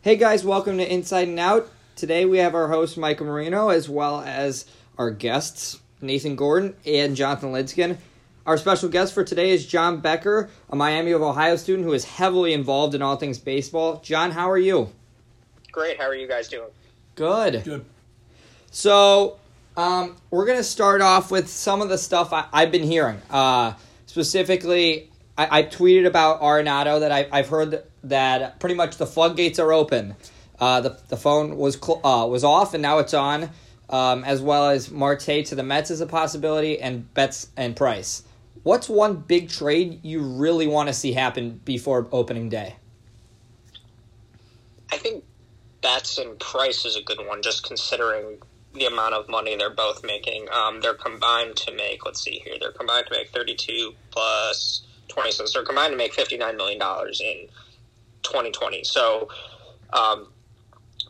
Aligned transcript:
Hey 0.00 0.14
guys, 0.14 0.44
welcome 0.44 0.78
to 0.78 0.88
Inside 0.88 1.26
and 1.26 1.40
Out. 1.40 1.68
Today 1.96 2.24
we 2.24 2.38
have 2.38 2.54
our 2.54 2.68
host 2.68 2.96
Michael 2.96 3.26
Marino 3.26 3.70
as 3.70 3.88
well 3.88 4.20
as 4.20 4.64
our 4.96 5.10
guests 5.10 5.80
Nathan 6.00 6.36
Gordon 6.36 6.76
and 6.86 7.16
Jonathan 7.16 7.50
Lidskin. 7.50 7.98
Our 8.46 8.56
special 8.58 8.90
guest 8.90 9.12
for 9.12 9.24
today 9.24 9.50
is 9.50 9.66
John 9.66 9.98
Becker, 9.98 10.50
a 10.70 10.76
Miami 10.76 11.10
of 11.10 11.22
Ohio 11.22 11.56
student 11.56 11.84
who 11.84 11.94
is 11.94 12.04
heavily 12.04 12.52
involved 12.52 12.94
in 12.94 13.02
all 13.02 13.16
things 13.16 13.40
baseball. 13.40 14.00
John, 14.00 14.30
how 14.30 14.48
are 14.48 14.56
you? 14.56 14.92
Great. 15.72 15.98
How 15.98 16.04
are 16.04 16.14
you 16.14 16.28
guys 16.28 16.46
doing? 16.46 16.70
Good. 17.16 17.64
Good. 17.64 17.84
So, 18.70 19.38
um, 19.76 20.16
we're 20.30 20.46
going 20.46 20.58
to 20.58 20.64
start 20.64 21.00
off 21.02 21.32
with 21.32 21.48
some 21.48 21.82
of 21.82 21.88
the 21.88 21.98
stuff 21.98 22.32
I, 22.32 22.46
have 22.52 22.70
been 22.70 22.84
hearing. 22.84 23.20
Uh, 23.28 23.72
specifically, 24.06 25.10
I, 25.36 25.58
I, 25.58 25.62
tweeted 25.64 26.06
about 26.06 26.40
Arenado 26.40 27.00
that 27.00 27.10
I, 27.10 27.36
have 27.36 27.48
heard 27.48 27.82
that 28.04 28.60
pretty 28.60 28.74
much 28.74 28.96
the 28.96 29.06
floodgates 29.06 29.58
are 29.58 29.72
open. 29.72 30.14
Uh, 30.58 30.80
the, 30.80 30.98
the 31.08 31.16
phone 31.16 31.56
was 31.56 31.78
cl- 31.80 32.04
uh, 32.04 32.26
was 32.26 32.44
off 32.44 32.74
and 32.74 32.82
now 32.82 32.98
it's 32.98 33.14
on, 33.14 33.50
um, 33.90 34.24
as 34.24 34.40
well 34.40 34.68
as 34.70 34.90
Marte 34.90 35.44
to 35.46 35.54
the 35.54 35.62
Mets 35.62 35.90
is 35.90 36.00
a 36.00 36.06
possibility 36.06 36.80
and 36.80 37.12
Betts 37.14 37.48
and 37.56 37.76
Price. 37.76 38.24
What's 38.64 38.88
one 38.88 39.16
big 39.16 39.48
trade 39.48 40.00
you 40.04 40.20
really 40.20 40.66
want 40.66 40.88
to 40.88 40.92
see 40.92 41.12
happen 41.12 41.60
before 41.64 42.08
opening 42.10 42.48
day? 42.48 42.76
I 44.92 44.96
think 44.96 45.24
Betts 45.80 46.18
and 46.18 46.38
Price 46.40 46.84
is 46.84 46.96
a 46.96 47.02
good 47.02 47.24
one, 47.26 47.40
just 47.42 47.64
considering 47.66 48.38
the 48.74 48.86
amount 48.86 49.14
of 49.14 49.28
money 49.28 49.56
they're 49.56 49.70
both 49.70 50.04
making. 50.04 50.48
Um, 50.52 50.80
they're 50.80 50.94
combined 50.94 51.56
to 51.56 51.72
make, 51.72 52.04
let's 52.04 52.20
see 52.20 52.42
here, 52.44 52.54
they're 52.60 52.72
combined 52.72 53.06
to 53.06 53.12
make 53.12 53.30
32 53.30 53.94
plus 54.10 54.82
20 55.08 55.30
cents. 55.30 55.52
They're 55.52 55.64
combined 55.64 55.92
to 55.92 55.96
make 55.96 56.14
$59 56.14 56.56
million 56.56 56.80
in 57.20 57.48
2020. 58.22 58.84
So 58.84 59.28
um, 59.92 60.28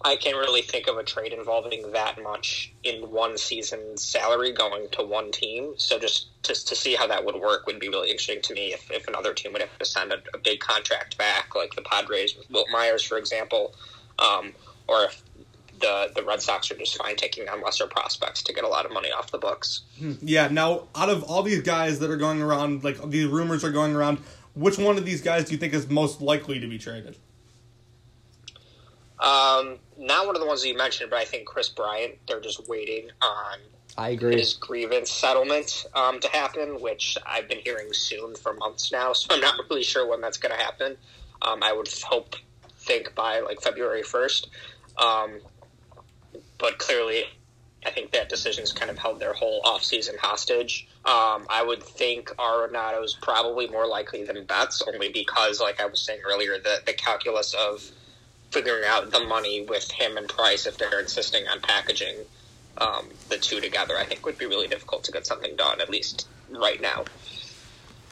I 0.04 0.16
can't 0.16 0.36
really 0.36 0.62
think 0.62 0.86
of 0.86 0.96
a 0.96 1.02
trade 1.02 1.32
involving 1.32 1.92
that 1.92 2.22
much 2.22 2.72
in 2.84 3.10
one 3.10 3.36
season's 3.36 4.02
salary 4.02 4.52
going 4.52 4.88
to 4.92 5.02
one 5.02 5.32
team. 5.32 5.74
So 5.76 5.98
just 5.98 6.28
just 6.42 6.68
to 6.68 6.76
see 6.76 6.94
how 6.94 7.06
that 7.08 7.24
would 7.24 7.36
work 7.36 7.66
would 7.66 7.80
be 7.80 7.88
really 7.88 8.10
interesting 8.10 8.40
to 8.42 8.54
me 8.54 8.72
if, 8.72 8.90
if 8.90 9.08
another 9.08 9.34
team 9.34 9.52
would 9.52 9.60
have 9.60 9.76
to 9.78 9.84
send 9.84 10.12
a, 10.12 10.18
a 10.34 10.38
big 10.38 10.60
contract 10.60 11.18
back, 11.18 11.54
like 11.54 11.74
the 11.74 11.82
Padres 11.82 12.36
with 12.36 12.48
Wil 12.50 12.64
Myers, 12.70 13.02
for 13.02 13.18
example, 13.18 13.74
um, 14.18 14.52
or 14.86 15.04
if 15.04 15.22
the 15.80 16.10
the 16.14 16.22
Red 16.22 16.40
Sox 16.42 16.70
are 16.70 16.76
just 16.76 16.96
fine 16.96 17.16
taking 17.16 17.48
on 17.48 17.62
lesser 17.62 17.86
prospects 17.86 18.42
to 18.44 18.52
get 18.52 18.64
a 18.64 18.68
lot 18.68 18.86
of 18.86 18.92
money 18.92 19.10
off 19.10 19.30
the 19.30 19.38
books. 19.38 19.82
Hmm. 19.98 20.12
Yeah. 20.22 20.48
Now, 20.48 20.88
out 20.94 21.08
of 21.08 21.24
all 21.24 21.42
these 21.42 21.62
guys 21.62 21.98
that 22.00 22.10
are 22.10 22.16
going 22.16 22.40
around, 22.40 22.84
like 22.84 23.10
these 23.10 23.26
rumors 23.26 23.64
are 23.64 23.70
going 23.70 23.94
around, 23.94 24.18
which 24.54 24.78
one 24.78 24.96
of 24.96 25.04
these 25.04 25.20
guys 25.20 25.44
do 25.44 25.52
you 25.52 25.58
think 25.58 25.74
is 25.74 25.88
most 25.88 26.20
likely 26.20 26.60
to 26.60 26.66
be 26.66 26.78
traded? 26.78 27.16
Um, 29.20 29.78
not 29.98 30.26
one 30.26 30.36
of 30.36 30.40
the 30.40 30.46
ones 30.46 30.62
that 30.62 30.68
you 30.68 30.76
mentioned, 30.76 31.10
but 31.10 31.18
I 31.18 31.24
think 31.24 31.46
Kris 31.46 31.68
Bryant. 31.68 32.14
They're 32.26 32.40
just 32.40 32.68
waiting 32.68 33.10
on 33.20 33.58
I 33.96 34.10
agree. 34.10 34.36
his 34.36 34.54
grievance 34.54 35.10
settlement 35.10 35.86
um, 35.94 36.20
to 36.20 36.28
happen, 36.28 36.80
which 36.80 37.18
I've 37.26 37.48
been 37.48 37.58
hearing 37.58 37.92
soon 37.92 38.36
for 38.36 38.54
months 38.54 38.92
now. 38.92 39.12
So 39.14 39.34
I'm 39.34 39.40
not 39.40 39.58
really 39.68 39.82
sure 39.82 40.06
when 40.06 40.20
that's 40.20 40.38
going 40.38 40.56
to 40.56 40.62
happen. 40.62 40.96
Um, 41.42 41.62
I 41.62 41.72
would 41.72 41.88
hope, 41.88 42.36
think 42.78 43.14
by 43.14 43.40
like 43.40 43.60
February 43.60 44.02
first. 44.02 44.48
Um, 44.96 45.40
but 46.58 46.78
clearly, 46.78 47.24
I 47.84 47.90
think 47.90 48.12
that 48.12 48.28
decision's 48.28 48.72
kind 48.72 48.90
of 48.90 48.98
held 48.98 49.20
their 49.20 49.32
whole 49.32 49.62
offseason 49.62 50.16
hostage. 50.18 50.87
Um, 51.04 51.46
I 51.48 51.62
would 51.64 51.82
think 51.82 52.30
Arenado's 52.38 53.16
probably 53.22 53.68
more 53.68 53.86
likely 53.86 54.24
than 54.24 54.44
Betts, 54.44 54.82
only 54.92 55.10
because, 55.10 55.60
like 55.60 55.80
I 55.80 55.86
was 55.86 56.00
saying 56.00 56.20
earlier, 56.28 56.58
the, 56.58 56.82
the 56.84 56.92
calculus 56.92 57.54
of 57.54 57.90
figuring 58.50 58.84
out 58.86 59.10
the 59.10 59.20
money 59.20 59.62
with 59.62 59.90
him 59.90 60.16
and 60.16 60.28
Price 60.28 60.66
if 60.66 60.76
they're 60.76 61.00
insisting 61.00 61.46
on 61.48 61.60
packaging 61.60 62.16
um, 62.78 63.08
the 63.28 63.38
two 63.38 63.60
together, 63.60 63.96
I 63.96 64.04
think 64.04 64.26
would 64.26 64.38
be 64.38 64.46
really 64.46 64.68
difficult 64.68 65.04
to 65.04 65.12
get 65.12 65.26
something 65.26 65.56
done, 65.56 65.80
at 65.80 65.88
least 65.88 66.26
right 66.50 66.80
now. 66.80 67.04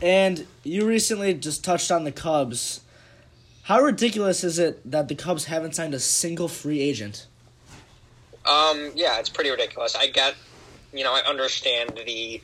And 0.01 0.47
you 0.63 0.87
recently 0.87 1.35
just 1.35 1.65
touched 1.65 1.91
on 1.91 2.05
the 2.05 2.13
Cubs. 2.13 2.81
How 3.63 3.81
ridiculous 3.81 4.45
is 4.45 4.59
it 4.59 4.91
that 4.91 5.09
the 5.09 5.15
Cubs 5.15 5.47
haven't 5.47 5.75
signed 5.75 5.95
a 5.95 6.01
single 6.01 6.49
free 6.49 6.81
agent? 6.81 7.27
Um, 8.45 8.93
yeah, 8.95 9.19
it's 9.19 9.29
pretty 9.29 9.51
ridiculous. 9.51 9.97
I 9.97 10.07
get, 10.07 10.35
you 10.93 11.03
know, 11.03 11.13
I 11.13 11.21
understand 11.29 12.01
the 12.07 12.41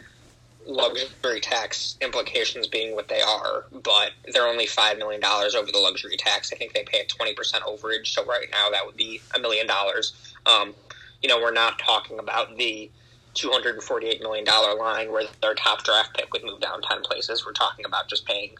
luxury 0.66 1.40
tax 1.40 1.96
implications 2.00 2.66
being 2.66 2.94
what 2.94 3.08
they 3.08 3.20
are, 3.20 3.64
but 3.82 4.12
they're 4.32 4.46
only 4.46 4.66
five 4.66 4.98
million 4.98 5.20
dollars 5.20 5.54
over 5.54 5.70
the 5.72 5.78
luxury 5.78 6.16
tax. 6.16 6.52
I 6.52 6.56
think 6.56 6.72
they 6.72 6.84
pay 6.84 7.00
a 7.00 7.06
twenty 7.06 7.34
percent 7.34 7.64
overage, 7.64 8.08
so 8.08 8.24
right 8.24 8.46
now 8.50 8.70
that 8.70 8.84
would 8.86 8.96
be 8.96 9.20
a 9.34 9.40
million 9.40 9.66
dollars. 9.66 10.12
Um, 10.46 10.74
you 11.22 11.28
know, 11.28 11.40
we're 11.40 11.52
not 11.52 11.78
talking 11.78 12.18
about 12.18 12.56
the 12.56 12.90
two 13.34 13.50
hundred 13.50 13.74
and 13.74 13.82
forty-eight 13.82 14.20
million 14.20 14.44
dollar 14.44 14.76
line 14.76 15.10
where 15.10 15.24
their 15.40 15.54
top 15.54 15.84
draft 15.84 16.14
pick 16.16 16.32
would 16.32 16.44
move 16.44 16.60
down 16.60 16.82
ten 16.82 17.02
places. 17.02 17.44
We're 17.44 17.52
talking 17.52 17.84
about 17.84 18.08
just 18.08 18.26
paying 18.26 18.54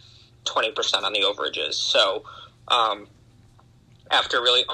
twenty 0.44 0.72
percent 0.72 1.04
on 1.04 1.12
the 1.12 1.20
overages. 1.20 1.74
So, 1.74 2.24
um, 2.68 3.06
after 4.10 4.38
a 4.38 4.42
really 4.42 4.64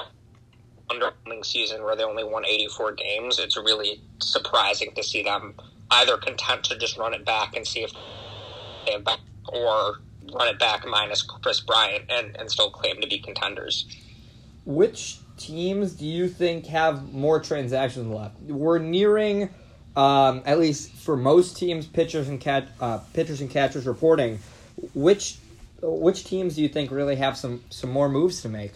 underwhelming 0.89 1.45
season 1.45 1.83
where 1.83 1.95
they 1.95 2.03
only 2.03 2.23
won 2.23 2.45
84 2.45 2.93
games, 2.93 3.39
it's 3.39 3.55
really 3.57 4.01
surprising 4.19 4.91
to 4.95 5.03
see 5.03 5.23
them 5.23 5.53
either 5.91 6.17
content 6.17 6.63
to 6.65 6.77
just 6.77 6.97
run 6.97 7.13
it 7.13 7.25
back 7.25 7.55
and 7.55 7.65
see 7.65 7.83
if 7.83 7.91
they 8.85 8.93
have 8.93 9.03
back, 9.03 9.19
or 9.47 9.99
run 10.33 10.47
it 10.47 10.59
back 10.59 10.85
minus 10.85 11.21
Kris 11.21 11.59
Bryant 11.59 12.05
and, 12.09 12.35
and 12.37 12.51
still 12.51 12.69
claim 12.69 13.01
to 13.01 13.07
be 13.07 13.19
contenders. 13.19 13.85
Which 14.65 15.17
teams 15.37 15.93
do 15.93 16.05
you 16.05 16.27
think 16.27 16.65
have 16.67 17.13
more 17.13 17.39
transactions 17.39 18.07
left? 18.07 18.39
We're 18.41 18.79
nearing, 18.79 19.49
um, 19.95 20.43
at 20.45 20.59
least 20.59 20.91
for 20.91 21.17
most 21.17 21.57
teams, 21.57 21.87
pitchers 21.87 22.27
and 22.27 22.39
catch, 22.39 22.67
uh, 22.79 22.99
pitchers 23.13 23.41
and 23.41 23.49
catchers 23.49 23.87
reporting. 23.87 24.39
Which 24.93 25.37
which 25.81 26.25
teams 26.25 26.55
do 26.55 26.61
you 26.61 26.67
think 26.67 26.91
really 26.91 27.15
have 27.15 27.37
some 27.37 27.63
some 27.69 27.89
more 27.89 28.09
moves 28.09 28.41
to 28.41 28.49
make? 28.49 28.73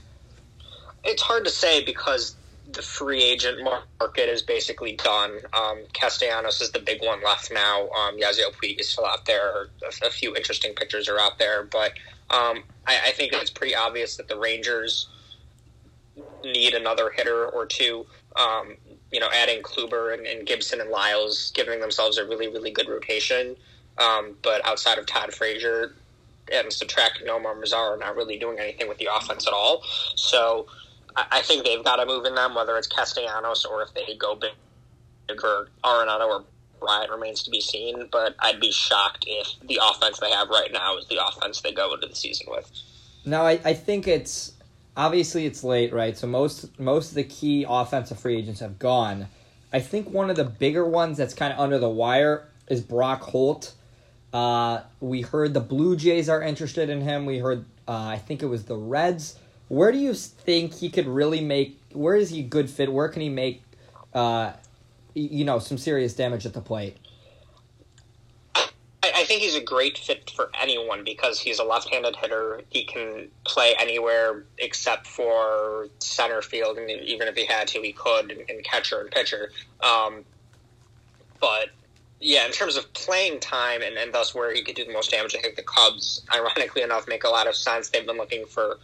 It's 1.03 1.21
hard 1.21 1.43
to 1.45 1.51
say 1.51 1.83
because 1.83 2.35
the 2.73 2.81
free 2.81 3.23
agent 3.23 3.63
market 3.63 4.29
is 4.29 4.41
basically 4.41 4.93
done. 4.93 5.39
Um, 5.53 5.83
Castellanos 5.93 6.61
is 6.61 6.71
the 6.71 6.79
big 6.79 7.01
one 7.03 7.23
left 7.23 7.51
now. 7.51 7.89
Um, 7.89 8.19
Yasiel 8.19 8.51
Puig 8.53 8.79
is 8.79 8.89
still 8.89 9.05
out 9.05 9.25
there. 9.25 9.69
A, 9.83 10.07
a, 10.07 10.09
few 10.09 10.35
interesting 10.35 10.73
pitchers 10.73 11.07
are 11.07 11.19
out 11.19 11.37
there, 11.39 11.63
but 11.63 11.91
um, 12.29 12.63
I, 12.87 12.99
I, 13.05 13.11
think 13.11 13.33
it's 13.33 13.51
pretty 13.51 13.75
obvious 13.75 14.17
that 14.17 14.27
the 14.27 14.37
Rangers 14.37 15.07
need 16.43 16.73
another 16.73 17.11
hitter 17.11 17.47
or 17.47 17.65
two. 17.65 18.05
Um, 18.35 18.75
you 19.11 19.19
know, 19.19 19.29
adding 19.33 19.61
Kluber 19.61 20.13
and, 20.13 20.25
and, 20.25 20.45
Gibson 20.47 20.81
and 20.81 20.89
Lyles, 20.89 21.51
giving 21.53 21.79
themselves 21.79 22.17
a 22.17 22.25
really, 22.25 22.47
really 22.47 22.71
good 22.71 22.89
rotation. 22.89 23.55
Um, 23.99 24.35
but 24.41 24.65
outside 24.65 24.97
of 24.97 25.05
Todd 25.05 25.33
Frazier 25.33 25.93
and 26.51 26.73
subtracting 26.73 27.27
Nomar 27.27 27.55
Mazara, 27.55 27.99
not 27.99 28.15
really 28.15 28.39
doing 28.39 28.57
anything 28.59 28.87
with 28.89 28.97
the 28.97 29.09
offense 29.15 29.45
at 29.45 29.53
all. 29.53 29.83
So 30.15 30.65
I 31.15 31.41
think 31.41 31.65
they've 31.65 31.83
got 31.83 31.97
to 31.97 32.05
move 32.05 32.25
in 32.25 32.35
them, 32.35 32.55
whether 32.55 32.77
it's 32.77 32.87
Castellanos 32.87 33.65
or 33.65 33.83
if 33.83 33.93
they 33.93 34.15
go 34.15 34.35
big 34.35 34.51
for 35.39 35.69
Arenado 35.83 36.27
or 36.27 36.43
Bryant 36.79 37.11
remains 37.11 37.43
to 37.43 37.51
be 37.51 37.61
seen. 37.61 38.09
But 38.11 38.35
I'd 38.39 38.59
be 38.59 38.71
shocked 38.71 39.25
if 39.27 39.47
the 39.67 39.79
offense 39.89 40.19
they 40.19 40.31
have 40.31 40.49
right 40.49 40.71
now 40.71 40.97
is 40.97 41.07
the 41.07 41.19
offense 41.25 41.61
they 41.61 41.71
go 41.71 41.93
into 41.93 42.07
the 42.07 42.15
season 42.15 42.47
with. 42.49 42.71
Now, 43.25 43.45
I, 43.45 43.59
I 43.63 43.73
think 43.73 44.07
it's 44.07 44.53
obviously 44.97 45.45
it's 45.45 45.63
late, 45.63 45.93
right? 45.93 46.17
So 46.17 46.27
most 46.27 46.79
most 46.79 47.09
of 47.09 47.15
the 47.15 47.23
key 47.23 47.65
offensive 47.67 48.19
free 48.19 48.37
agents 48.37 48.59
have 48.59 48.79
gone. 48.79 49.27
I 49.71 49.79
think 49.79 50.09
one 50.09 50.29
of 50.29 50.35
the 50.35 50.43
bigger 50.43 50.85
ones 50.85 51.17
that's 51.17 51.33
kind 51.33 51.51
of 51.51 51.59
under 51.59 51.79
the 51.79 51.89
wire 51.89 52.47
is 52.67 52.81
Brock 52.81 53.21
Holt. 53.21 53.73
Uh, 54.31 54.81
we 54.99 55.21
heard 55.21 55.53
the 55.53 55.59
Blue 55.59 55.95
Jays 55.95 56.29
are 56.29 56.41
interested 56.41 56.89
in 56.89 57.01
him. 57.01 57.25
We 57.25 57.37
heard, 57.37 57.65
uh, 57.87 57.91
I 57.91 58.17
think 58.17 58.41
it 58.41 58.47
was 58.47 58.65
the 58.65 58.75
Reds 58.75 59.37
where 59.73 59.91
do 59.91 59.97
you 59.97 60.13
think 60.13 60.75
he 60.75 60.89
could 60.89 61.07
really 61.07 61.41
make? 61.41 61.79
Where 61.93 62.15
is 62.15 62.29
he 62.29 62.43
good 62.43 62.69
fit? 62.69 62.93
Where 62.93 63.09
can 63.09 63.23
he 63.23 63.29
make, 63.29 63.63
uh, 64.13 64.53
you 65.15 65.43
know, 65.43 65.57
some 65.57 65.79
serious 65.79 66.13
damage 66.13 66.45
at 66.45 66.53
the 66.53 66.61
plate? 66.61 66.97
I 68.55 69.25
think 69.25 69.41
he's 69.41 69.55
a 69.55 69.61
great 69.61 69.97
fit 69.97 70.29
for 70.29 70.49
anyone 70.61 71.03
because 71.03 71.39
he's 71.39 71.59
a 71.59 71.63
left-handed 71.63 72.15
hitter. 72.15 72.61
He 72.69 72.85
can 72.85 73.27
play 73.45 73.73
anywhere 73.79 74.45
except 74.59 75.07
for 75.07 75.87
center 75.99 76.41
field, 76.41 76.77
and 76.77 76.89
even 76.89 77.27
if 77.27 77.35
he 77.35 77.45
had 77.45 77.67
to, 77.69 77.81
he 77.81 77.93
could 77.93 78.31
in 78.31 78.61
catcher 78.63 79.01
and 79.01 79.11
pitcher. 79.11 79.51
Um, 79.81 80.23
but 81.41 81.69
yeah, 82.21 82.45
in 82.45 82.51
terms 82.51 82.77
of 82.77 82.93
playing 82.93 83.39
time 83.39 83.81
and, 83.81 83.97
and 83.97 84.13
thus 84.13 84.35
where 84.35 84.53
he 84.53 84.63
could 84.63 84.75
do 84.75 84.85
the 84.85 84.93
most 84.93 85.11
damage, 85.11 85.35
I 85.35 85.41
think 85.41 85.55
the 85.55 85.63
Cubs, 85.63 86.23
ironically 86.33 86.83
enough, 86.83 87.07
make 87.07 87.23
a 87.23 87.29
lot 87.29 87.47
of 87.47 87.55
sense. 87.55 87.89
They've 87.89 88.05
been 88.05 88.17
looking 88.17 88.45
for 88.45 88.77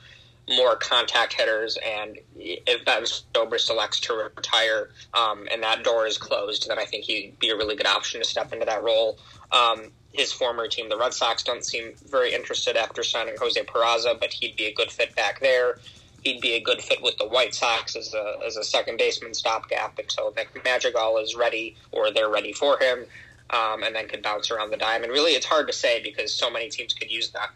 more 0.50 0.76
contact 0.76 1.34
hitters, 1.34 1.78
and 1.86 2.18
if 2.36 2.84
Ben 2.84 3.04
Zobrist 3.04 3.68
selects 3.68 4.00
to 4.02 4.14
retire 4.36 4.90
um, 5.14 5.48
and 5.52 5.62
that 5.64 5.84
door 5.84 6.08
is 6.08 6.18
closed, 6.18 6.68
then 6.68 6.80
I 6.80 6.86
think 6.86 7.06
he'd 7.06 7.38
be 7.40 7.52
a 7.52 7.56
really 7.56 7.76
good 7.76 7.88
option 7.88 8.20
to 8.20 8.28
step 8.28 8.52
into 8.52 8.66
that 8.66 8.84
role. 8.84 9.20
Um, 9.52 9.92
his 10.12 10.34
former 10.34 10.68
team, 10.68 10.90
the 10.90 10.98
Red 10.98 11.14
Sox, 11.14 11.44
don't 11.44 11.64
seem 11.64 11.94
very 12.10 12.34
interested 12.34 12.76
after 12.76 13.04
signing 13.04 13.36
Jose 13.40 13.62
Peraza, 13.64 14.20
but 14.20 14.34
he'd 14.34 14.56
be 14.56 14.66
a 14.66 14.74
good 14.74 14.92
fit 14.92 15.16
back 15.16 15.40
there. 15.40 15.78
he'd 16.24 16.42
be 16.42 16.54
a 16.54 16.62
good 16.62 16.82
fit 16.82 17.02
with 17.02 17.18
the 17.18 17.28
White 17.28 17.54
Sox 17.54 17.96
as 17.96 18.14
a 18.14 18.40
as 18.46 18.58
a 18.58 18.64
second 18.64 18.98
baseman 18.98 19.34
stopgap 19.34 19.98
until 20.00 20.34
Nick 20.34 20.50
Madrigal 20.64 21.18
is 21.18 21.36
ready 21.36 21.76
or 21.92 22.12
they're 22.12 22.30
ready 22.30 22.54
for 22.54 22.78
him, 22.80 23.06
um, 23.50 23.84
and 23.84 23.96
then 23.96 24.08
could 24.08 24.22
bounce 24.22 24.52
around 24.52 24.72
the 24.72 24.78
diamond. 24.78 25.12
Really, 25.12 25.32
it's 25.32 25.46
hard 25.46 25.68
to 25.68 25.74
say 25.74 26.02
because 26.02 26.34
so 26.34 26.50
many 26.50 26.70
teams 26.70 26.94
could 26.94 27.12
use 27.12 27.30
that. 27.32 27.50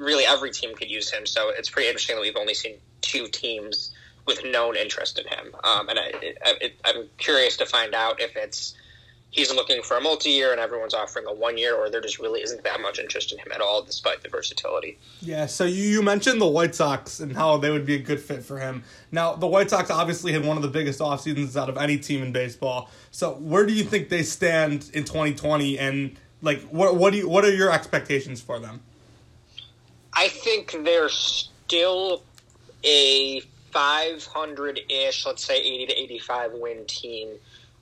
Really, 0.00 0.24
every 0.24 0.50
team 0.50 0.74
could 0.74 0.90
use 0.90 1.10
him. 1.10 1.26
So 1.26 1.50
it's 1.50 1.70
pretty 1.70 1.88
interesting 1.88 2.16
that 2.16 2.22
we've 2.22 2.36
only 2.36 2.54
seen 2.54 2.76
two 3.00 3.28
teams 3.28 3.92
with 4.26 4.44
known 4.44 4.76
interest 4.76 5.18
in 5.18 5.26
him. 5.26 5.54
Um, 5.64 5.88
and 5.88 5.98
I, 5.98 6.72
I'm 6.84 7.08
curious 7.18 7.56
to 7.58 7.66
find 7.66 7.94
out 7.94 8.20
if 8.20 8.36
it's 8.36 8.74
he's 9.30 9.54
looking 9.54 9.82
for 9.82 9.96
a 9.96 10.00
multi-year 10.00 10.50
and 10.50 10.60
everyone's 10.60 10.94
offering 10.94 11.26
a 11.26 11.32
one 11.32 11.56
year, 11.56 11.74
or 11.74 11.88
there 11.88 12.00
just 12.00 12.18
really 12.18 12.40
isn't 12.42 12.64
that 12.64 12.80
much 12.80 12.98
interest 12.98 13.32
in 13.32 13.38
him 13.38 13.48
at 13.54 13.60
all, 13.60 13.82
despite 13.82 14.22
the 14.22 14.28
versatility. 14.28 14.98
Yeah, 15.20 15.46
so 15.46 15.64
you, 15.64 15.84
you 15.84 16.02
mentioned 16.02 16.40
the 16.40 16.48
White 16.48 16.74
Sox 16.74 17.20
and 17.20 17.36
how 17.36 17.56
they 17.56 17.70
would 17.70 17.86
be 17.86 17.94
a 17.94 17.98
good 17.98 18.20
fit 18.20 18.42
for 18.44 18.58
him. 18.58 18.82
Now, 19.12 19.34
the 19.34 19.46
White 19.46 19.70
Sox 19.70 19.90
obviously 19.90 20.32
had 20.32 20.44
one 20.44 20.56
of 20.56 20.62
the 20.62 20.68
biggest 20.68 21.00
off 21.00 21.20
seasons 21.20 21.56
out 21.56 21.68
of 21.68 21.76
any 21.76 21.98
team 21.98 22.22
in 22.22 22.32
baseball. 22.32 22.90
So, 23.10 23.34
where 23.34 23.64
do 23.64 23.72
you 23.72 23.84
think 23.84 24.08
they 24.08 24.22
stand 24.22 24.90
in 24.92 25.04
2020 25.04 25.78
and 25.78 26.16
like 26.42 26.62
what 26.70 26.96
what 26.96 27.12
do 27.12 27.18
you, 27.18 27.28
what 27.28 27.44
are 27.44 27.54
your 27.54 27.70
expectations 27.70 28.40
for 28.40 28.58
them? 28.58 28.80
I 30.20 30.28
think 30.28 30.76
they're 30.84 31.08
still 31.08 32.22
a 32.84 33.40
500 33.70 34.80
ish, 34.90 35.24
let's 35.24 35.42
say 35.42 35.56
80 35.56 35.86
to 35.86 35.98
85 35.98 36.52
win 36.52 36.84
team 36.84 37.30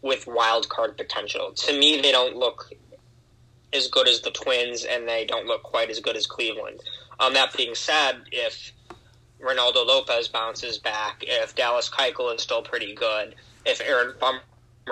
with 0.02 0.29
wild 0.29 0.69
card 0.69 0.96
potential. 0.96 1.50
To 1.50 1.76
me, 1.76 2.00
they 2.00 2.12
don't 2.12 2.37
look 2.37 2.70
as 3.73 3.88
good 3.88 4.06
as 4.06 4.20
the 4.20 4.31
Twins, 4.31 4.85
and 4.85 5.08
they 5.08 5.25
don't 5.25 5.46
look 5.46 5.64
quite 5.64 5.90
as 5.90 5.99
good 5.99 6.17
as 6.17 6.29
Cleveland. 6.29 6.79
Um, 7.19 7.35
that 7.35 7.56
being 7.56 7.75
said, 7.75 8.23
if 8.31 8.70
Reynaldo 9.43 9.85
Lopez 9.85 10.29
bounces 10.29 10.79
back, 10.79 11.25
if 11.26 11.56
Dallas 11.56 11.90
Keuchel 11.90 12.37
is 12.37 12.40
still 12.40 12.62
pretty 12.62 12.94
good, 12.94 13.35
if 13.67 13.81
Aaron 13.81 14.14
Bummer 14.20 14.43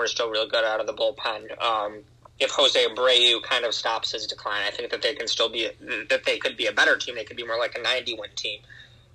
is 0.02 0.10
still 0.10 0.31
really 0.31 0.48
good 0.48 0.64
out 0.64 0.81
of 0.81 0.88
the 0.88 0.94
bullpen, 0.94 1.62
um, 1.62 2.00
if 2.38 2.50
Jose 2.50 2.78
Abreu 2.86 3.42
kind 3.42 3.64
of 3.64 3.74
stops 3.74 4.12
his 4.12 4.26
decline, 4.26 4.62
I 4.66 4.70
think 4.70 4.90
that 4.90 5.02
they 5.02 5.14
can 5.14 5.26
still 5.26 5.48
be 5.48 5.70
that 6.10 6.24
they 6.24 6.38
could 6.38 6.56
be 6.56 6.66
a 6.66 6.72
better 6.72 6.96
team. 6.96 7.14
They 7.14 7.24
could 7.24 7.36
be 7.36 7.46
more 7.46 7.58
like 7.58 7.76
a 7.78 7.82
91 7.82 8.28
team. 8.36 8.60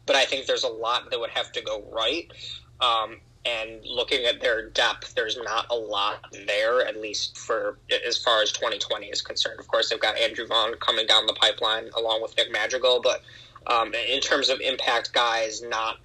But 0.05 0.15
I 0.15 0.25
think 0.25 0.47
there's 0.47 0.63
a 0.63 0.69
lot 0.69 1.09
that 1.11 1.19
would 1.19 1.29
have 1.29 1.51
to 1.51 1.61
go 1.61 1.83
right. 1.91 2.31
Um, 2.79 3.17
and 3.45 3.83
looking 3.85 4.25
at 4.25 4.41
their 4.41 4.69
depth, 4.69 5.15
there's 5.15 5.37
not 5.37 5.67
a 5.69 5.75
lot 5.75 6.25
there, 6.47 6.85
at 6.85 6.99
least 6.99 7.37
for 7.37 7.77
as 8.07 8.17
far 8.17 8.41
as 8.41 8.51
2020 8.51 9.07
is 9.07 9.21
concerned. 9.21 9.59
Of 9.59 9.67
course, 9.67 9.89
they've 9.89 9.99
got 9.99 10.17
Andrew 10.17 10.47
Vaughn 10.47 10.73
coming 10.75 11.07
down 11.07 11.25
the 11.25 11.33
pipeline 11.33 11.89
along 11.97 12.21
with 12.21 12.35
Nick 12.37 12.51
Madrigal, 12.51 13.01
but 13.01 13.21
um, 13.67 13.93
in 13.93 14.19
terms 14.19 14.49
of 14.49 14.59
impact 14.59 15.13
guys 15.13 15.61
not 15.61 15.97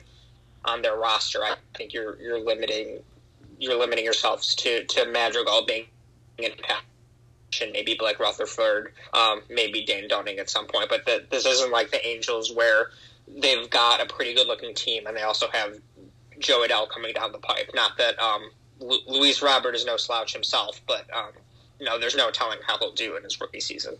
on 0.64 0.82
their 0.82 0.96
roster, 0.96 1.42
I 1.42 1.56
think 1.76 1.92
you're 1.92 2.20
you're 2.20 2.40
limiting 2.40 3.02
you're 3.58 3.78
limiting 3.78 4.04
yourselves 4.04 4.54
to 4.56 4.84
to 4.84 5.06
Madrigal 5.06 5.64
being 5.66 5.86
impact. 6.38 6.84
Maybe 7.60 7.94
Blake 7.94 8.18
Rutherford, 8.18 8.92
um, 9.14 9.42
maybe 9.48 9.84
Dane 9.84 10.08
Dunning 10.08 10.38
at 10.38 10.50
some 10.50 10.66
point, 10.66 10.88
but 10.88 11.04
the, 11.06 11.24
this 11.30 11.46
isn't 11.46 11.70
like 11.70 11.90
the 11.90 12.04
Angels 12.06 12.52
where 12.52 12.90
they've 13.28 13.68
got 13.70 14.00
a 14.00 14.06
pretty 14.06 14.34
good 14.34 14.46
looking 14.46 14.74
team 14.74 15.06
and 15.06 15.16
they 15.16 15.22
also 15.22 15.48
have 15.52 15.76
Jo 16.38 16.66
Adell 16.66 16.88
coming 16.88 17.14
down 17.14 17.32
the 17.32 17.38
pipe. 17.38 17.70
Not 17.74 17.96
that 17.98 18.20
um, 18.20 18.50
Lu- 18.80 19.00
Luis 19.06 19.42
Robert 19.42 19.74
is 19.74 19.84
no 19.84 19.96
slouch 19.96 20.32
himself, 20.32 20.80
but 20.86 21.06
um, 21.14 21.30
you 21.78 21.86
know, 21.86 21.98
there's 21.98 22.16
no 22.16 22.30
telling 22.30 22.58
how 22.66 22.78
he'll 22.78 22.92
do 22.92 23.16
in 23.16 23.22
his 23.22 23.40
rookie 23.40 23.60
season. 23.60 23.96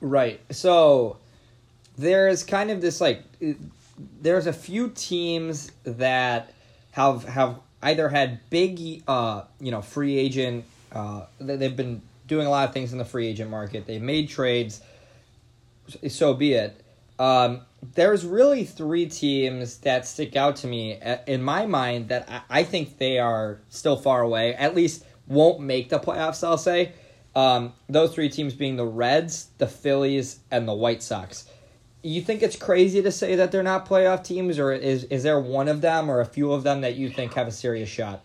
Right. 0.00 0.40
So 0.50 1.18
there's 1.96 2.42
kind 2.42 2.70
of 2.70 2.80
this 2.80 3.00
like 3.00 3.22
there's 4.20 4.46
a 4.46 4.52
few 4.52 4.88
teams 4.94 5.70
that 5.84 6.52
have 6.92 7.24
have 7.24 7.56
either 7.82 8.08
had 8.08 8.38
big 8.50 9.02
uh 9.08 9.42
you 9.60 9.70
know 9.70 9.82
free 9.82 10.16
agent 10.16 10.64
uh 10.92 11.26
they've 11.40 11.76
been 11.76 12.00
doing 12.32 12.46
a 12.46 12.50
lot 12.50 12.66
of 12.66 12.72
things 12.72 12.92
in 12.92 12.98
the 12.98 13.04
free 13.04 13.28
agent 13.28 13.50
market. 13.50 13.86
They've 13.86 14.00
made 14.00 14.30
trades. 14.30 14.80
So 16.08 16.32
be 16.32 16.54
it. 16.54 16.82
Um, 17.18 17.60
there's 17.94 18.24
really 18.24 18.64
three 18.64 19.06
teams 19.06 19.76
that 19.78 20.06
stick 20.06 20.34
out 20.34 20.56
to 20.56 20.66
me 20.66 20.98
uh, 20.98 21.18
in 21.26 21.42
my 21.42 21.66
mind 21.66 22.08
that 22.08 22.44
I 22.48 22.64
think 22.64 22.96
they 22.96 23.18
are 23.18 23.60
still 23.68 23.96
far 23.96 24.22
away. 24.22 24.54
At 24.54 24.74
least 24.74 25.04
won't 25.26 25.60
make 25.60 25.90
the 25.90 25.98
playoffs. 25.98 26.42
I'll 26.42 26.56
say. 26.56 26.92
Um, 27.34 27.74
those 27.88 28.14
three 28.14 28.28
teams 28.28 28.54
being 28.54 28.76
the 28.76 28.86
Reds, 28.86 29.48
the 29.58 29.66
Phillies, 29.66 30.40
and 30.50 30.66
the 30.66 30.74
White 30.74 31.02
Sox. 31.02 31.48
You 32.02 32.22
think 32.22 32.42
it's 32.42 32.56
crazy 32.56 33.02
to 33.02 33.12
say 33.12 33.36
that 33.36 33.52
they're 33.52 33.62
not 33.62 33.86
playoff 33.86 34.24
teams, 34.24 34.58
or 34.58 34.72
is 34.72 35.04
is 35.04 35.22
there 35.22 35.38
one 35.38 35.68
of 35.68 35.82
them 35.82 36.10
or 36.10 36.20
a 36.20 36.26
few 36.26 36.52
of 36.52 36.62
them 36.62 36.80
that 36.80 36.96
you 36.96 37.10
think 37.10 37.34
have 37.34 37.46
a 37.46 37.52
serious 37.52 37.88
shot? 37.88 38.24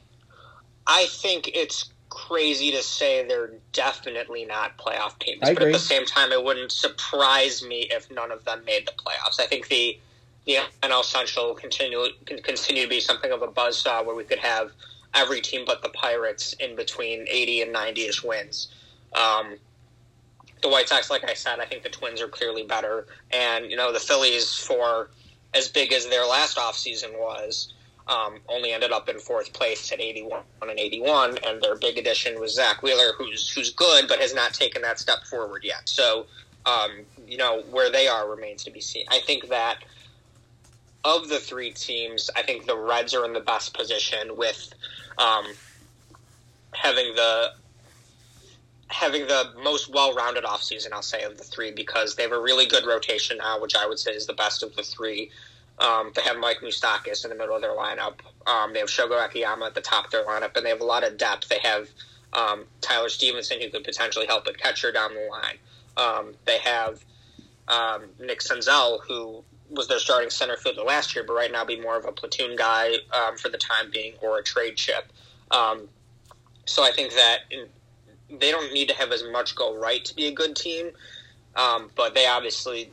I 0.87 1.07
think 1.09 1.49
it's 1.53 1.91
crazy 2.09 2.71
to 2.71 2.81
say 2.81 3.27
they're 3.27 3.51
definitely 3.73 4.45
not 4.45 4.77
playoff 4.77 5.17
teams. 5.19 5.39
I 5.43 5.53
but 5.53 5.63
agree. 5.63 5.73
at 5.73 5.73
the 5.73 5.79
same 5.79 6.05
time, 6.05 6.31
it 6.31 6.43
wouldn't 6.43 6.71
surprise 6.71 7.63
me 7.63 7.87
if 7.91 8.09
none 8.11 8.31
of 8.31 8.43
them 8.45 8.63
made 8.65 8.87
the 8.87 8.93
playoffs. 8.93 9.39
I 9.39 9.47
think 9.47 9.67
the 9.67 9.99
the 10.45 10.59
NL 10.81 11.03
Central 11.03 11.53
continue 11.53 12.07
continue 12.25 12.83
to 12.83 12.89
be 12.89 13.01
something 13.01 13.31
of 13.31 13.41
a 13.41 13.47
buzzsaw 13.47 14.05
where 14.05 14.15
we 14.15 14.23
could 14.23 14.39
have 14.39 14.71
every 15.13 15.41
team 15.41 15.63
but 15.65 15.81
the 15.83 15.89
Pirates 15.89 16.53
in 16.53 16.75
between 16.75 17.25
eighty 17.29 17.61
and 17.61 17.71
ninety 17.71 18.03
ish 18.03 18.23
wins. 18.23 18.69
Um, 19.13 19.57
the 20.61 20.69
White 20.69 20.89
Sox, 20.89 21.09
like 21.09 21.29
I 21.29 21.33
said, 21.33 21.59
I 21.59 21.65
think 21.65 21.83
the 21.83 21.89
Twins 21.89 22.21
are 22.21 22.27
clearly 22.27 22.63
better, 22.63 23.07
and 23.31 23.69
you 23.69 23.75
know 23.75 23.91
the 23.91 23.99
Phillies 23.99 24.53
for 24.53 25.09
as 25.53 25.67
big 25.67 25.91
as 25.91 26.07
their 26.07 26.25
last 26.25 26.57
offseason 26.57 27.17
was 27.19 27.73
um, 28.09 28.39
only 28.47 28.71
ended 28.71 28.91
up 28.91 29.09
in 29.09 29.19
fourth 29.19 29.53
place 29.53 29.91
at 29.91 29.99
81 29.99 30.41
and 30.61 30.79
81, 30.79 31.37
and 31.45 31.61
their 31.61 31.75
big 31.75 31.97
addition 31.97 32.39
was 32.39 32.55
Zack 32.55 32.81
Wheeler, 32.81 33.13
who's 33.17 33.49
who's 33.49 33.71
good 33.71 34.07
but 34.07 34.19
has 34.19 34.33
not 34.33 34.53
taken 34.53 34.81
that 34.83 34.99
step 34.99 35.25
forward 35.25 35.63
yet. 35.63 35.81
So, 35.85 36.25
um, 36.65 36.91
you 37.27 37.37
know, 37.37 37.63
where 37.71 37.91
they 37.91 38.07
are 38.07 38.29
remains 38.29 38.63
to 38.65 38.71
be 38.71 38.81
seen. 38.81 39.05
I 39.09 39.19
think 39.19 39.49
that 39.49 39.83
of 41.03 41.29
the 41.29 41.39
three 41.39 41.71
teams, 41.71 42.29
I 42.35 42.41
think 42.41 42.65
the 42.65 42.77
Reds 42.77 43.13
are 43.13 43.25
in 43.25 43.33
the 43.33 43.39
best 43.39 43.73
position 43.73 44.35
with 44.35 44.73
um, 45.17 45.45
having 46.73 47.13
the 47.15 47.51
having 48.89 49.27
the 49.27 49.51
most 49.61 49.91
well-rounded 49.93 50.45
offseason, 50.45 50.93
I'll 50.93 51.01
say, 51.01 51.23
of 51.23 51.37
the 51.37 51.43
three 51.43 51.71
because 51.71 52.15
they 52.15 52.23
have 52.23 52.31
a 52.31 52.39
really 52.39 52.65
good 52.65 52.85
rotation 52.85 53.37
now, 53.37 53.59
which 53.61 53.75
I 53.75 53.85
would 53.85 53.99
say 53.99 54.11
is 54.11 54.25
the 54.25 54.33
best 54.33 54.63
of 54.63 54.75
the 54.75 54.83
three. 54.83 55.29
Um, 55.79 56.11
they 56.15 56.23
have 56.23 56.37
Mike 56.37 56.57
Moustakas 56.63 57.23
in 57.23 57.29
the 57.29 57.35
middle 57.35 57.55
of 57.55 57.61
their 57.61 57.75
lineup. 57.75 58.19
Um, 58.47 58.73
they 58.73 58.79
have 58.79 58.89
Shogo 58.89 59.23
Akiyama 59.23 59.65
at 59.65 59.75
the 59.75 59.81
top 59.81 60.05
of 60.05 60.11
their 60.11 60.25
lineup, 60.25 60.55
and 60.55 60.65
they 60.65 60.69
have 60.69 60.81
a 60.81 60.85
lot 60.85 61.03
of 61.03 61.17
depth. 61.17 61.49
They 61.49 61.59
have 61.59 61.89
um, 62.33 62.65
Tyler 62.81 63.09
Stephenson, 63.09 63.61
who 63.61 63.69
could 63.69 63.83
potentially 63.83 64.25
help 64.25 64.47
at 64.47 64.57
catcher 64.57 64.91
down 64.91 65.11
the 65.13 65.27
line. 65.29 65.57
Um, 65.95 66.33
they 66.45 66.57
have 66.59 67.03
um, 67.67 68.05
Nick 68.19 68.39
Senzel, 68.39 68.99
who 69.07 69.43
was 69.69 69.87
their 69.87 69.99
starting 69.99 70.29
center 70.29 70.57
fielder 70.57 70.81
last 70.81 71.15
year, 71.15 71.23
but 71.27 71.33
right 71.33 71.51
now 71.51 71.63
be 71.63 71.79
more 71.79 71.97
of 71.97 72.05
a 72.05 72.11
platoon 72.11 72.55
guy 72.55 72.93
um, 73.13 73.37
for 73.37 73.49
the 73.49 73.57
time 73.57 73.91
being 73.91 74.13
or 74.21 74.39
a 74.39 74.43
trade 74.43 74.77
chip. 74.77 75.11
So 76.65 76.83
I 76.83 76.91
think 76.91 77.13
that 77.13 77.39
in, 77.49 77.67
they 78.39 78.51
don't 78.51 78.73
need 78.73 78.89
to 78.89 78.95
have 78.95 79.11
as 79.11 79.23
much 79.31 79.55
go 79.55 79.77
right 79.77 80.03
to 80.03 80.15
be 80.15 80.27
a 80.27 80.31
good 80.31 80.55
team, 80.55 80.91
but 81.55 82.13
they 82.13 82.27
obviously 82.27 82.91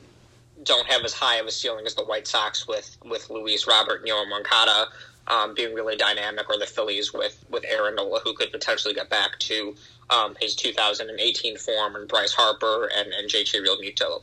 don't 0.62 0.86
have 0.86 1.04
as 1.04 1.12
high 1.12 1.36
of 1.36 1.46
a 1.46 1.50
ceiling 1.50 1.86
as 1.86 1.94
the 1.94 2.04
White 2.04 2.26
Sox 2.26 2.66
with 2.66 2.96
with 3.04 3.28
Luis 3.30 3.66
Robert 3.66 4.00
and 4.00 4.10
Yoel 4.10 4.28
Moncada 4.28 4.88
um, 5.26 5.54
being 5.54 5.74
really 5.74 5.96
dynamic, 5.96 6.48
or 6.50 6.58
the 6.58 6.66
Phillies 6.66 7.12
with 7.12 7.44
with 7.50 7.64
Aaron 7.66 7.96
Nola, 7.96 8.20
who 8.20 8.34
could 8.34 8.52
potentially 8.52 8.94
get 8.94 9.08
back 9.08 9.38
to 9.40 9.74
um, 10.10 10.36
his 10.40 10.54
2018 10.54 11.56
form, 11.58 11.96
and 11.96 12.08
Bryce 12.08 12.32
Harper 12.32 12.90
and 12.94 13.12
and 13.12 13.28
JT 13.28 13.64
Realmuto. 13.64 14.22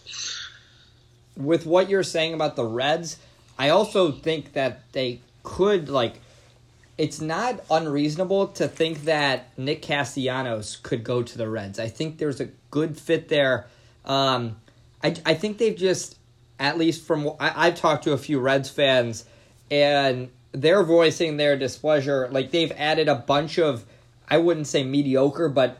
With 1.37 1.65
what 1.65 1.89
you're 1.89 2.03
saying 2.03 2.33
about 2.33 2.55
the 2.55 2.65
Reds, 2.65 3.17
I 3.57 3.69
also 3.69 4.11
think 4.11 4.53
that 4.53 4.81
they 4.91 5.21
could 5.43 5.89
like. 5.89 6.15
It's 6.97 7.21
not 7.21 7.63
unreasonable 7.71 8.47
to 8.49 8.67
think 8.67 9.05
that 9.05 9.57
Nick 9.57 9.81
Castellanos 9.81 10.75
could 10.75 11.03
go 11.03 11.23
to 11.23 11.37
the 11.37 11.49
Reds. 11.49 11.79
I 11.79 11.87
think 11.87 12.19
there's 12.19 12.39
a 12.39 12.49
good 12.69 12.95
fit 12.97 13.27
there. 13.27 13.65
Um, 14.05 14.57
I 15.03 15.15
I 15.25 15.33
think 15.33 15.57
they've 15.57 15.75
just, 15.75 16.17
at 16.61 16.77
least 16.77 17.05
from 17.05 17.27
I, 17.39 17.67
I've 17.67 17.75
talked 17.75 18.05
to 18.05 18.13
a 18.13 18.17
few 18.17 18.39
Reds 18.39 18.69
fans, 18.69 19.25
and 19.69 20.29
they're 20.53 20.83
voicing 20.83 21.35
their 21.35 21.57
displeasure. 21.57 22.29
Like 22.31 22.51
they've 22.51 22.71
added 22.77 23.09
a 23.09 23.15
bunch 23.15 23.57
of, 23.57 23.83
I 24.29 24.37
wouldn't 24.37 24.67
say 24.67 24.83
mediocre, 24.83 25.49
but 25.49 25.79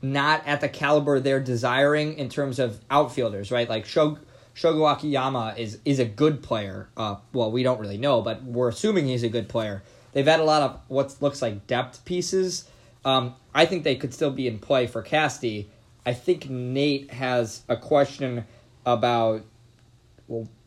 not 0.00 0.46
at 0.46 0.60
the 0.60 0.68
caliber 0.68 1.20
they're 1.20 1.40
desiring 1.40 2.18
in 2.18 2.28
terms 2.28 2.58
of 2.58 2.80
outfielders, 2.90 3.50
right? 3.50 3.68
Like 3.68 3.84
Shog, 3.84 4.20
Shogo 4.54 4.90
Akiyama 4.90 5.54
is 5.58 5.80
is 5.84 5.98
a 5.98 6.04
good 6.04 6.42
player. 6.42 6.88
Uh, 6.96 7.16
well, 7.32 7.50
we 7.50 7.64
don't 7.64 7.80
really 7.80 7.98
know, 7.98 8.22
but 8.22 8.42
we're 8.44 8.68
assuming 8.68 9.06
he's 9.06 9.24
a 9.24 9.28
good 9.28 9.48
player. 9.48 9.82
They've 10.12 10.26
had 10.26 10.40
a 10.40 10.44
lot 10.44 10.62
of 10.62 10.80
what 10.88 11.16
looks 11.20 11.42
like 11.42 11.66
depth 11.66 12.04
pieces. 12.04 12.68
Um, 13.04 13.34
I 13.52 13.66
think 13.66 13.82
they 13.82 13.96
could 13.96 14.14
still 14.14 14.30
be 14.30 14.46
in 14.46 14.60
play 14.60 14.86
for 14.86 15.02
Casty. 15.02 15.66
I 16.06 16.12
think 16.12 16.48
Nate 16.48 17.10
has 17.10 17.62
a 17.68 17.76
question 17.76 18.44
about 18.84 19.44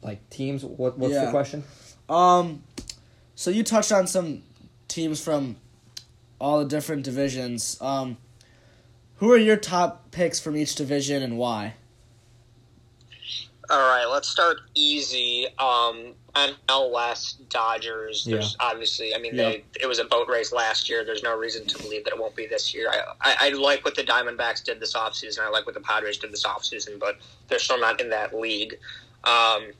like 0.05 0.29
teams. 0.29 0.63
What 0.63 0.97
what's 0.97 1.13
Yeah. 1.13 1.25
the 1.25 1.31
question? 1.31 1.63
Um, 2.07 2.63
So 3.37 3.49
you 3.51 3.63
touched 3.63 3.91
on 3.91 4.07
some 4.07 4.43
teams 4.87 5.19
from 5.21 5.57
all 6.39 6.59
the 6.59 6.65
different 6.65 7.03
divisions. 7.03 7.77
Um, 7.81 8.17
who 9.17 9.29
are 9.31 9.37
your 9.37 9.57
top 9.57 10.11
picks 10.11 10.39
from 10.39 10.55
each 10.55 10.75
division 10.75 11.21
and 11.23 11.37
why? 11.37 11.73
All 13.69 13.79
right, 13.79 14.05
let's 14.05 14.29
start 14.29 14.57
easy. 14.75 15.47
Um, 15.57 16.13
NL 16.35 16.91
West 16.91 17.49
Dodgers. 17.49 18.23
There's 18.25 18.55
obviously, 18.59 19.15
I 19.15 19.17
mean, 19.17 19.35
Yeah. 19.35 19.49
they 19.49 19.63
it 19.81 19.87
was 19.87 19.97
a 19.99 20.05
boat 20.05 20.27
race 20.29 20.51
last 20.53 20.87
year. 20.87 21.03
There's 21.03 21.23
no 21.23 21.35
reason 21.35 21.65
to 21.67 21.77
believe 21.81 22.03
that 22.03 22.13
it 22.13 22.19
won't 22.19 22.35
be 22.35 22.45
this 22.45 22.73
year. 22.75 22.89
I, 22.89 23.13
I, 23.21 23.35
I 23.47 23.49
like 23.49 23.83
what 23.83 23.95
the 23.95 24.03
Diamondbacks 24.03 24.63
did 24.63 24.79
this 24.79 24.93
offseason. 24.93 25.39
I 25.39 25.49
like 25.49 25.65
what 25.65 25.73
the 25.73 25.81
Padres 25.81 26.17
did 26.19 26.31
this 26.31 26.45
offseason, 26.45 26.99
but 26.99 27.17
they're 27.47 27.57
still 27.59 27.79
not 27.79 27.99
in 27.99 28.09
that 28.11 28.35
league. 28.35 28.77
Um, 29.23 29.63
s- 29.67 29.73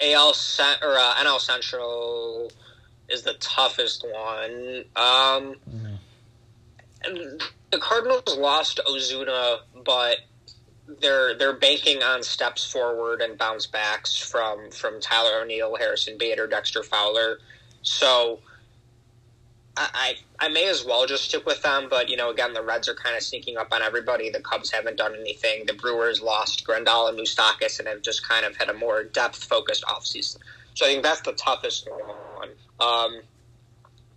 AL 0.00 0.34
or 0.82 0.98
uh, 0.98 1.14
NL 1.14 1.40
Central 1.40 2.50
is 3.08 3.22
the 3.22 3.34
toughest 3.34 4.04
one. 4.04 4.84
Um, 4.96 5.56
and 7.04 7.42
the 7.70 7.78
Cardinals 7.78 8.36
lost 8.36 8.80
Ozuna, 8.86 9.58
but 9.84 10.18
they're 11.00 11.34
they're 11.34 11.56
banking 11.56 12.02
on 12.02 12.22
steps 12.22 12.70
forward 12.70 13.20
and 13.20 13.36
bounce 13.36 13.66
backs 13.66 14.16
from 14.16 14.70
from 14.70 15.00
Tyler 15.00 15.40
O'Neill, 15.42 15.76
Harrison 15.76 16.16
Bader, 16.18 16.46
Dexter 16.46 16.82
Fowler. 16.82 17.38
So 17.82 18.40
I, 19.76 20.14
I 20.40 20.48
may 20.48 20.68
as 20.68 20.84
well 20.84 21.06
just 21.06 21.24
stick 21.24 21.44
with 21.46 21.62
them. 21.62 21.88
But 21.90 22.08
you 22.08 22.16
know, 22.16 22.30
again, 22.30 22.54
the 22.54 22.62
Reds 22.62 22.88
are 22.88 22.94
kind 22.94 23.16
of 23.16 23.22
sneaking 23.22 23.56
up 23.56 23.72
on 23.72 23.82
everybody. 23.82 24.30
The 24.30 24.40
Cubs 24.40 24.70
haven't 24.70 24.96
done 24.96 25.14
anything. 25.14 25.66
The 25.66 25.74
Brewers 25.74 26.20
lost 26.20 26.66
Grandal 26.66 27.08
and 27.08 27.18
Moustakas 27.18 27.78
and 27.78 27.88
have 27.88 28.02
just 28.02 28.26
kind 28.26 28.46
of 28.46 28.56
had 28.56 28.68
a 28.68 28.74
more 28.74 29.04
depth 29.04 29.44
focused 29.44 29.84
offseason. 29.84 30.38
So 30.74 30.86
I 30.86 30.90
think 30.90 31.02
that's 31.02 31.22
the 31.22 31.32
toughest 31.32 31.88
one. 32.36 32.50
Um, 32.80 33.20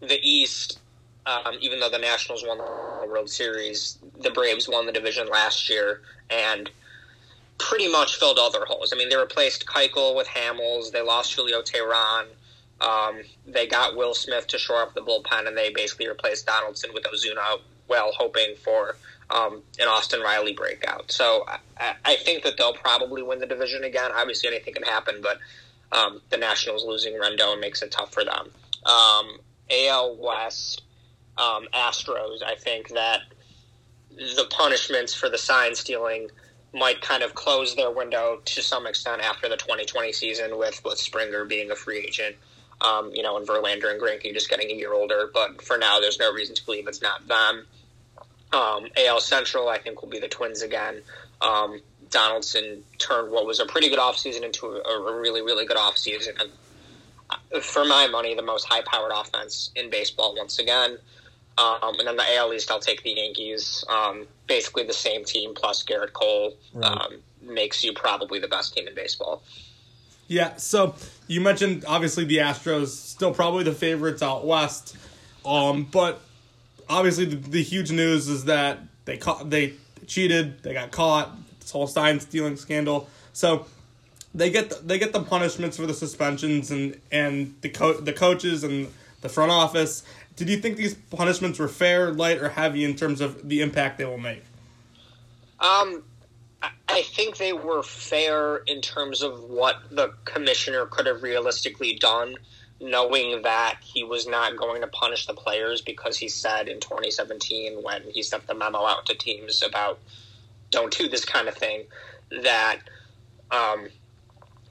the 0.02 0.20
East, 0.22 0.80
um, 1.26 1.56
even 1.62 1.80
though 1.80 1.90
the 1.90 2.00
Nationals 2.00 2.44
won 2.46 2.58
the 2.58 3.08
World 3.08 3.30
Series, 3.30 3.98
the 4.22 4.32
Braves 4.32 4.68
won 4.68 4.86
the 4.86 4.92
division 4.92 5.28
last 5.30 5.70
year 5.70 6.02
and 6.30 6.70
pretty 7.58 7.92
much 7.92 8.18
filled 8.18 8.40
all 8.40 8.52
their 8.52 8.66
holes. 8.66 8.92
I 8.94 8.98
mean, 8.98 9.10
they 9.10 9.18
replaced 9.18 9.66
Keuchel 9.66 10.16
with 10.16 10.28
Hamels. 10.28 10.92
They 10.92 11.02
lost 11.02 11.34
Julio 11.34 11.62
Teheran. 11.62 12.26
Um, 12.82 13.22
they 13.46 13.68
got 13.68 13.96
Will 13.96 14.14
Smith 14.14 14.48
to 14.48 14.58
shore 14.58 14.82
up 14.82 14.94
the 14.94 15.02
bullpen, 15.02 15.48
and 15.48 15.58
they 15.58 15.70
basically 15.70 16.08
replaced 16.08 16.46
Donaldson 16.46 16.92
with 16.94 17.04
Ozuna, 17.04 17.60
well, 17.88 18.12
hoping 18.18 18.56
for 18.64 18.96
um, 19.30 19.62
an 19.80 19.88
Austin 19.88 20.22
Riley 20.22 20.54
breakout. 20.54 21.12
So 21.12 21.46
I, 21.78 21.96
I 22.06 22.16
think 22.16 22.44
that 22.44 22.58
they'll 22.58 22.74
probably 22.74 23.22
win 23.22 23.40
the 23.40 23.46
division 23.46 23.84
again. 23.84 24.12
Obviously, 24.14 24.50
anything 24.50 24.74
can 24.74 24.84
happen, 24.84 25.16
but 25.22 25.40
um, 25.92 26.22
the 26.30 26.38
Nationals 26.38 26.86
losing 26.86 27.14
Rendon 27.14 27.60
makes 27.60 27.82
it 27.82 27.92
tough 27.92 28.14
for 28.14 28.24
them. 28.24 28.50
Um, 28.86 29.40
AL 29.70 30.18
West, 30.18 30.84
um, 31.38 31.68
Astros, 31.74 32.44
I 32.44 32.56
think 32.56 32.90
that 32.90 33.22
the 34.16 34.48
punishments 34.50 35.14
for 35.14 35.30
the 35.30 35.38
sign 35.38 35.76
stealing 35.76 36.30
might 36.74 37.02
kind 37.02 37.24
of 37.24 37.34
close 37.34 37.76
their 37.76 37.92
window 37.92 38.42
to 38.46 38.62
some 38.62 38.86
extent 38.86 39.22
after 39.22 39.50
the 39.50 39.58
2020 39.58 40.14
season 40.14 40.58
with, 40.58 40.82
with 40.86 41.00
Springer 41.00 41.46
being 41.46 41.72
a 41.72 41.76
free 41.76 42.00
agent, 42.00 42.36
um, 42.82 43.12
you 43.14 43.24
know, 43.24 43.38
and 43.38 43.48
Verlander 43.48 43.92
and 43.92 44.02
Greinke 44.02 44.34
just 44.34 44.50
getting 44.50 44.70
a 44.70 44.74
year 44.74 44.94
older. 44.94 45.30
But 45.34 45.62
for 45.62 45.78
now, 45.78 46.00
there's 46.00 46.20
no 46.20 46.32
reason 46.32 46.56
to 46.56 46.66
believe 46.66 46.88
it's 46.88 47.02
not 47.02 47.28
them. 47.28 47.66
Um, 48.52 48.88
AL 48.98 49.22
Central, 49.22 49.70
I 49.70 49.78
think, 49.78 50.02
will 50.02 50.10
be 50.10 50.20
the 50.20 50.28
Twins 50.28 50.62
again. 50.62 51.02
Um, 51.42 51.82
Donaldson 52.10 52.84
turned 52.98 53.32
what 53.32 53.46
was 53.46 53.60
a 53.60 53.66
pretty 53.66 53.90
good 53.90 54.00
offseason 54.00 54.44
into 54.44 54.66
a, 54.68 54.80
a 54.80 55.20
really, 55.20 55.42
really 55.42 55.66
good 55.66 55.78
offseason. 55.78 56.40
And 56.42 56.52
uh, 57.30 57.60
for 57.60 57.86
my 57.86 58.08
money, 58.08 58.34
the 58.36 58.42
most 58.42 58.66
high 58.66 58.82
powered 58.82 59.12
offense 59.14 59.72
in 59.76 59.90
baseball 59.90 60.36
once 60.36 60.60
again. 60.60 60.98
Um, 61.58 62.00
and 62.00 62.08
then 62.08 62.16
the 62.16 62.36
AL 62.38 62.54
East, 62.54 62.72
I'll 62.72 62.80
take 62.80 63.04
the 63.04 63.12
Yankees. 63.12 63.84
Um, 63.90 64.28
basically, 64.48 64.86
the 64.86 64.94
same 64.94 65.26
team 65.26 65.54
plus 65.54 65.84
Gerrit 65.84 66.14
Cole 66.14 66.56
um, 66.82 67.20
makes 67.42 67.84
you 67.84 67.92
probably 67.94 68.40
the 68.40 68.48
best 68.48 68.76
team 68.76 68.88
in 68.88 68.96
baseball. 68.96 69.44
Yeah, 70.30 70.58
so 70.58 70.94
you 71.28 71.42
mentioned 71.42 71.86
obviously 71.88 72.24
the 72.24 72.38
Astros 72.38 72.90
still 72.90 73.34
probably 73.34 73.64
the 73.64 73.74
favorites 73.74 74.22
out 74.22 74.46
west, 74.46 74.96
um, 75.44 75.86
but 75.92 76.22
obviously 76.88 77.26
the, 77.26 77.36
the 77.36 77.64
huge 77.64 77.92
news 77.92 78.30
is 78.30 78.46
that 78.46 78.78
they 79.06 79.18
caught 79.18 79.50
they 79.50 79.74
cheated, 80.06 80.62
they 80.62 80.74
got 80.74 80.92
caught, 80.92 81.36
this 81.60 81.72
whole 81.72 81.88
sign 81.88 82.20
stealing 82.20 82.58
scandal. 82.58 83.10
So 83.34 83.66
they 84.36 84.52
get 84.52 84.70
the, 84.70 84.76
they 84.86 85.00
get 85.00 85.14
the 85.14 85.24
punishments 85.24 85.78
for 85.78 85.88
the 85.88 85.96
suspensions 85.96 86.70
and 86.70 87.02
and 87.12 87.56
the 87.62 87.70
co- 87.70 88.00
the 88.00 88.14
coaches 88.14 88.64
and 88.64 88.88
the 89.22 89.30
front 89.30 89.52
office. 89.52 90.04
Did 90.36 90.48
you 90.48 90.58
think 90.58 90.78
these 90.78 90.94
punishments 90.94 91.58
were 91.58 91.68
fair, 91.68 92.12
light, 92.12 92.38
or 92.38 92.50
heavy 92.50 92.84
in 92.86 92.96
terms 92.96 93.20
of 93.20 93.50
the 93.50 93.62
impact 93.62 93.98
they 93.98 94.06
will 94.06 94.20
make? 94.20 94.44
Um, 95.60 96.04
I- 97.00 97.04
think 97.04 97.38
they 97.38 97.54
were 97.54 97.84
fair 97.84 98.58
in 98.58 98.82
terms 98.82 99.22
of 99.22 99.44
what 99.44 99.78
the 99.92 100.14
commissioner 100.26 100.86
could 100.86 101.06
have 101.06 101.24
realistically 101.24 101.96
done, 101.96 102.36
knowing 102.80 103.42
that 103.44 103.80
he 103.82 104.04
was 104.04 104.28
not 104.28 104.58
going 104.58 104.82
to 104.82 104.88
punish 104.88 105.26
the 105.26 105.34
players 105.34 105.82
because 105.82 106.18
he 106.18 106.30
said 106.30 106.68
in 106.68 106.80
2017 106.80 107.84
when 107.84 108.04
he 108.04 108.24
sent 108.24 108.48
the 108.48 108.56
memo 108.56 108.86
out 108.86 109.06
to 109.06 109.16
teams 109.16 109.62
about 109.62 110.00
don't 110.72 110.96
do 110.98 111.10
this 111.10 111.26
kind 111.26 111.48
of 111.48 111.56
thing 111.56 111.84
that 112.44 112.80
um, 113.52 113.90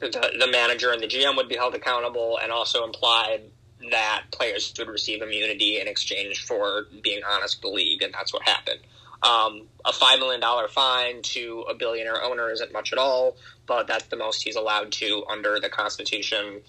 the, 0.00 0.08
the 0.38 0.48
manager 0.50 0.92
and 0.92 1.02
the 1.02 1.08
GM 1.08 1.36
would 1.36 1.48
be 1.48 1.56
held 1.56 1.74
accountable, 1.74 2.38
and 2.42 2.52
also 2.52 2.84
implied 2.84 3.42
that 3.90 4.24
players 4.32 4.72
would 4.78 4.88
receive 4.88 5.22
immunity 5.22 5.80
in 5.80 5.88
exchange 5.88 6.44
for 6.44 6.86
being 7.02 7.20
honest 7.28 7.56
with 7.56 7.70
the 7.70 7.76
league, 7.76 8.02
and 8.02 8.14
that's 8.14 8.32
what 8.32 8.42
happened. 8.42 8.80
Um, 9.22 9.62
a 9.84 9.92
five 9.92 10.20
million 10.20 10.40
dollar 10.40 10.68
fine 10.68 11.22
to 11.22 11.64
a 11.68 11.74
billionaire 11.74 12.22
owner 12.22 12.50
isn't 12.50 12.72
much 12.72 12.92
at 12.92 12.98
all, 12.98 13.36
but 13.66 13.86
that's 13.86 14.06
the 14.06 14.16
most 14.16 14.42
he's 14.42 14.56
allowed 14.56 14.92
to 14.92 15.24
under 15.28 15.58
the 15.58 15.68
Constitution 15.68 16.60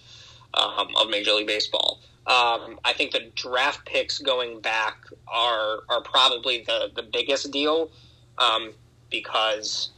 um, 0.56 0.88
of 1.00 1.10
Major 1.10 1.34
League 1.34 1.48
Baseball. 1.48 2.00
Um, 2.26 2.80
I 2.86 2.94
think 2.94 3.12
the 3.12 3.32
draft 3.36 3.86
picks 3.86 4.20
going 4.20 4.62
back 4.62 4.98
are 5.28 5.80
are 5.90 6.02
probably 6.02 6.64
the 6.66 6.92
the 6.96 7.04
biggest 7.04 7.52
deal 7.52 7.90
um, 8.38 8.72
because 9.10 9.90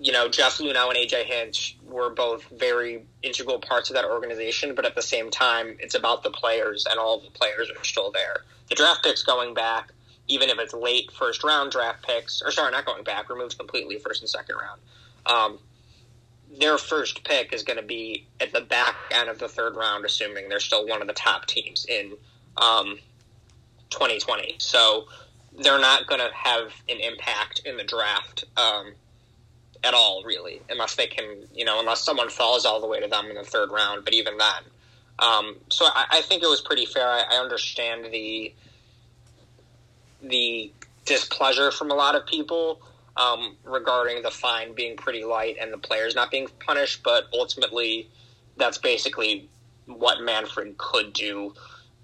you 0.00 0.12
know 0.12 0.28
Jeff 0.28 0.58
Luhnow 0.58 0.88
and 0.88 0.96
AJ 0.96 1.24
Hinch 1.24 1.76
were 1.88 2.10
both 2.10 2.44
very 2.58 3.04
integral 3.22 3.58
parts 3.58 3.90
of 3.90 3.94
that 3.94 4.04
organization, 4.04 4.74
but 4.74 4.84
at 4.84 4.94
the 4.94 5.02
same 5.02 5.30
time, 5.30 5.76
it's 5.78 5.94
about 5.94 6.24
the 6.24 6.30
players, 6.30 6.86
and 6.90 6.98
all 6.98 7.20
the 7.20 7.30
players 7.30 7.70
are 7.70 7.84
still 7.84 8.10
there. 8.10 8.38
The 8.68 8.74
draft 8.74 9.04
picks 9.04 9.22
going 9.22 9.54
back, 9.54 9.92
even 10.28 10.48
if 10.48 10.58
it's 10.58 10.74
late 10.74 11.10
first 11.12 11.44
round 11.44 11.72
draft 11.72 12.02
picks, 12.06 12.42
or 12.42 12.50
sorry, 12.50 12.72
not 12.72 12.86
going 12.86 13.04
back, 13.04 13.28
removed 13.28 13.58
completely 13.58 13.98
first 13.98 14.22
and 14.22 14.28
second 14.28 14.56
round. 14.56 14.80
Um, 15.26 15.58
their 16.58 16.78
first 16.78 17.24
pick 17.24 17.52
is 17.52 17.62
going 17.62 17.78
to 17.78 17.84
be 17.84 18.26
at 18.40 18.52
the 18.52 18.60
back 18.60 18.94
end 19.10 19.28
of 19.28 19.38
the 19.38 19.48
third 19.48 19.76
round, 19.76 20.04
assuming 20.04 20.48
they're 20.48 20.60
still 20.60 20.86
one 20.86 21.00
of 21.00 21.08
the 21.08 21.14
top 21.14 21.46
teams 21.46 21.84
in 21.86 22.12
um, 22.56 22.98
2020. 23.90 24.56
So 24.58 25.06
they're 25.58 25.80
not 25.80 26.06
going 26.06 26.20
to 26.20 26.30
have 26.32 26.72
an 26.88 27.00
impact 27.00 27.62
in 27.64 27.76
the 27.76 27.84
draft 27.84 28.44
um, 28.56 28.92
at 29.82 29.94
all, 29.94 30.22
really, 30.24 30.62
unless 30.70 30.94
they 30.94 31.06
can, 31.06 31.46
you 31.54 31.64
know, 31.64 31.80
unless 31.80 32.02
someone 32.02 32.28
falls 32.28 32.64
all 32.64 32.80
the 32.80 32.86
way 32.86 33.00
to 33.00 33.08
them 33.08 33.26
in 33.26 33.34
the 33.34 33.44
third 33.44 33.70
round. 33.70 34.04
But 34.04 34.14
even 34.14 34.38
then, 34.38 34.62
um, 35.18 35.56
so 35.70 35.86
I, 35.86 36.06
I 36.10 36.22
think 36.22 36.42
it 36.42 36.48
was 36.48 36.60
pretty 36.60 36.86
fair. 36.86 37.06
I, 37.08 37.24
I 37.30 37.36
understand 37.36 38.06
the 38.12 38.52
the 40.28 40.72
displeasure 41.04 41.70
from 41.70 41.90
a 41.90 41.94
lot 41.94 42.14
of 42.14 42.26
people 42.26 42.80
um, 43.16 43.56
regarding 43.64 44.22
the 44.22 44.30
fine 44.30 44.74
being 44.74 44.96
pretty 44.96 45.24
light 45.24 45.56
and 45.60 45.72
the 45.72 45.78
players 45.78 46.14
not 46.14 46.30
being 46.30 46.48
punished, 46.66 47.02
but 47.02 47.24
ultimately, 47.32 48.08
that's 48.56 48.78
basically 48.78 49.48
what 49.86 50.22
Manfred 50.22 50.76
could 50.78 51.12
do, 51.12 51.54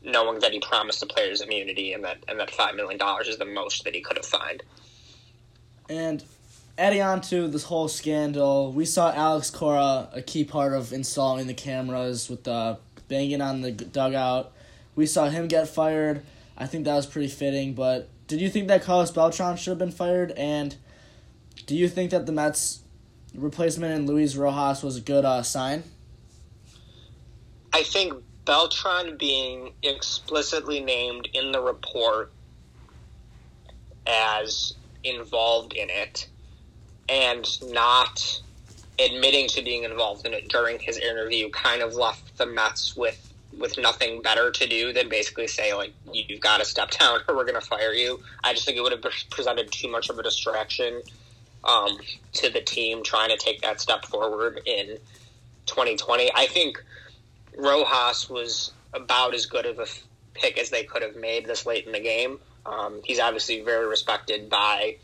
knowing 0.03 0.39
that 0.41 0.53
he 0.53 0.61
promised 0.61 1.01
the 1.01 1.07
players 1.07 1.41
immunity 1.41 1.93
and 1.93 2.05
that 2.05 2.19
and 2.29 2.39
that 2.39 2.51
five 2.51 2.75
million 2.75 2.99
dollars 2.99 3.29
is 3.29 3.39
the 3.39 3.45
most 3.45 3.85
that 3.85 3.95
he 3.95 4.01
could 4.01 4.17
have 4.17 4.27
fined. 4.27 4.63
And 5.89 6.23
adding 6.79 7.03
on 7.03 7.21
to 7.23 7.49
this 7.49 7.65
whole 7.65 7.89
scandal, 7.89 8.73
we 8.73 8.85
saw 8.85 9.13
Alex 9.13 9.51
Cora, 9.51 10.09
a 10.13 10.23
key 10.23 10.45
part 10.45 10.73
of 10.73 10.93
installing 10.93 11.47
the 11.47 11.55
cameras 11.55 12.31
with 12.31 12.45
the 12.45 12.79
banging 13.09 13.41
on 13.41 13.63
the 13.63 13.73
dugout. 13.73 14.53
We 14.95 15.07
saw 15.07 15.29
him 15.29 15.49
get 15.49 15.69
fired. 15.69 16.23
I 16.61 16.67
think 16.67 16.85
that 16.85 16.95
was 16.95 17.07
pretty 17.07 17.29
fitting, 17.29 17.73
but 17.73 18.11
did 18.27 18.39
you 18.39 18.51
think 18.51 18.69
that 18.69 18.83
Carlos 18.83 19.11
Beltran 19.11 19.57
should 19.57 19.71
have 19.71 19.79
been 19.79 19.91
fired? 19.91 20.33
And 20.33 20.77
do 21.65 21.75
you 21.75 21.89
think 21.89 22.11
that 22.11 22.27
the 22.27 22.33
Mets 22.33 22.81
replacement 23.35 23.95
in 23.95 24.07
Luis 24.07 24.37
Rojas 24.37 24.83
was 24.83 24.99
a 24.99 25.01
good 25.01 25.25
uh, 25.25 25.43
sign? 25.43 25.85
I 27.73 27.83
think 27.83 28.13
Beltran 28.45 29.17
being 29.17 29.73
explicitly 29.83 30.81
named 30.81 31.29
in 31.33 31.51
the 31.51 31.63
report 31.63 32.31
as 34.07 34.75
involved 35.03 35.73
in 35.73 35.89
it 35.89 36.29
and 37.09 37.49
not 37.73 38.43
admitting 38.99 39.49
to 39.49 39.63
being 39.63 39.85
involved 39.85 40.27
in 40.27 40.35
it 40.35 40.49
during 40.49 40.79
his 40.79 40.99
interview 40.99 41.49
kind 41.51 41.81
of 41.81 41.95
left 41.95 42.37
the 42.37 42.45
Mets 42.45 42.95
with 42.95 43.30
with 43.61 43.79
nothing 43.79 44.23
better 44.23 44.51
to 44.51 44.67
do 44.67 44.93
than 44.93 45.09
basically 45.09 45.47
say 45.47 45.75
like 45.75 45.93
you've 46.13 46.41
got 46.41 46.59
to 46.59 46.65
step 46.65 46.91
down 46.91 47.21
or 47.29 47.37
we're 47.37 47.45
going 47.45 47.61
to 47.61 47.67
fire 47.67 47.93
you. 47.93 48.21
I 48.43 48.55
just 48.55 48.65
think 48.65 48.79
it 48.79 48.81
would 48.81 48.93
have 48.93 49.05
presented 49.31 49.71
too 49.71 49.91
much 49.91 50.09
of 50.09 50.19
a 50.19 50.23
distraction 50.23 51.03
um, 51.65 51.99
to 52.35 52.51
the 52.51 52.61
team 52.61 53.05
trying 53.05 53.29
to 53.29 53.37
take 53.37 53.61
that 53.63 53.81
step 53.81 54.05
forward 54.07 54.61
in 54.67 54.99
2020. 55.67 56.31
I 56.35 56.47
think 56.47 56.83
Rojas 57.57 58.29
was 58.31 58.73
about 58.95 59.35
as 59.35 59.47
good 59.47 59.67
of 59.67 59.79
a 59.79 59.87
pick 60.35 60.59
as 60.59 60.71
they 60.71 60.85
could 60.85 61.03
have 61.03 61.17
made 61.17 61.47
this 61.47 61.67
late 61.67 61.87
in 61.87 61.93
the 61.93 62.01
game. 62.01 62.39
Um, 62.65 63.01
he's 63.05 63.19
obviously 63.19 63.61
very 63.63 63.87
respected 63.87 64.49
by 64.49 64.97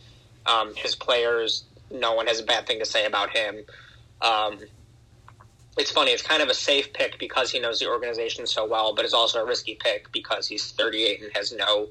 um, 0.47 0.75
his 0.75 0.95
players. 0.95 1.65
No 1.91 2.15
one 2.15 2.27
has 2.27 2.41
a 2.41 2.45
bad 2.45 2.67
thing 2.67 2.79
to 2.79 2.87
say 2.87 3.07
about 3.07 3.31
him. 3.31 3.65
Um, 4.23 4.59
it's 5.77 5.91
funny. 5.91 6.13
It's 6.13 6.23
kind 6.23 6.43
of 6.43 6.49
a 6.49 6.55
safe 6.55 6.93
pick 6.93 7.19
because 7.19 7.51
he 7.51 7.59
knows 7.59 7.79
the 7.79 7.89
organization 7.89 8.47
so 8.47 8.67
well, 8.67 8.95
but 8.95 9.05
it's 9.05 9.15
also 9.15 9.43
a 9.43 9.47
risky 9.47 9.75
pick 9.75 10.11
because 10.13 10.49
he's 10.49 10.73
38 10.73 11.23
and 11.23 11.31
has 11.35 11.53
no 11.53 11.89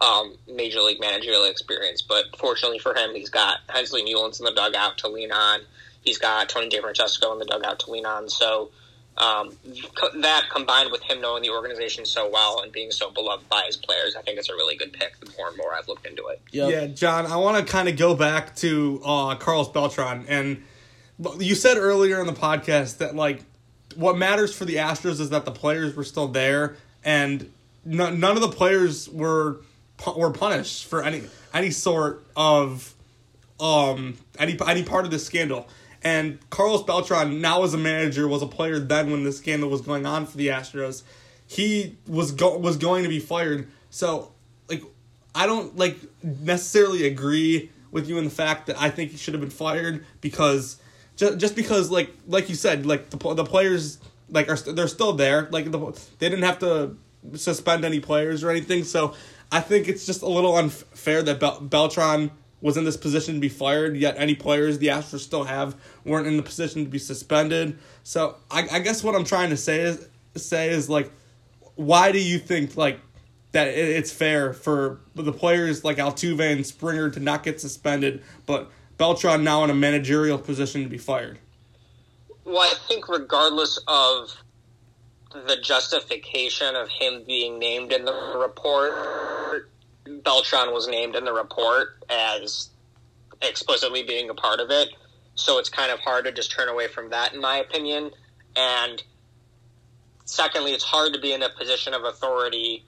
um, 0.00 0.36
major 0.48 0.80
league 0.80 1.00
managerial 1.00 1.44
experience. 1.44 2.02
But 2.02 2.36
fortunately 2.36 2.78
for 2.78 2.94
him, 2.94 3.14
he's 3.14 3.30
got 3.30 3.58
Hensley 3.68 4.02
Meulens 4.02 4.40
in 4.40 4.44
the 4.44 4.52
dugout 4.52 4.98
to 4.98 5.08
lean 5.08 5.32
on. 5.32 5.60
He's 6.02 6.18
got 6.18 6.48
Tony 6.48 6.68
DeFrancesco 6.68 7.32
in 7.32 7.38
the 7.38 7.44
dugout 7.44 7.80
to 7.80 7.90
lean 7.90 8.06
on. 8.06 8.28
So 8.28 8.70
um, 9.18 9.56
that 10.20 10.44
combined 10.52 10.90
with 10.90 11.02
him 11.02 11.20
knowing 11.20 11.42
the 11.42 11.50
organization 11.50 12.04
so 12.04 12.30
well 12.30 12.62
and 12.62 12.72
being 12.72 12.90
so 12.90 13.10
beloved 13.10 13.48
by 13.48 13.64
his 13.66 13.76
players, 13.76 14.16
I 14.16 14.22
think 14.22 14.38
it's 14.38 14.48
a 14.48 14.54
really 14.54 14.76
good 14.76 14.92
pick. 14.92 15.18
The 15.20 15.30
more 15.36 15.48
and 15.48 15.56
more 15.56 15.74
I've 15.74 15.88
looked 15.88 16.06
into 16.06 16.26
it. 16.28 16.40
Yep. 16.52 16.70
Yeah, 16.70 16.86
John, 16.86 17.26
I 17.26 17.36
want 17.36 17.64
to 17.64 17.70
kind 17.70 17.88
of 17.88 17.96
go 17.96 18.14
back 18.14 18.54
to 18.56 19.00
uh, 19.04 19.34
Carlos 19.36 19.68
Beltran 19.68 20.24
and 20.28 20.62
you 21.38 21.54
said 21.54 21.76
earlier 21.76 22.20
in 22.20 22.26
the 22.26 22.32
podcast 22.32 22.98
that 22.98 23.16
like 23.16 23.42
what 23.96 24.16
matters 24.16 24.54
for 24.54 24.64
the 24.64 24.76
Astros 24.76 25.20
is 25.20 25.30
that 25.30 25.44
the 25.44 25.50
players 25.50 25.96
were 25.96 26.04
still 26.04 26.28
there 26.28 26.76
and 27.04 27.50
none 27.84 28.24
of 28.24 28.40
the 28.40 28.48
players 28.48 29.08
were 29.08 29.60
were 30.16 30.30
punished 30.30 30.86
for 30.86 31.02
any 31.02 31.22
any 31.52 31.70
sort 31.70 32.24
of 32.36 32.94
um 33.58 34.16
any 34.38 34.56
any 34.66 34.82
part 34.82 35.04
of 35.04 35.10
this 35.10 35.24
scandal. 35.24 35.68
And 36.02 36.38
Carlos 36.50 36.84
Beltran, 36.84 37.40
now 37.40 37.64
as 37.64 37.74
a 37.74 37.78
manager, 37.78 38.28
was 38.28 38.40
a 38.40 38.46
player 38.46 38.78
then 38.78 39.10
when 39.10 39.24
the 39.24 39.32
scandal 39.32 39.68
was 39.68 39.80
going 39.80 40.06
on 40.06 40.26
for 40.26 40.36
the 40.36 40.48
Astros. 40.48 41.02
He 41.46 41.96
was 42.06 42.30
go- 42.30 42.58
was 42.58 42.76
going 42.76 43.02
to 43.02 43.08
be 43.08 43.18
fired. 43.18 43.68
So, 43.90 44.32
like, 44.68 44.82
I 45.34 45.46
don't 45.46 45.76
like 45.76 45.96
necessarily 46.22 47.06
agree 47.06 47.72
with 47.90 48.08
you 48.08 48.18
in 48.18 48.24
the 48.24 48.30
fact 48.30 48.66
that 48.66 48.80
I 48.80 48.90
think 48.90 49.10
he 49.10 49.16
should 49.16 49.34
have 49.34 49.40
been 49.40 49.50
fired 49.50 50.04
because 50.20 50.76
just 51.18 51.38
just 51.38 51.56
because 51.56 51.90
like 51.90 52.10
like 52.26 52.48
you 52.48 52.54
said 52.54 52.86
like 52.86 53.10
the 53.10 53.34
the 53.34 53.44
players 53.44 53.98
like 54.30 54.48
are 54.48 54.56
they're 54.56 54.88
still 54.88 55.12
there. 55.12 55.48
Like 55.50 55.70
the, 55.70 55.78
they 56.18 56.28
didn't 56.28 56.44
have 56.44 56.60
to 56.60 56.96
suspend 57.34 57.84
any 57.84 58.00
players 58.00 58.44
or 58.44 58.50
anything. 58.50 58.84
So 58.84 59.14
I 59.50 59.60
think 59.60 59.88
it's 59.88 60.06
just 60.06 60.22
a 60.22 60.28
little 60.28 60.56
unfair 60.56 61.22
that 61.22 61.40
Bel- 61.40 61.60
Beltran 61.60 62.30
was 62.60 62.76
in 62.76 62.84
this 62.84 62.96
position 62.96 63.34
to 63.34 63.40
be 63.40 63.48
fired 63.48 63.96
yet 63.96 64.16
any 64.18 64.34
players 64.34 64.78
the 64.78 64.88
Astros 64.88 65.20
still 65.20 65.44
have 65.44 65.76
weren't 66.04 66.26
in 66.26 66.36
the 66.36 66.42
position 66.42 66.84
to 66.84 66.90
be 66.90 66.98
suspended. 66.98 67.78
So 68.02 68.36
I, 68.50 68.66
I 68.70 68.78
guess 68.80 69.04
what 69.04 69.14
I'm 69.14 69.24
trying 69.24 69.50
to 69.50 69.56
say 69.56 69.80
is 69.80 70.08
say 70.36 70.70
is 70.70 70.88
like 70.88 71.10
why 71.74 72.12
do 72.12 72.20
you 72.20 72.38
think 72.38 72.76
like 72.76 73.00
that 73.52 73.66
it's 73.68 74.12
fair 74.12 74.52
for 74.52 75.00
the 75.14 75.32
players 75.32 75.82
like 75.82 75.96
Altuve 75.96 76.52
and 76.52 76.64
Springer 76.64 77.10
to 77.10 77.18
not 77.18 77.42
get 77.42 77.60
suspended 77.60 78.22
but 78.46 78.70
Beltran 78.98 79.44
now 79.44 79.64
in 79.64 79.70
a 79.70 79.74
managerial 79.74 80.38
position 80.38 80.82
to 80.82 80.88
be 80.88 80.98
fired? 80.98 81.38
Well, 82.44 82.58
I 82.58 82.74
think 82.88 83.08
regardless 83.08 83.78
of 83.86 84.36
the 85.32 85.56
justification 85.62 86.74
of 86.74 86.88
him 86.88 87.22
being 87.26 87.58
named 87.58 87.92
in 87.92 88.04
the 88.04 88.36
report, 88.38 89.70
Beltran 90.24 90.72
was 90.72 90.88
named 90.88 91.14
in 91.14 91.24
the 91.24 91.32
report 91.32 92.02
as 92.08 92.70
explicitly 93.42 94.02
being 94.02 94.30
a 94.30 94.34
part 94.34 94.60
of 94.60 94.70
it. 94.70 94.88
So 95.34 95.58
it's 95.58 95.68
kind 95.68 95.92
of 95.92 96.00
hard 96.00 96.24
to 96.24 96.32
just 96.32 96.50
turn 96.50 96.68
away 96.68 96.88
from 96.88 97.10
that, 97.10 97.32
in 97.32 97.40
my 97.40 97.58
opinion. 97.58 98.10
And 98.56 99.02
secondly, 100.24 100.72
it's 100.72 100.84
hard 100.84 101.12
to 101.12 101.20
be 101.20 101.32
in 101.32 101.42
a 101.42 101.50
position 101.50 101.94
of 101.94 102.04
authority 102.04 102.84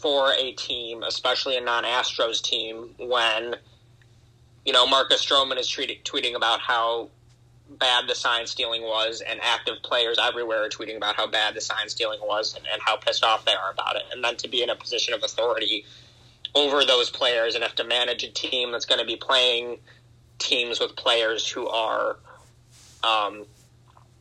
for 0.00 0.32
a 0.32 0.52
team, 0.52 1.02
especially 1.04 1.56
a 1.56 1.60
non 1.60 1.84
Astros 1.84 2.42
team, 2.42 2.94
when 2.98 3.56
you 4.68 4.74
know, 4.74 4.86
Marcus 4.86 5.24
Stroman 5.24 5.56
is 5.56 5.66
tweeting, 5.66 6.02
tweeting 6.02 6.36
about 6.36 6.60
how 6.60 7.08
bad 7.70 8.06
the 8.06 8.14
sign 8.14 8.46
stealing 8.46 8.82
was, 8.82 9.22
and 9.26 9.40
active 9.42 9.76
players 9.82 10.18
everywhere 10.22 10.62
are 10.62 10.68
tweeting 10.68 10.98
about 10.98 11.16
how 11.16 11.26
bad 11.26 11.54
the 11.54 11.60
sign 11.62 11.88
stealing 11.88 12.20
was 12.20 12.54
and, 12.54 12.66
and, 12.70 12.82
how 12.82 12.94
pissed 12.98 13.24
off 13.24 13.46
they 13.46 13.54
are 13.54 13.72
about 13.72 13.96
it. 13.96 14.02
And 14.12 14.22
then 14.22 14.36
to 14.36 14.46
be 14.46 14.62
in 14.62 14.68
a 14.68 14.76
position 14.76 15.14
of 15.14 15.22
authority 15.22 15.86
over 16.54 16.84
those 16.84 17.08
players 17.08 17.54
and 17.54 17.64
have 17.64 17.76
to 17.76 17.84
manage 17.84 18.24
a 18.24 18.30
team 18.30 18.70
that's 18.70 18.84
going 18.84 19.00
to 19.00 19.06
be 19.06 19.16
playing 19.16 19.78
teams 20.38 20.80
with 20.80 20.94
players 20.96 21.48
who 21.48 21.66
are, 21.66 22.18
um, 23.02 23.46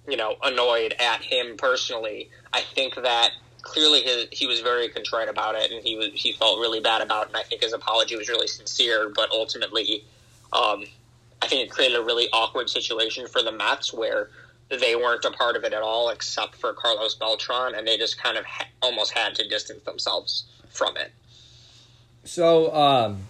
you 0.07 0.15
know, 0.15 0.37
annoyed 0.41 0.95
at 0.97 1.21
him 1.23 1.57
personally, 1.57 2.29
I 2.53 2.61
think 2.61 2.95
that 2.95 3.31
clearly 3.63 4.01
his, 4.01 4.27
he 4.31 4.47
was 4.47 4.61
very 4.61 4.87
contrite 4.87 5.27
about 5.27 5.55
it 5.55 5.71
and 5.71 5.83
he 5.83 5.97
was 5.97 6.07
he 6.13 6.31
felt 6.31 6.61
really 6.61 6.79
bad 6.79 7.01
about 7.01 7.23
it. 7.23 7.27
And 7.29 7.35
I 7.37 7.43
think 7.43 7.63
his 7.63 7.73
apology 7.73 8.15
was 8.15 8.29
really 8.29 8.47
sincere, 8.47 9.11
but 9.13 9.29
ultimately 9.31 10.05
um, 10.53 10.85
I 11.41 11.47
think 11.47 11.67
it 11.67 11.71
created 11.71 11.97
a 11.97 12.03
really 12.03 12.27
awkward 12.33 12.69
situation 12.69 13.27
for 13.27 13.41
the 13.41 13.51
Mets 13.51 13.93
where 13.93 14.29
they 14.69 14.95
weren't 14.95 15.23
a 15.23 15.31
part 15.31 15.55
of 15.55 15.63
it 15.63 15.73
at 15.73 15.81
all 15.81 16.09
except 16.09 16.55
for 16.55 16.73
Carlos 16.73 17.15
Beltran, 17.15 17.75
and 17.75 17.87
they 17.87 17.97
just 17.97 18.21
kind 18.21 18.37
of 18.37 18.45
ha- 18.45 18.67
almost 18.81 19.11
had 19.11 19.35
to 19.35 19.47
distance 19.47 19.83
themselves 19.83 20.45
from 20.69 20.97
it. 20.97 21.11
So, 22.23 22.73
um, 22.75 23.27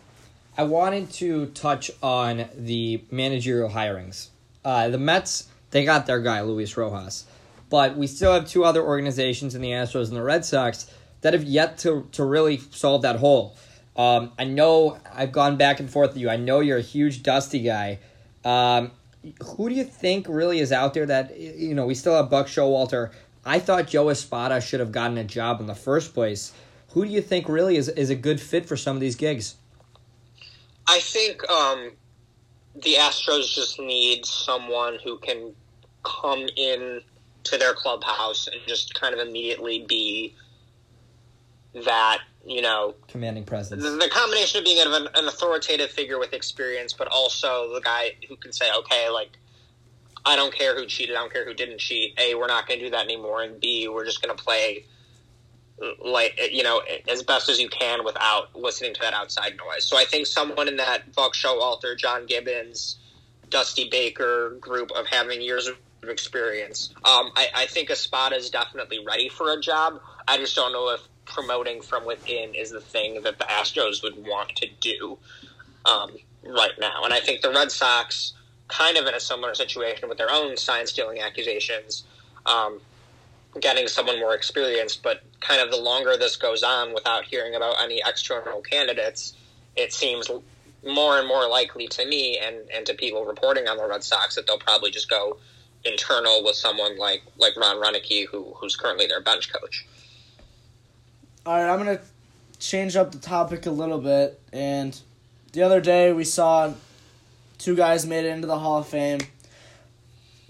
I 0.57 0.63
wanted 0.63 1.11
to 1.13 1.47
touch 1.47 1.91
on 2.01 2.45
the 2.57 3.03
managerial 3.11 3.69
hirings. 3.69 4.29
Uh, 4.65 4.89
the 4.89 4.97
Mets, 4.97 5.47
they 5.69 5.85
got 5.85 6.07
their 6.07 6.19
guy, 6.19 6.41
Luis 6.41 6.75
Rojas. 6.75 7.25
But 7.69 7.95
we 7.95 8.07
still 8.07 8.33
have 8.33 8.47
two 8.47 8.63
other 8.63 8.81
organizations 8.81 9.53
in 9.53 9.61
the 9.61 9.69
Astros 9.69 10.07
and 10.07 10.17
the 10.17 10.23
Red 10.23 10.45
Sox 10.45 10.89
that 11.21 11.33
have 11.33 11.43
yet 11.43 11.77
to, 11.79 12.07
to 12.13 12.23
really 12.23 12.57
solve 12.57 13.03
that 13.03 13.17
hole. 13.17 13.55
Um, 13.97 14.31
I 14.37 14.43
know 14.43 14.99
I've 15.13 15.31
gone 15.31 15.57
back 15.57 15.79
and 15.79 15.89
forth 15.89 16.13
with 16.13 16.17
you. 16.17 16.29
I 16.29 16.37
know 16.37 16.59
you're 16.59 16.77
a 16.77 16.81
huge 16.81 17.23
Dusty 17.23 17.59
guy. 17.59 17.99
Um, 18.45 18.91
who 19.43 19.69
do 19.69 19.75
you 19.75 19.83
think 19.83 20.27
really 20.29 20.59
is 20.59 20.71
out 20.71 20.93
there 20.93 21.05
that 21.07 21.37
you 21.37 21.73
know? 21.73 21.85
We 21.85 21.95
still 21.95 22.15
have 22.15 22.29
Buck 22.29 22.47
Showalter. 22.47 23.11
I 23.43 23.59
thought 23.59 23.87
Joe 23.87 24.09
Espada 24.09 24.61
should 24.61 24.79
have 24.79 24.91
gotten 24.91 25.17
a 25.17 25.23
job 25.23 25.59
in 25.59 25.65
the 25.65 25.75
first 25.75 26.13
place. 26.13 26.53
Who 26.89 27.05
do 27.05 27.11
you 27.11 27.21
think 27.21 27.49
really 27.49 27.75
is 27.77 27.89
is 27.89 28.09
a 28.09 28.15
good 28.15 28.39
fit 28.39 28.65
for 28.65 28.77
some 28.77 28.95
of 28.95 29.01
these 29.01 29.15
gigs? 29.15 29.55
I 30.87 30.99
think 30.99 31.49
um, 31.49 31.91
the 32.75 32.93
Astros 32.93 33.53
just 33.53 33.79
need 33.79 34.25
someone 34.25 34.97
who 35.03 35.17
can 35.17 35.53
come 36.03 36.47
in 36.55 37.01
to 37.43 37.57
their 37.57 37.73
clubhouse 37.73 38.47
and 38.47 38.61
just 38.67 38.93
kind 38.93 39.13
of 39.13 39.25
immediately 39.25 39.85
be 39.87 40.33
that 41.85 42.19
you 42.45 42.61
know 42.61 42.95
commanding 43.07 43.43
presence. 43.43 43.83
The, 43.83 43.91
the 43.91 44.09
combination 44.09 44.59
of 44.59 44.65
being 44.65 44.79
an, 44.85 45.07
an 45.13 45.27
authoritative 45.27 45.91
figure 45.91 46.19
with 46.19 46.33
experience, 46.33 46.93
but 46.93 47.07
also 47.07 47.73
the 47.73 47.81
guy 47.81 48.15
who 48.27 48.35
can 48.35 48.51
say, 48.51 48.65
okay, 48.79 49.09
like 49.09 49.31
I 50.25 50.35
don't 50.35 50.53
care 50.53 50.75
who 50.75 50.85
cheated, 50.85 51.15
I 51.15 51.19
don't 51.19 51.31
care 51.31 51.45
who 51.45 51.53
didn't 51.53 51.79
cheat. 51.79 52.19
A, 52.19 52.35
we're 52.35 52.47
not 52.47 52.67
going 52.67 52.79
to 52.79 52.85
do 52.85 52.91
that 52.91 53.05
anymore, 53.05 53.43
and 53.43 53.59
B, 53.59 53.87
we're 53.87 54.05
just 54.05 54.21
going 54.21 54.35
to 54.35 54.41
play 54.41 54.85
like 56.03 56.39
you 56.51 56.63
know 56.63 56.81
as 57.07 57.21
best 57.21 57.49
as 57.49 57.59
you 57.59 57.69
can 57.69 58.03
without 58.03 58.55
listening 58.55 58.93
to 58.95 59.01
that 59.01 59.13
outside 59.13 59.55
noise. 59.57 59.85
So 59.85 59.97
I 59.97 60.05
think 60.05 60.25
someone 60.25 60.67
in 60.67 60.77
that 60.77 61.13
Buck 61.13 61.33
Showalter, 61.33 61.97
John 61.97 62.25
Gibbons, 62.25 62.97
Dusty 63.49 63.89
Baker 63.89 64.57
group 64.59 64.91
of 64.91 65.05
having 65.07 65.41
years 65.41 65.67
of 65.67 65.77
experience. 66.09 66.89
Um, 66.97 67.31
I, 67.35 67.47
I 67.55 67.65
think 67.65 67.89
Espada 67.89 68.35
is 68.35 68.49
definitely 68.49 69.03
ready 69.05 69.29
for 69.29 69.53
a 69.53 69.59
job. 69.59 70.01
I 70.27 70.37
just 70.37 70.55
don't 70.55 70.71
know 70.71 70.89
if 70.89 71.01
promoting 71.27 71.81
from 71.81 72.05
within 72.05 72.55
is 72.55 72.71
the 72.71 72.81
thing 72.81 73.21
that 73.23 73.37
the 73.37 73.45
Astros 73.45 74.01
would 74.03 74.17
want 74.25 74.55
to 74.55 74.67
do 74.79 75.17
um, 75.85 76.11
right 76.43 76.71
now. 76.79 77.03
And 77.03 77.13
I 77.13 77.19
think 77.19 77.41
the 77.41 77.51
Red 77.51 77.71
Sox, 77.71 78.33
kind 78.67 78.97
of 78.97 79.05
in 79.05 79.13
a 79.13 79.19
similar 79.19 79.53
situation 79.53 80.09
with 80.09 80.17
their 80.17 80.31
own 80.31 80.57
sign 80.57 80.87
stealing 80.87 81.19
accusations, 81.19 82.03
um, 82.45 82.79
getting 83.59 83.87
someone 83.87 84.19
more 84.19 84.35
experienced. 84.35 85.03
But 85.03 85.23
kind 85.39 85.61
of 85.61 85.71
the 85.71 85.77
longer 85.77 86.17
this 86.17 86.35
goes 86.35 86.63
on 86.63 86.93
without 86.93 87.25
hearing 87.25 87.55
about 87.55 87.81
any 87.81 88.01
external 88.05 88.61
candidates, 88.61 89.33
it 89.75 89.93
seems 89.93 90.29
more 90.85 91.19
and 91.19 91.27
more 91.27 91.47
likely 91.47 91.87
to 91.87 92.05
me 92.05 92.37
and, 92.37 92.57
and 92.73 92.85
to 92.85 92.93
people 92.93 93.25
reporting 93.25 93.67
on 93.67 93.77
the 93.77 93.87
Red 93.87 94.03
Sox 94.03 94.35
that 94.35 94.47
they'll 94.47 94.57
probably 94.57 94.91
just 94.91 95.09
go 95.09 95.37
internal 95.83 96.43
with 96.43 96.55
someone 96.55 96.97
like 96.97 97.23
like 97.37 97.55
Ron 97.55 97.81
Roenicke, 97.81 98.27
who 98.27 98.53
who's 98.57 98.75
currently 98.75 99.07
their 99.07 99.21
bench 99.21 99.51
coach. 99.51 99.85
All 101.47 101.53
right, 101.53 101.71
I'm 101.71 101.77
gonna 101.77 102.01
change 102.59 102.97
up 102.97 103.13
the 103.13 103.19
topic 103.19 103.67
a 103.67 103.71
little 103.71 103.99
bit. 103.99 104.37
And 104.51 104.99
the 105.53 105.63
other 105.63 105.79
day 105.79 106.11
we 106.11 106.25
saw 106.25 106.73
two 107.57 107.73
guys 107.73 108.05
made 108.05 108.25
it 108.25 108.31
into 108.35 108.47
the 108.47 108.59
Hall 108.59 108.79
of 108.79 108.87
Fame. 108.89 109.21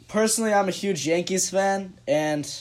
Personally, 0.07 0.51
I'm 0.51 0.67
a 0.67 0.71
huge 0.71 1.05
Yankees 1.05 1.51
fan, 1.51 1.93
and 2.07 2.51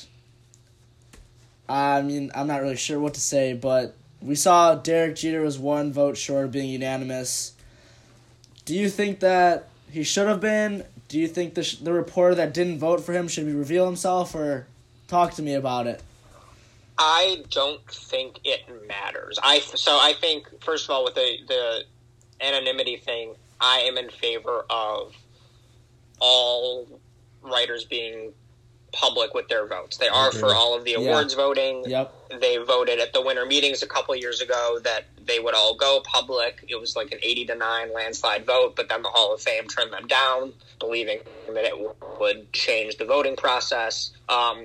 I 1.66 2.03
mean, 2.03 2.31
I'm 2.35 2.46
not 2.46 2.61
really 2.61 2.77
sure 2.77 3.01
what 3.01 3.14
to 3.14 3.22
say, 3.22 3.55
but 3.55 3.96
we 4.20 4.35
saw 4.35 4.75
Derek 4.75 5.16
Jeter 5.16 5.40
was 5.40 5.59
one 5.59 5.90
vote 5.90 6.18
short 6.18 6.44
of 6.44 6.53
being 6.53 6.68
unanimous. 6.68 7.55
Do 8.66 8.75
you 8.75 8.90
think 8.90 9.20
that 9.20 9.70
he 9.90 10.03
should 10.03 10.29
have 10.29 10.42
been? 10.42 10.85
Do 11.09 11.18
you 11.18 11.27
think 11.27 11.55
the 11.55 11.62
sh- 11.62 11.77
the 11.77 11.94
reporter 11.94 12.35
that 12.35 12.53
didn't 12.53 12.81
vote 12.81 13.01
for 13.01 13.14
him 13.14 13.29
should 13.29 13.46
reveal 13.46 13.87
himself, 13.87 14.35
or 14.35 14.66
talk 15.09 15.33
to 15.37 15.42
me 15.42 15.55
about 15.55 15.87
it? 15.87 16.03
I 16.98 17.44
don't 17.50 17.85
think 17.90 18.40
it 18.44 18.62
matters. 18.87 19.38
I 19.42 19.61
so 19.61 19.92
I 19.92 20.14
think 20.20 20.62
first 20.62 20.85
of 20.85 20.90
all 20.90 21.04
with 21.04 21.14
the 21.14 21.37
the 21.46 21.85
anonymity 22.40 22.96
thing, 22.96 23.35
I 23.61 23.80
am 23.80 23.96
in 23.98 24.11
favor 24.11 24.64
of 24.70 25.14
all 26.20 26.88
writers 27.42 27.85
being 27.85 28.32
public 28.92 29.35
with 29.35 29.48
their 29.48 29.66
votes. 29.66 29.98
They 29.98 30.09
are 30.09 30.32
for 30.32 30.54
all 30.54 30.74
of 30.74 30.85
the 30.85 30.94
awards 30.94 31.35
voting. 31.35 31.85
Yep. 31.87 32.14
They 32.40 32.56
voted 32.56 32.98
at 32.98 33.12
the 33.12 33.20
winter 33.20 33.44
meetings 33.44 33.82
a 33.82 33.87
couple 33.87 34.16
years 34.16 34.40
ago 34.40 34.78
that 34.85 35.04
they 35.24 35.38
would 35.38 35.54
all 35.54 35.74
go 35.74 36.00
public. 36.04 36.64
It 36.68 36.80
was 36.80 36.96
like 36.96 37.12
an 37.12 37.18
80 37.22 37.46
to 37.46 37.54
9 37.56 37.92
landslide 37.92 38.46
vote, 38.46 38.74
but 38.74 38.88
then 38.88 39.02
the 39.02 39.09
Hall 39.09 39.35
of 39.35 39.40
Fame 39.40 39.66
turned 39.68 39.92
them 39.92 40.06
down, 40.06 40.54
believing 40.78 41.18
that 41.48 41.64
it 41.64 41.74
would 42.18 42.52
change 42.52 42.96
the 42.96 43.04
voting 43.04 43.37
process. 43.37 44.12
Um, 44.28 44.64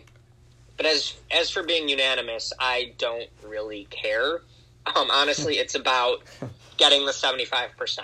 but 0.82 0.90
as 0.90 1.14
as 1.30 1.52
for 1.52 1.62
being 1.62 1.88
unanimous, 1.88 2.52
I 2.60 2.94
don't 2.98 3.30
really 3.46 3.86
care. 3.92 4.42
Um, 4.96 5.12
honestly, 5.12 5.60
it's 5.60 5.76
about 5.76 6.24
getting 6.78 7.06
the 7.06 7.12
75% 7.12 8.00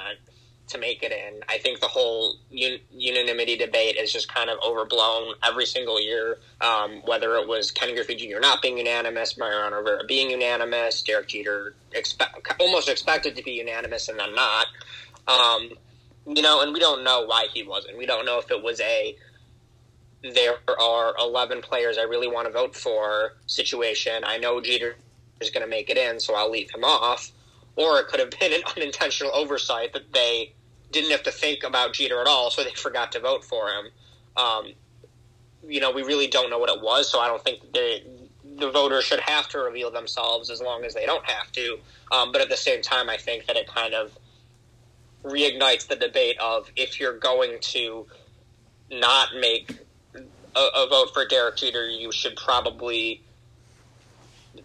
to 0.68 0.78
make 0.78 1.02
it 1.02 1.12
in. 1.12 1.42
I 1.50 1.58
think 1.58 1.80
the 1.80 1.88
whole 1.88 2.36
un- 2.52 2.80
unanimity 2.92 3.58
debate 3.58 3.96
is 3.96 4.14
just 4.14 4.32
kind 4.32 4.52
of 4.52 4.60
overblown 4.64 5.34
every 5.44 5.66
single 5.66 6.00
year. 6.00 6.38
Um, 6.62 7.02
whether 7.06 7.36
it 7.38 7.48
was 7.48 7.72
Ken 7.72 7.96
Griffey 7.96 8.14
Jr. 8.14 8.40
not 8.40 8.62
being 8.62 8.78
unanimous, 8.78 9.40
Mariano 9.40 9.78
Rivera 9.78 10.04
being 10.08 10.30
unanimous, 10.30 11.02
Derek 11.02 11.30
Jeter 11.30 11.74
expect, 11.94 12.38
almost 12.60 12.90
expected 12.90 13.36
to 13.38 13.44
be 13.44 13.54
unanimous 13.54 14.08
and 14.08 14.20
then 14.20 14.36
not. 14.36 14.68
Um, 15.28 15.72
you 16.28 16.44
know, 16.44 16.62
and 16.62 16.74
we 16.74 16.80
don't 16.80 17.04
know 17.04 17.26
why 17.26 17.48
he 17.52 17.64
wasn't. 17.64 17.98
We 17.98 18.06
don't 18.06 18.26
know 18.28 18.38
if 18.38 18.52
it 18.52 18.62
was 18.62 18.80
a 18.82 19.16
there 20.34 20.56
are 20.80 21.14
11 21.20 21.62
players 21.62 21.98
I 21.98 22.04
really 22.04 22.28
want 22.28 22.48
to 22.48 22.54
vote 22.54 22.76
for 22.76 23.36
situation. 23.46 24.24
I 24.26 24.38
know 24.38 24.62
Jeter 24.62 24.96
is 25.40 25.50
going 25.50 25.64
to 25.64 25.70
make 25.70 25.90
it 25.90 25.98
in, 25.98 26.20
so 26.20 26.36
I'll 26.36 26.50
leave 26.52 26.72
him 26.74 26.84
off. 26.84 27.32
Or 27.76 28.00
it 28.00 28.08
could 28.08 28.20
have 28.20 28.32
been 28.40 28.54
an 28.54 28.62
unintentional 28.76 29.32
oversight 29.34 29.94
that 29.94 30.12
they 30.14 30.54
didn't 30.92 31.12
have 31.12 31.24
to 31.24 31.32
think 31.32 31.64
about 31.64 31.94
Jeter 31.94 32.22
at 32.22 32.28
all, 32.28 32.50
so 32.50 32.64
they 32.64 32.72
forgot 32.72 33.12
to 33.14 33.20
vote 33.20 33.44
for 33.44 33.70
him. 33.70 33.86
Um, 34.36 34.74
you 35.68 35.80
know, 35.80 35.92
we 35.92 36.04
really 36.04 36.28
don't 36.28 36.50
know 36.50 36.60
what 36.60 36.70
it 36.70 36.82
was, 36.82 37.10
so 37.10 37.20
I 37.20 37.28
don't 37.28 37.44
think 37.44 37.74
the 37.74 38.02
the 38.58 38.72
voters 38.72 39.04
should 39.04 39.20
have 39.20 39.48
to 39.50 39.60
reveal 39.60 39.92
themselves 39.92 40.50
as 40.50 40.62
long 40.62 40.84
as 40.84 40.96
they 40.96 41.06
don't 41.06 41.26
have 41.30 41.52
to. 41.52 41.78
Um, 42.12 42.32
but 42.32 42.42
at 42.42 42.50
the 42.50 42.58
same 42.58 42.82
time, 42.82 43.08
I 43.08 43.18
think 43.18 43.46
that 43.46 43.56
it 43.56 43.68
kind 43.68 43.94
of 43.94 44.18
reignites 45.24 45.88
the 45.88 45.96
debate 45.96 46.38
of 46.40 46.72
if 46.76 47.00
you're 47.00 47.18
going 47.18 47.58
to 47.60 48.08
not 48.90 49.30
make 49.40 49.78
a, 50.58 50.84
a 50.84 50.88
vote 50.90 51.14
for 51.14 51.26
Derek 51.26 51.58
Jeter, 51.58 51.88
you 51.88 52.12
should 52.12 52.36
probably 52.36 53.22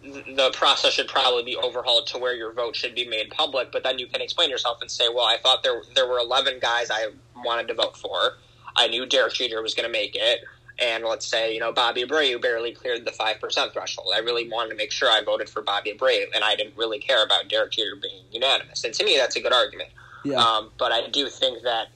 the 0.02 0.50
process 0.54 0.94
should 0.94 1.08
probably 1.08 1.44
be 1.44 1.56
overhauled 1.56 2.06
to 2.08 2.18
where 2.18 2.34
your 2.34 2.52
vote 2.52 2.74
should 2.74 2.94
be 2.94 3.06
made 3.06 3.30
public. 3.30 3.70
But 3.70 3.82
then 3.82 3.98
you 3.98 4.06
can 4.06 4.20
explain 4.20 4.50
yourself 4.50 4.78
and 4.80 4.90
say, 4.90 5.08
"Well, 5.08 5.26
I 5.26 5.36
thought 5.42 5.62
there 5.62 5.82
there 5.94 6.06
were 6.06 6.18
eleven 6.18 6.58
guys 6.60 6.90
I 6.90 7.08
wanted 7.44 7.68
to 7.68 7.74
vote 7.74 7.96
for. 7.96 8.38
I 8.74 8.88
knew 8.88 9.06
Derek 9.06 9.34
Jeter 9.34 9.62
was 9.62 9.74
going 9.74 9.86
to 9.86 9.92
make 9.92 10.16
it." 10.16 10.40
And 10.78 11.04
let's 11.04 11.26
say, 11.26 11.52
you 11.52 11.60
know, 11.60 11.70
Bobby 11.70 12.02
Abreu 12.02 12.40
barely 12.40 12.72
cleared 12.72 13.04
the 13.04 13.10
5% 13.10 13.72
threshold. 13.72 14.08
I 14.14 14.20
really 14.20 14.48
wanted 14.48 14.70
to 14.70 14.74
make 14.74 14.90
sure 14.90 15.08
I 15.08 15.22
voted 15.22 15.48
for 15.48 15.60
Bobby 15.60 15.92
Abreu, 15.92 16.24
and 16.34 16.42
I 16.42 16.56
didn't 16.56 16.76
really 16.76 16.98
care 16.98 17.22
about 17.22 17.48
Derek 17.48 17.72
Jeter 17.72 17.94
being 17.94 18.24
unanimous. 18.32 18.82
And 18.82 18.94
to 18.94 19.04
me, 19.04 19.16
that's 19.16 19.36
a 19.36 19.40
good 19.40 19.52
argument. 19.52 19.90
Yeah. 20.24 20.38
Um, 20.38 20.70
but 20.78 20.90
I 20.90 21.08
do 21.08 21.28
think 21.28 21.62
that, 21.64 21.88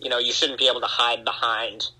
you 0.00 0.08
know, 0.08 0.18
you 0.18 0.32
shouldn't 0.32 0.58
be 0.58 0.68
able 0.68 0.80
to 0.80 0.86
hide 0.86 1.24
behind 1.24 1.90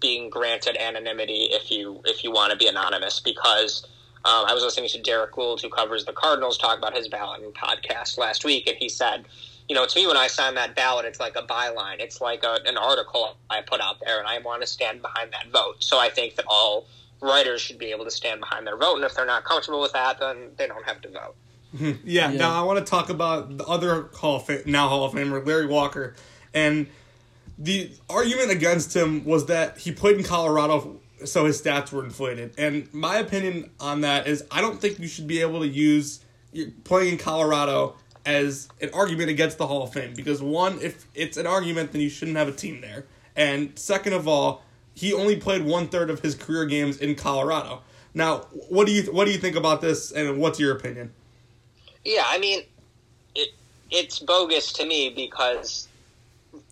being 0.00 0.30
granted 0.30 0.76
anonymity 0.76 1.48
if 1.50 1.70
you 1.70 2.00
if 2.04 2.24
you 2.24 2.30
want 2.30 2.52
to 2.52 2.56
be 2.56 2.66
anonymous 2.66 3.20
because 3.20 3.86
um, 4.24 4.44
I 4.46 4.52
was 4.52 4.62
listening 4.62 4.88
to 4.90 5.00
Derrick 5.00 5.32
Goold, 5.32 5.62
who 5.62 5.70
covers 5.70 6.04
the 6.04 6.12
Cardinals, 6.12 6.58
talk 6.58 6.76
about 6.76 6.94
his 6.94 7.08
balloting 7.08 7.52
podcast 7.52 8.18
last 8.18 8.44
week, 8.44 8.66
and 8.66 8.76
he 8.76 8.88
said, 8.88 9.24
you 9.66 9.74
know, 9.74 9.86
to 9.86 9.98
me, 9.98 10.06
when 10.06 10.16
I 10.18 10.26
sign 10.26 10.56
that 10.56 10.76
ballot, 10.76 11.06
it's 11.06 11.20
like 11.20 11.36
a 11.36 11.42
byline. 11.42 12.00
It's 12.00 12.20
like 12.20 12.44
a, 12.44 12.58
an 12.66 12.76
article 12.76 13.36
I 13.48 13.62
put 13.62 13.80
out 13.80 13.96
there, 14.04 14.18
and 14.18 14.28
I 14.28 14.38
want 14.40 14.60
to 14.60 14.66
stand 14.66 15.00
behind 15.00 15.32
that 15.32 15.46
vote. 15.50 15.76
So 15.78 15.98
I 15.98 16.10
think 16.10 16.34
that 16.34 16.44
all 16.48 16.86
writers 17.22 17.62
should 17.62 17.78
be 17.78 17.92
able 17.92 18.04
to 18.04 18.10
stand 18.10 18.40
behind 18.40 18.66
their 18.66 18.76
vote, 18.76 18.96
and 18.96 19.04
if 19.04 19.14
they're 19.14 19.24
not 19.24 19.44
comfortable 19.44 19.80
with 19.80 19.92
that, 19.92 20.20
then 20.20 20.50
they 20.58 20.66
don't 20.66 20.84
have 20.84 21.00
to 21.02 21.08
vote. 21.08 21.36
Yeah, 21.72 21.94
Yeah. 22.04 22.30
Now 22.32 22.60
I 22.60 22.66
want 22.66 22.78
to 22.80 22.84
talk 22.84 23.08
about 23.08 23.56
the 23.56 23.64
other 23.64 24.10
Hall 24.14 24.36
of 24.36 24.44
Fame, 24.44 24.62
now 24.66 24.88
Hall 24.88 25.04
of 25.04 25.12
Famer 25.12 25.46
Larry 25.46 25.66
Walker, 25.66 26.14
and 26.52 26.88
the 27.60 27.90
argument 28.08 28.50
against 28.50 28.96
him 28.96 29.24
was 29.24 29.46
that 29.46 29.76
he 29.76 29.92
played 29.92 30.16
in 30.16 30.24
Colorado, 30.24 30.98
so 31.26 31.44
his 31.44 31.60
stats 31.60 31.92
were 31.92 32.04
inflated. 32.04 32.54
And 32.56 32.92
my 32.92 33.18
opinion 33.18 33.70
on 33.78 34.00
that 34.00 34.26
is, 34.26 34.42
I 34.50 34.62
don't 34.62 34.80
think 34.80 34.98
you 34.98 35.06
should 35.06 35.26
be 35.26 35.42
able 35.42 35.60
to 35.60 35.68
use 35.68 36.24
playing 36.84 37.12
in 37.12 37.18
Colorado 37.18 37.96
as 38.24 38.68
an 38.80 38.90
argument 38.94 39.28
against 39.28 39.58
the 39.58 39.66
Hall 39.66 39.82
of 39.82 39.92
Fame 39.92 40.14
because 40.14 40.42
one, 40.42 40.80
if 40.80 41.06
it's 41.14 41.36
an 41.36 41.46
argument, 41.46 41.92
then 41.92 42.00
you 42.00 42.08
shouldn't 42.08 42.38
have 42.38 42.48
a 42.48 42.52
team 42.52 42.80
there, 42.80 43.04
and 43.36 43.78
second 43.78 44.14
of 44.14 44.26
all, 44.26 44.62
he 44.94 45.12
only 45.12 45.36
played 45.36 45.62
one 45.62 45.88
third 45.88 46.10
of 46.10 46.20
his 46.20 46.34
career 46.34 46.64
games 46.64 46.98
in 46.98 47.14
Colorado. 47.14 47.82
Now, 48.14 48.38
what 48.68 48.86
do 48.86 48.92
you 48.92 49.04
what 49.12 49.26
do 49.26 49.32
you 49.32 49.38
think 49.38 49.56
about 49.56 49.82
this, 49.82 50.12
and 50.12 50.38
what's 50.38 50.58
your 50.58 50.74
opinion? 50.74 51.12
Yeah, 52.04 52.24
I 52.26 52.38
mean, 52.38 52.62
it 53.34 53.50
it's 53.90 54.18
bogus 54.18 54.72
to 54.74 54.86
me 54.86 55.10
because 55.14 55.88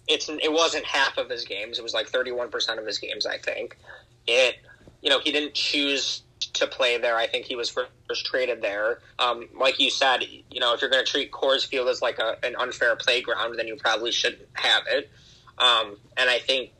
it's 0.09 0.29
it 0.29 0.53
wasn't 0.53 0.85
half 0.85 1.18
of 1.18 1.29
his 1.29 1.44
games. 1.44 1.79
It 1.79 1.83
was 1.83 1.94
like 1.94 2.09
thirty 2.09 2.33
one 2.33 2.51
percent 2.51 2.81
of 2.81 2.87
his 2.87 2.99
games, 2.99 3.27
I 3.27 3.38
think. 3.38 3.77
It 4.27 4.57
you 5.03 5.11
know 5.11 5.21
he 5.21 5.31
didn't 5.31 5.55
choose 5.55 6.23
to 6.55 6.66
play 6.66 6.99
there. 6.99 7.16
I 7.16 7.27
think 7.27 7.44
he 7.44 7.57
was 7.57 7.68
first 7.71 8.27
traded 8.27 8.62
there. 8.62 9.01
Um, 9.18 9.49
like 9.59 9.79
you 9.79 9.90
said, 9.90 10.25
you 10.51 10.61
know 10.61 10.75
if 10.75 10.81
you're 10.81 10.90
going 10.90 11.05
to 11.05 11.11
treat 11.11 11.31
Coors 11.31 11.66
Field 11.66 11.88
as 11.88 12.01
like 12.01 12.18
a, 12.18 12.37
an 12.42 12.57
unfair 12.57 12.97
playground, 12.97 13.57
then 13.59 13.68
you 13.68 13.77
probably 13.77 14.11
shouldn't 14.11 14.49
have 14.55 14.83
it. 14.90 15.11
Um, 15.59 15.99
and 16.16 16.31
I 16.31 16.38
think 16.38 16.71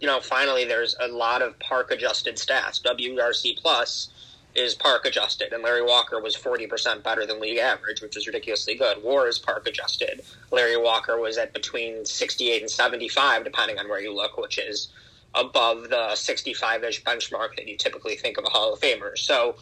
you 0.00 0.08
know 0.08 0.20
finally 0.20 0.64
there's 0.64 0.96
a 1.00 1.08
lot 1.08 1.40
of 1.40 1.58
park 1.60 1.92
adjusted 1.92 2.36
stats. 2.36 2.82
WRC 2.82 3.58
plus 3.58 4.11
is 4.54 4.74
park 4.74 5.06
adjusted, 5.06 5.52
and 5.52 5.62
Larry 5.62 5.82
Walker 5.82 6.20
was 6.20 6.36
40% 6.36 7.02
better 7.02 7.26
than 7.26 7.40
league 7.40 7.58
average, 7.58 8.02
which 8.02 8.16
is 8.16 8.26
ridiculously 8.26 8.74
good. 8.74 9.02
War 9.02 9.26
is 9.26 9.38
park 9.38 9.66
adjusted. 9.66 10.22
Larry 10.50 10.76
Walker 10.76 11.18
was 11.18 11.38
at 11.38 11.52
between 11.52 12.04
68 12.04 12.62
and 12.62 12.70
75, 12.70 13.44
depending 13.44 13.78
on 13.78 13.88
where 13.88 14.00
you 14.00 14.14
look, 14.14 14.36
which 14.36 14.58
is 14.58 14.88
above 15.34 15.88
the 15.88 16.14
65 16.14 16.84
ish 16.84 17.02
benchmark 17.02 17.56
that 17.56 17.66
you 17.66 17.76
typically 17.76 18.16
think 18.16 18.36
of 18.36 18.44
a 18.44 18.50
Hall 18.50 18.74
of 18.74 18.80
Famer. 18.80 19.16
So, 19.16 19.56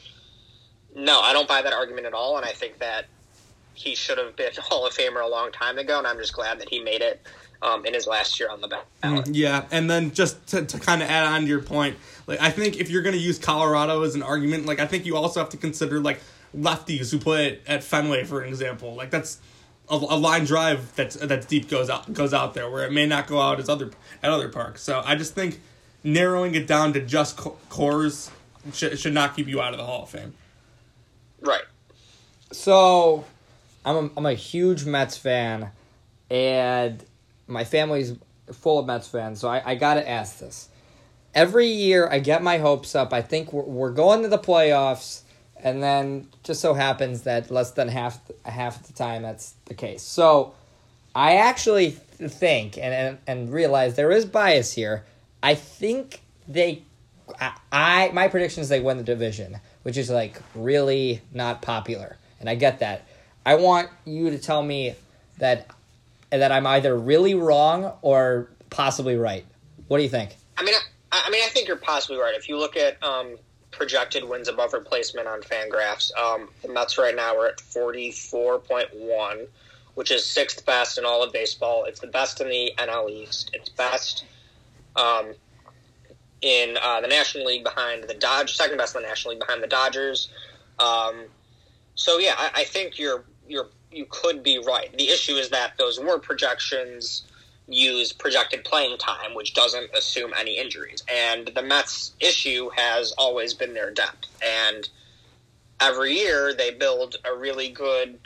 no, 0.97 1.21
I 1.21 1.33
don't 1.33 1.47
buy 1.47 1.63
that 1.63 1.73
argument 1.73 2.07
at 2.07 2.15
all, 2.15 2.37
and 2.37 2.45
I 2.45 2.51
think 2.51 2.79
that 2.79 3.07
he 3.75 3.95
should 3.95 4.19
have 4.19 4.35
been 4.35 4.51
Hall 4.59 4.87
of 4.87 4.93
Famer 4.93 5.25
a 5.25 5.29
long 5.29 5.53
time 5.53 5.79
ago, 5.79 5.99
and 5.99 6.07
I'm 6.07 6.19
just 6.19 6.33
glad 6.33 6.61
that 6.61 6.69
he 6.69 6.83
made 6.83 7.01
it 7.01 7.25
um, 7.63 7.85
in 7.85 7.95
his 7.95 8.07
last 8.07 8.41
year 8.41 8.51
on 8.51 8.61
the 8.61 8.69
ballot. 9.03 9.29
Yeah, 9.29 9.67
and 9.71 9.89
then 9.89 10.13
just 10.13 10.45
to, 10.49 10.65
to 10.65 10.79
kind 10.79 11.03
of 11.03 11.09
add 11.09 11.27
on 11.27 11.43
to 11.43 11.47
your 11.47 11.61
point, 11.61 11.97
like 12.31 12.41
I 12.41 12.51
think 12.51 12.79
if 12.79 12.89
you're 12.89 13.03
going 13.03 13.17
to 13.17 13.21
use 13.21 13.39
Colorado 13.39 14.03
as 14.03 14.15
an 14.15 14.23
argument, 14.23 14.65
like 14.65 14.79
I 14.79 14.87
think 14.87 15.05
you 15.05 15.17
also 15.17 15.41
have 15.41 15.51
to 15.51 15.57
consider 15.57 16.01
like 16.01 16.21
lefties 16.57 17.11
who 17.11 17.19
play 17.19 17.53
at, 17.53 17.59
at 17.67 17.85
Fenway, 17.85 18.25
for 18.25 18.45
example. 18.45 18.95
Like 18.95 19.11
that's 19.11 19.39
a, 19.89 19.97
a 19.97 20.17
line 20.17 20.45
drive 20.45 20.95
that's 20.95 21.17
that's 21.17 21.45
deep 21.45 21.69
goes 21.69 21.91
out 21.91 22.13
goes 22.13 22.33
out 22.33 22.55
there 22.55 22.71
where 22.71 22.87
it 22.87 22.93
may 22.93 23.05
not 23.05 23.27
go 23.27 23.41
out 23.41 23.59
as 23.59 23.69
other 23.69 23.91
at 24.23 24.31
other 24.31 24.49
parks. 24.49 24.81
So 24.81 25.03
I 25.05 25.17
just 25.17 25.35
think 25.35 25.61
narrowing 26.05 26.55
it 26.55 26.69
down 26.69 26.93
to 26.93 27.01
just 27.01 27.37
Coors 27.37 28.31
should, 28.73 28.97
should 28.99 29.13
not 29.13 29.35
keep 29.35 29.49
you 29.49 29.61
out 29.61 29.73
of 29.73 29.79
the 29.79 29.85
Hall 29.85 30.05
of 30.05 30.11
Fame. 30.11 30.35
Right. 31.41 31.65
So, 32.53 33.25
I'm 33.85 33.97
a, 33.97 34.11
I'm 34.17 34.27
a 34.27 34.35
huge 34.35 34.85
Mets 34.85 35.17
fan, 35.17 35.71
and 36.31 37.05
my 37.47 37.65
family's 37.65 38.15
full 38.53 38.79
of 38.79 38.87
Mets 38.87 39.09
fans. 39.09 39.41
So 39.41 39.49
I, 39.49 39.63
I 39.65 39.75
got 39.75 39.95
to 39.95 40.09
ask 40.09 40.39
this. 40.39 40.70
Every 41.35 41.67
year, 41.67 42.09
I 42.11 42.19
get 42.19 42.43
my 42.43 42.59
hopes 42.59 42.95
up. 42.95 43.13
I 43.13 43.23
think 43.23 43.53
we're, 43.53 43.63
we're 43.63 43.93
going 43.93 44.23
to 44.23 44.29
the 44.29 44.39
playoffs, 44.39 45.23
and 45.57 45.83
then 45.83 46.29
just 46.43 46.61
so 46.61 46.75
happens 46.75 47.23
that 47.23 47.51
less 47.51 47.71
than 47.73 47.89
half 47.89 48.21
half 48.45 48.83
the 48.87 48.93
time 48.93 49.23
that's 49.23 49.55
the 49.67 49.75
case. 49.75 50.03
So, 50.03 50.55
I 51.15 51.37
actually 51.37 51.91
think 51.91 52.77
and 52.77 52.95
and, 52.95 53.19
and 53.27 53.53
realize 53.53 53.95
there 53.95 54.11
is 54.11 54.25
bias 54.25 54.73
here. 54.73 55.05
I 55.43 55.55
think 55.55 56.21
they, 56.49 56.83
I, 57.41 57.53
I 57.71 58.11
my 58.13 58.29
prediction 58.29 58.63
is 58.63 58.69
they 58.69 58.81
win 58.81 58.97
the 58.97 59.05
division, 59.05 59.59
which 59.83 59.97
is 59.97 60.11
like 60.11 60.41
really 60.55 61.23
not 61.33 61.63
popular, 61.63 62.17
and 62.41 62.49
I 62.49 62.55
get 62.57 62.81
that. 62.81 63.07
I 63.47 63.55
want 63.55 63.89
you 64.05 64.31
to 64.31 64.39
tell 64.39 64.63
me 64.63 64.95
that 65.39 65.69
that 66.31 66.53
I'm 66.53 66.67
either 66.67 66.97
really 66.97 67.35
wrong 67.35 67.93
or 68.03 68.51
possibly 68.71 69.17
right. 69.17 69.45
What 69.89 69.97
do 69.97 70.03
you 70.03 70.09
think? 70.09 70.37
I 70.57 70.63
mean, 70.63 70.75
I 71.13 71.29
mean, 71.31 71.43
I 71.45 71.49
think 71.49 71.67
you're 71.67 71.77
possibly 71.77 72.19
right. 72.19 72.35
If 72.35 72.49
you 72.49 72.59
look 72.59 72.77
at 72.77 73.03
um, 73.03 73.37
projected 73.71 74.25
wins 74.25 74.49
above 74.49 74.73
replacement 74.73 75.27
on 75.27 75.41
Fangraphs. 75.41 76.15
Um, 76.17 76.49
the 76.63 76.69
Mets 76.69 76.99
right 76.99 77.15
now 77.15 77.37
are 77.37 77.47
at 77.47 77.61
forty 77.61 78.11
four 78.11 78.59
point 78.59 78.89
one, 78.95 79.47
which 79.95 80.11
is 80.11 80.25
sixth 80.25 80.65
best 80.67 80.99
in 80.99 81.05
all 81.05 81.23
of 81.23 81.33
baseball. 81.33 81.85
It's 81.85 82.01
the 82.01 82.07
best 82.07 82.41
in 82.41 82.49
the 82.49 82.73
NL 82.79 83.11
East. 83.11 83.51
It's 83.53 83.69
best 83.69 84.25
um, 84.97 85.33
in 86.43 86.77
uh, 86.83 87.01
the 87.01 87.09
National 87.09 87.47
League 87.47 87.65
behind 87.65 88.05
the 88.05 88.15
Dodgers, 88.15 88.57
second 88.57 88.79
best 88.79 88.95
in 88.97 89.03
the 89.03 89.09
National 89.09 89.35
League 89.35 89.41
behind 89.41 89.63
the 89.63 89.69
Dodgers. 89.69 90.29
Um, 90.79 91.25
so 91.95 92.19
yeah, 92.19 92.35
I, 92.37 92.51
I 92.57 92.65
think 92.65 92.99
you're 92.99 93.25
you're 93.49 93.69
you 93.93 94.07
could 94.09 94.43
be 94.43 94.59
right. 94.59 94.97
The 94.97 95.09
issue 95.09 95.35
is 95.35 95.51
that 95.51 95.77
those 95.79 95.99
were 95.99 96.19
projections 96.19 97.25
use 97.71 98.13
projected 98.13 98.65
playing 98.65 98.99
time, 98.99 99.35
which 99.35 99.55
doesn't 99.55 99.91
assume 99.97 100.33
any 100.39 100.59
injuries. 100.59 101.03
And 101.09 101.49
the 101.55 101.63
Mets' 101.63 102.13
issue 102.21 102.71
has 102.77 103.13
always 103.13 103.55
been 103.55 103.75
their 103.75 103.91
depth. 103.91 104.27
And 104.45 104.89
every 105.81 106.13
year 106.15 106.53
they 106.55 106.73
build 106.73 107.17
a 107.25 107.35
really 107.35 107.69
good 107.71 108.19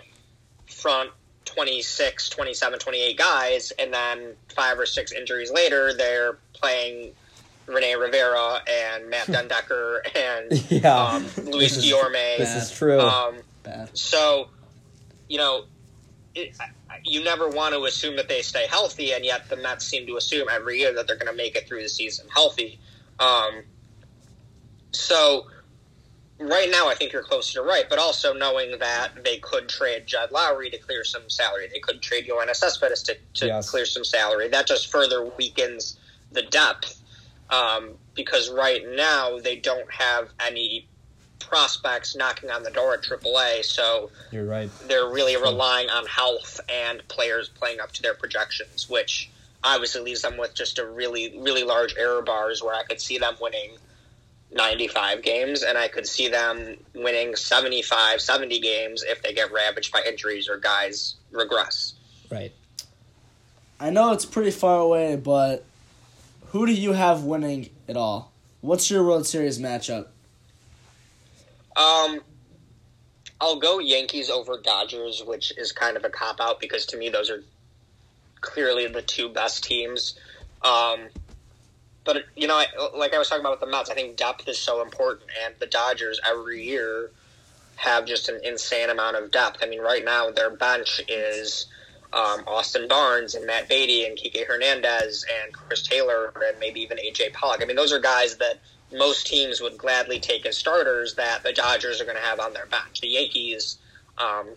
front 0.67 1.11
26, 1.45 2.31
27, 2.31 2.79
28 2.79 3.19
guys, 3.19 3.71
and 3.79 3.93
then 3.93 4.35
five 4.55 4.79
or 4.79 4.87
six 4.87 5.13
injuries 5.13 5.53
later, 5.53 5.93
they're 5.95 6.39
playing 6.55 7.13
Rene 7.67 7.95
Rivera 7.97 8.61
and 8.69 9.09
Matt 9.11 9.27
den 9.31 9.49
Dekker 9.49 9.99
and 10.17 10.71
Yeah. 10.71 10.97
um, 10.97 11.27
Luis 11.45 11.77
Guillorme. 11.85 12.39
This 12.39 12.55
is 12.71 12.77
true. 12.77 13.01
Um, 13.01 13.37
so, 13.93 14.49
you 15.29 15.39
know, 15.39 15.65
it, 16.35 16.57
you 17.05 17.25
never 17.25 17.49
want 17.49 17.75
to 17.75 17.85
assume 17.85 18.17
that 18.17 18.29
they 18.29 18.43
stay 18.43 18.67
healthy, 18.69 19.13
and 19.13 19.25
yet 19.25 19.49
the 19.49 19.57
Mets 19.57 19.87
seem 19.87 20.07
to 20.07 20.17
assume 20.17 20.49
every 20.51 20.79
year 20.79 20.95
that 20.95 21.07
they're 21.07 21.19
going 21.19 21.31
to 21.31 21.37
make 21.37 21.57
it 21.57 21.67
through 21.69 21.83
the 21.83 21.89
season 21.89 22.27
healthy. 22.35 22.79
Um, 23.19 23.63
so, 24.93 25.47
right 26.39 26.69
now, 26.71 26.89
I 26.89 26.95
think 26.95 27.13
you're 27.13 27.23
closer 27.23 27.61
to 27.61 27.63
right, 27.63 27.85
but 27.89 27.99
also 27.99 28.33
knowing 28.33 28.79
that 28.79 29.25
they 29.25 29.39
could 29.39 29.69
trade 29.69 30.07
Jed 30.07 30.31
Lowrie 30.31 30.71
to 30.71 30.79
clear 30.79 31.05
some 31.05 31.29
salary, 31.29 31.69
they 31.73 31.81
could 31.81 32.03
trade 32.03 32.27
Yoenis 32.29 32.57
Cespedes 32.57 33.03
to, 33.03 33.17
to 33.35 33.47
Yes. 33.47 33.71
clear 33.71 33.87
some 33.87 34.05
salary. 34.05 34.49
That 34.49 34.67
just 34.67 34.91
further 34.91 35.31
weakens 35.37 35.99
the 36.33 36.43
depth 36.43 37.03
um, 37.51 37.95
because 38.15 38.51
right 38.51 38.83
now 38.95 39.39
they 39.39 39.57
don't 39.57 39.91
have 39.93 40.29
any 40.45 40.89
prospects 41.49 42.17
knocking 42.17 42.51
on 42.51 42.63
the 42.63 42.71
door 42.71 42.95
at 42.95 43.03
AAA, 43.03 43.65
so 43.65 44.11
You're 44.31 44.45
right. 44.45 44.71
they're 44.89 45.09
really 45.09 45.37
relying 45.37 45.89
on 45.91 46.07
health 46.07 46.61
and 46.69 47.07
players 47.09 47.49
playing 47.49 47.81
up 47.81 47.93
to 47.93 48.03
their 48.03 48.15
projections, 48.15 48.89
which 48.89 49.31
obviously 49.63 50.01
leaves 50.03 50.23
them 50.23 50.37
with 50.37 50.55
just 50.55 50.79
a 50.79 50.87
really, 50.87 51.39
really 51.39 51.65
large 51.65 51.95
error 51.97 52.23
bars 52.23 52.63
where 52.63 52.75
I 52.75 52.83
could 52.83 53.01
see 53.01 53.19
them 53.19 53.35
winning 53.41 53.77
95 54.53 55.23
games 55.23 55.63
and 55.63 55.77
I 55.77 55.89
could 55.89 56.07
see 56.07 56.29
them 56.29 56.77
winning 56.95 57.35
75, 57.35 58.21
70 58.21 58.61
games 58.61 59.03
if 59.03 59.23
they 59.23 59.33
get 59.33 59.53
ravaged 59.53 59.93
by 59.93 60.03
injuries 60.07 60.49
or 60.49 60.59
guys 60.59 61.15
regress. 61.33 61.95
Right. 62.31 62.53
I 63.81 63.91
know 63.91 64.13
it's 64.13 64.25
pretty 64.25 64.51
far 64.51 64.81
away, 64.81 65.17
but 65.17 65.65
who 66.49 66.67
do 66.67 66.73
you 66.73 66.93
have 66.93 67.25
winning 67.25 67.71
it 67.89 67.97
all? 67.97 68.33
What's 68.61 68.91
your 68.91 69.05
World 69.05 69.27
Series 69.27 69.59
matchup? 69.59 70.07
Um, 71.77 72.21
I'll 73.41 73.59
go 73.59 73.79
Yankees 73.79 74.31
over 74.31 74.61
Dodgers, 74.61 75.23
which 75.27 75.53
is 75.59 75.73
kind 75.73 75.97
of 75.97 76.05
a 76.05 76.11
cop 76.11 76.41
out 76.41 76.61
because 76.61 76.87
to 76.87 76.97
me 76.97 77.09
those 77.09 77.31
are 77.31 77.43
clearly 78.41 78.87
the 78.87 79.03
two 79.03 79.29
best 79.29 79.65
teams. 79.65 80.19
Um, 80.63 81.09
but 82.05 82.25
you 82.37 82.47
know, 82.47 82.55
I, 82.55 82.67
like 82.97 83.15
I 83.15 83.19
was 83.19 83.29
talking 83.29 83.41
about 83.41 83.53
with 83.53 83.61
the 83.61 83.67
Mets, 83.67 83.91
I 83.91 83.95
think 83.95 84.17
depth 84.17 84.47
is 84.49 84.59
so 84.59 84.83
important, 84.83 85.31
and 85.45 85.55
the 85.59 85.67
Dodgers 85.67 86.21
every 86.29 86.63
year 86.63 87.11
have 87.77 88.07
just 88.07 88.29
an 88.29 88.41
insane 88.45 88.91
amount 88.91 89.17
of 89.17 89.31
depth. 89.31 89.59
I 89.63 89.67
mean, 89.67 89.81
right 89.81 90.05
now 90.05 90.31
their 90.31 90.51
bench 90.51 91.01
is 91.09 91.67
um, 92.13 92.45
Austin 92.47 92.87
Barnes 92.87 93.35
and 93.35 93.47
Matt 93.47 93.69
Beaty 93.69 94.07
and 94.07 94.17
Kike 94.17 94.47
Hernandez 94.47 95.27
and 95.43 95.53
Chris 95.53 95.83
Taylor 95.83 96.33
and 96.49 96.59
maybe 96.61 96.81
even 96.81 96.99
AJ 96.99 97.33
Pollock. 97.33 97.61
I 97.61 97.65
mean, 97.65 97.77
those 97.77 97.93
are 97.93 97.99
guys 97.99 98.37
that 98.37 98.61
most 98.95 99.27
teams 99.27 99.61
would 99.61 99.77
gladly 99.79 100.19
take 100.19 100.47
as 100.47 100.57
starters 100.57 101.15
that 101.15 101.43
the 101.43 101.53
Dodgers 101.53 102.01
are 102.01 102.05
going 102.05 102.17
to 102.17 102.23
have 102.23 102.41
on 102.41 102.53
their 102.53 102.67
bench. 102.67 103.01
The 103.01 103.09
Yankees 103.09 103.79
um, 104.19 104.51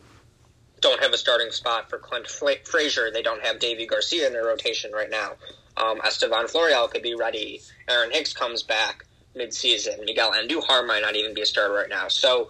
don't 0.82 1.02
have 1.02 1.14
a 1.14 1.18
starting 1.18 1.52
spot 1.52 1.90
for 1.90 1.98
Clint 1.98 2.28
Fra- 2.28 2.64
Frazier. 2.64 3.10
They 3.12 3.22
don't 3.22 3.44
have 3.44 3.58
Deivi 3.58 3.88
Garcia 3.88 4.28
in 4.28 4.34
their 4.34 4.46
rotation 4.46 4.92
right 4.92 5.10
now. 5.10 5.32
Um, 5.78 6.00
Estevan 6.06 6.48
Florial 6.48 6.90
could 6.90 7.04
be 7.04 7.16
ready. 7.16 7.62
Aaron 7.90 8.12
Hicks 8.12 8.34
comes 8.34 8.64
back 8.64 9.06
midseason. 9.36 10.04
Miguel 10.06 10.32
Andujar 10.32 10.86
might 10.86 11.02
not 11.02 11.16
even 11.16 11.34
be 11.34 11.42
a 11.42 11.46
starter 11.46 11.74
right 11.74 11.90
now. 11.90 12.08
So 12.08 12.50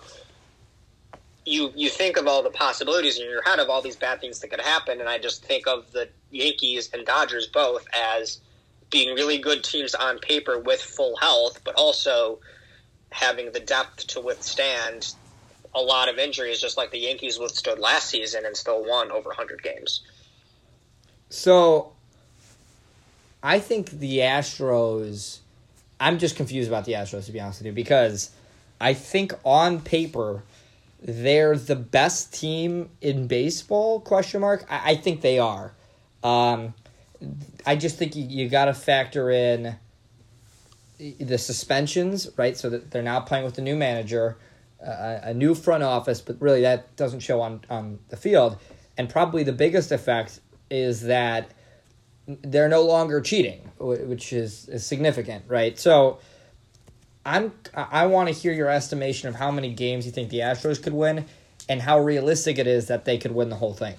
you 1.45 1.71
you 1.75 1.89
think 1.89 2.17
of 2.17 2.27
all 2.27 2.43
the 2.43 2.49
possibilities 2.49 3.19
in 3.19 3.25
your 3.25 3.41
head 3.43 3.59
of 3.59 3.69
all 3.69 3.81
these 3.81 3.95
bad 3.95 4.19
things 4.19 4.39
that 4.39 4.49
could 4.49 4.61
happen, 4.61 4.99
and 4.99 5.09
I 5.09 5.17
just 5.17 5.45
think 5.45 5.67
of 5.67 5.91
the 5.93 6.09
Yankees 6.29 6.89
and 6.93 7.05
Dodgers 7.05 7.47
both 7.47 7.85
as 7.93 8.39
being 8.89 9.15
really 9.15 9.37
good 9.37 9.63
teams 9.63 9.93
on 9.95 10.19
paper 10.19 10.59
with 10.59 10.81
full 10.81 11.17
health, 11.17 11.61
but 11.63 11.75
also 11.75 12.39
having 13.11 13.51
the 13.51 13.59
depth 13.59 14.07
to 14.07 14.21
withstand 14.21 15.13
a 15.75 15.81
lot 15.81 16.09
of 16.09 16.17
injuries, 16.17 16.59
just 16.59 16.77
like 16.77 16.91
the 16.91 16.99
Yankees 16.99 17.37
withstood 17.39 17.79
last 17.79 18.09
season 18.09 18.45
and 18.45 18.55
still 18.55 18.83
won 18.83 19.11
over 19.11 19.29
100 19.29 19.61
games. 19.61 20.01
So, 21.29 21.91
I 23.43 23.59
think 23.59 23.91
the 23.91 24.19
Astros. 24.19 25.39
I'm 25.99 26.19
just 26.19 26.35
confused 26.35 26.69
about 26.69 26.85
the 26.85 26.93
Astros 26.93 27.25
to 27.25 27.31
be 27.31 27.39
honest 27.39 27.59
with 27.59 27.67
you 27.67 27.71
because 27.71 28.31
I 28.79 28.93
think 28.93 29.33
on 29.43 29.81
paper 29.81 30.43
they're 31.01 31.57
the 31.57 31.75
best 31.75 32.33
team 32.33 32.89
in 33.01 33.27
baseball? 33.27 33.99
Question 33.99 34.41
mark. 34.41 34.65
I, 34.69 34.91
I 34.91 34.95
think 34.95 35.21
they 35.21 35.39
are. 35.39 35.73
Um, 36.23 36.73
I 37.65 37.75
just 37.75 37.97
think 37.97 38.15
you, 38.15 38.23
you 38.23 38.49
got 38.49 38.65
to 38.65 38.73
factor 38.73 39.29
in 39.29 39.75
the 40.97 41.37
suspensions, 41.37 42.29
right? 42.37 42.57
So 42.57 42.69
that 42.69 42.91
they're 42.91 43.03
now 43.03 43.19
playing 43.19 43.45
with 43.45 43.57
a 43.57 43.61
new 43.61 43.75
manager, 43.75 44.37
uh, 44.85 45.19
a 45.23 45.33
new 45.33 45.55
front 45.55 45.83
office, 45.83 46.21
but 46.21 46.41
really 46.41 46.61
that 46.61 46.95
doesn't 46.95 47.19
show 47.19 47.41
on 47.41 47.61
on 47.69 47.99
the 48.09 48.17
field. 48.17 48.57
And 48.97 49.09
probably 49.09 49.43
the 49.43 49.53
biggest 49.53 49.91
effect 49.91 50.39
is 50.69 51.01
that 51.03 51.51
they're 52.27 52.69
no 52.69 52.81
longer 52.81 53.21
cheating, 53.21 53.71
which 53.79 54.33
is, 54.33 54.67
is 54.67 54.85
significant, 54.85 55.45
right? 55.47 55.77
So 55.79 56.19
I'm 57.25 57.53
I 57.73 58.05
want 58.07 58.29
to 58.29 58.33
hear 58.33 58.53
your 58.53 58.69
estimation 58.69 59.29
of 59.29 59.35
how 59.35 59.51
many 59.51 59.73
games 59.73 60.05
you 60.05 60.11
think 60.11 60.29
the 60.29 60.39
Astros 60.39 60.81
could 60.81 60.93
win 60.93 61.25
and 61.69 61.81
how 61.81 61.99
realistic 61.99 62.57
it 62.57 62.67
is 62.67 62.87
that 62.87 63.05
they 63.05 63.17
could 63.17 63.31
win 63.31 63.49
the 63.49 63.55
whole 63.55 63.73
thing. 63.73 63.95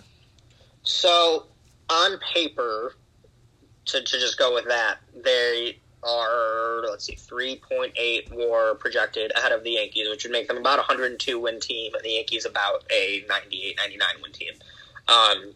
So, 0.83 1.47
on 1.91 2.19
paper, 2.35 2.95
to, 3.89 4.03
to 4.03 4.19
just 4.19 4.39
go 4.39 4.55
with 4.55 4.67
that, 4.67 4.99
they 5.25 5.79
are, 6.03 6.83
let's 6.89 7.05
see, 7.05 7.17
3.8 7.17 8.33
war 8.33 8.75
projected 8.77 9.33
ahead 9.37 9.53
of 9.53 9.65
the 9.65 9.73
Yankees, 9.73 10.09
which 10.09 10.25
would 10.25 10.33
make 10.33 10.49
them 10.49 10.57
about 10.57 10.79
a 10.79 10.83
102 10.83 11.39
win 11.39 11.61
team, 11.61 11.95
and 11.95 12.05
the 12.05 12.11
Yankees 12.11 12.47
about 12.47 12.85
a 12.91 13.25
98, 13.29 13.77
99 13.77 14.09
win 14.23 14.33
team, 14.33 14.53
um, 15.09 15.55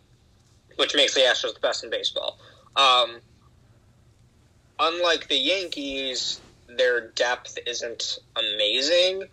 which 0.77 0.95
makes 0.95 1.15
the 1.15 1.21
Astros 1.21 1.55
the 1.55 1.61
best 1.61 1.85
in 1.85 1.91
baseball. 1.91 2.39
Um, 2.75 3.21
unlike 4.79 5.29
the 5.29 5.37
Yankees, 5.37 6.41
their 6.67 7.09
depth 7.09 7.59
isn't 7.67 8.19
amazing. 8.37 9.25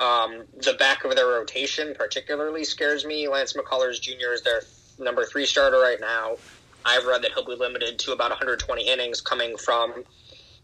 Um, 0.00 0.44
the 0.62 0.74
back 0.78 1.04
of 1.04 1.14
their 1.16 1.26
rotation 1.26 1.94
particularly 1.96 2.64
scares 2.64 3.04
me. 3.04 3.28
Lance 3.28 3.54
McCullers 3.54 4.00
Jr. 4.00 4.32
is 4.32 4.42
their 4.42 4.62
number 4.98 5.24
three 5.24 5.46
starter 5.46 5.80
right 5.80 6.00
now. 6.00 6.36
I've 6.84 7.04
read 7.04 7.22
that 7.22 7.32
he'll 7.32 7.44
be 7.44 7.54
limited 7.54 7.98
to 8.00 8.12
about 8.12 8.30
120 8.30 8.88
innings 8.88 9.20
coming 9.20 9.56
from 9.56 10.04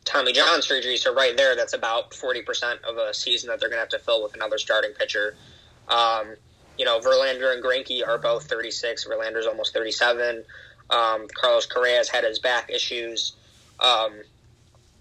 Tommy 0.04 0.32
John 0.32 0.62
surgery. 0.62 0.96
So 0.96 1.14
right 1.14 1.36
there, 1.36 1.56
that's 1.56 1.74
about 1.74 2.10
40% 2.12 2.82
of 2.88 2.96
a 2.96 3.12
season 3.12 3.48
that 3.48 3.60
they're 3.60 3.68
going 3.68 3.78
to 3.78 3.80
have 3.80 3.88
to 3.90 3.98
fill 3.98 4.22
with 4.22 4.34
another 4.34 4.58
starting 4.58 4.92
pitcher. 4.92 5.36
Um, 5.88 6.34
you 6.78 6.84
know, 6.84 6.98
Verlander 7.00 7.52
and 7.52 7.62
Greinke 7.62 8.06
are 8.06 8.18
both 8.18 8.46
36. 8.46 9.06
Verlander's 9.06 9.46
almost 9.46 9.74
37. 9.74 10.44
Um, 10.90 11.26
Carlos 11.34 11.66
Correa's 11.66 12.08
had 12.08 12.24
his 12.24 12.38
back 12.38 12.70
issues. 12.70 13.34
Um, 13.80 14.12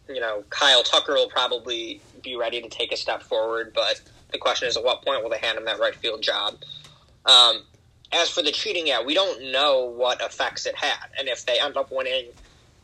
you 0.08 0.20
know, 0.20 0.44
Kyle 0.50 0.84
Tucker 0.84 1.14
will 1.14 1.30
probably 1.30 2.02
be 2.22 2.36
ready 2.36 2.62
to 2.62 2.70
take 2.70 2.92
a 2.92 2.98
step 2.98 3.24
forward, 3.24 3.74
but 3.74 4.02
the 4.32 4.38
question 4.38 4.68
is 4.68 4.78
at 4.78 4.84
what 4.84 5.04
point 5.04 5.24
will 5.24 5.30
they 5.30 5.38
hand 5.38 5.58
him 5.58 5.66
that 5.66 5.80
right 5.80 5.96
field 5.96 6.22
job? 6.22 6.56
Um, 7.26 7.64
as 8.14 8.30
for 8.30 8.42
the 8.42 8.52
cheating, 8.52 8.88
yeah, 8.88 9.04
we 9.04 9.14
don't 9.14 9.52
know 9.52 9.86
what 9.86 10.22
effects 10.22 10.66
it 10.66 10.76
had. 10.76 11.10
And 11.20 11.28
if 11.28 11.46
they 11.46 11.60
end 11.60 11.78
up 11.78 11.90
winning 11.92 12.32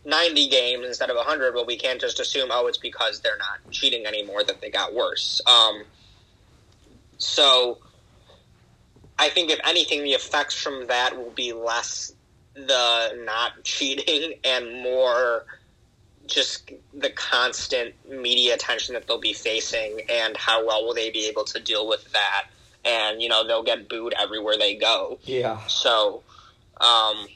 90 0.05 0.49
games 0.49 0.85
instead 0.85 1.09
of 1.09 1.15
100, 1.15 1.53
well, 1.53 1.65
we 1.65 1.77
can't 1.77 2.01
just 2.01 2.19
assume, 2.19 2.49
oh, 2.51 2.67
it's 2.67 2.77
because 2.77 3.21
they're 3.21 3.37
not 3.37 3.59
cheating 3.71 4.05
anymore 4.05 4.43
that 4.43 4.61
they 4.61 4.69
got 4.69 4.93
worse. 4.93 5.41
Um, 5.47 5.83
so 7.17 7.79
I 9.17 9.29
think, 9.29 9.51
if 9.51 9.59
anything, 9.65 10.03
the 10.03 10.11
effects 10.11 10.55
from 10.55 10.87
that 10.87 11.17
will 11.17 11.31
be 11.31 11.53
less 11.53 12.13
the 12.55 13.21
not 13.25 13.51
cheating 13.63 14.33
and 14.43 14.81
more 14.81 15.45
just 16.25 16.71
the 16.93 17.09
constant 17.09 17.95
media 18.07 18.53
attention 18.53 18.93
that 18.93 19.07
they'll 19.07 19.19
be 19.19 19.33
facing 19.33 20.01
and 20.09 20.37
how 20.37 20.65
well 20.65 20.85
will 20.85 20.93
they 20.93 21.09
be 21.09 21.27
able 21.27 21.43
to 21.43 21.59
deal 21.59 21.87
with 21.87 22.11
that. 22.13 22.43
And, 22.85 23.21
you 23.21 23.29
know, 23.29 23.45
they'll 23.45 23.63
get 23.63 23.89
booed 23.89 24.13
everywhere 24.17 24.57
they 24.57 24.75
go. 24.75 25.19
Yeah. 25.23 25.59
So, 25.67 26.23
um, 26.79 27.27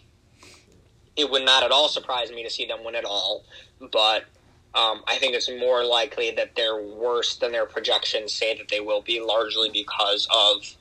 it 1.16 1.30
would 1.30 1.46
not 1.46 1.64
at 1.64 1.72
all 1.72 1.90
surprise 1.90 2.32
me 2.32 2.44
to 2.44 2.50
see 2.50 2.66
them 2.66 2.84
win 2.84 2.96
at 2.96 3.06
all. 3.06 3.44
But 3.80 4.26
um, 4.74 5.04
I 5.08 5.18
think 5.18 5.36
it's 5.36 5.50
more 5.50 5.84
likely 5.86 6.32
that 6.32 6.56
they're 6.56 6.82
worse 6.82 7.36
than 7.36 7.52
their 7.52 7.66
projections 7.66 8.34
say 8.34 8.58
that 8.58 8.70
they 8.70 8.80
will 8.80 9.02
be, 9.02 9.22
largely 9.22 9.70
because 9.70 10.28
of 10.34 10.76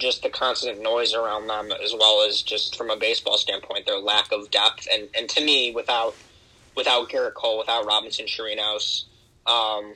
just 0.00 0.22
the 0.22 0.30
constant 0.30 0.82
noise 0.82 1.14
around 1.14 1.46
them, 1.46 1.70
as 1.84 1.92
well 1.92 2.26
as 2.26 2.42
just 2.42 2.76
from 2.76 2.90
a 2.90 2.96
baseball 2.96 3.36
standpoint, 3.36 3.86
their 3.86 3.98
lack 3.98 4.32
of 4.32 4.50
depth. 4.50 4.88
And, 4.92 5.08
and 5.16 5.28
to 5.28 5.44
me, 5.44 5.70
without 5.72 6.14
without 6.74 7.10
Gerrit 7.10 7.34
Cole, 7.34 7.58
without 7.58 7.84
Robinson 7.84 8.24
Chirinos, 8.24 9.04
um, 9.46 9.94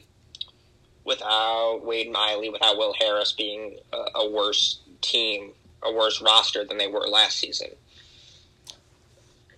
without 1.07 1.81
Wade 1.85 2.11
Miley, 2.11 2.51
without 2.51 2.77
Will 2.77 2.95
Harris 3.01 3.33
being 3.33 3.79
a, 3.92 4.19
a 4.19 4.31
worse 4.31 4.81
team, 5.01 5.53
a 5.83 5.92
worse 5.92 6.21
roster 6.21 6.64
than 6.64 6.77
they 6.77 6.88
were 6.88 7.07
last 7.07 7.38
season. 7.38 7.69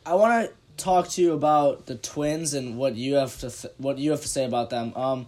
I 0.04 0.14
want 0.14 0.48
to 0.48 0.54
talk 0.82 1.08
to 1.08 1.22
you 1.22 1.32
about 1.32 1.86
the 1.86 1.96
Twins 1.96 2.54
and 2.54 2.76
what 2.76 2.94
you 2.94 3.14
have 3.14 3.38
to 3.40 3.50
th- 3.50 3.74
what 3.78 3.98
you 3.98 4.10
have 4.10 4.20
to 4.20 4.28
say 4.28 4.44
about 4.44 4.70
them. 4.70 4.92
Um, 4.94 5.26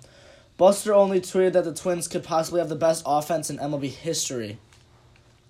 Buster 0.57 0.95
Olney 0.95 1.21
tweeted 1.21 1.55
that 1.55 1.65
the 1.65 1.75
Twins 1.75 2.07
could 2.07 2.23
possibly 2.23 2.61
have 2.61 2.69
the 2.69 2.77
best 2.77 3.03
offense 3.07 3.49
in 3.49 3.59
MLB 3.59 3.89
history. 3.89 4.59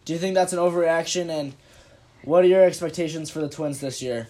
Do 0.05 0.13
you 0.13 0.19
think 0.19 0.35
that's 0.35 0.53
an 0.53 0.59
overreaction? 0.61 1.29
And 1.29 1.55
what 2.23 2.45
are 2.45 2.49
your 2.49 2.65
expectations 2.65 3.29
for 3.29 3.41
the 3.41 3.49
Twins 3.49 3.81
this 3.81 4.01
year? 4.01 4.29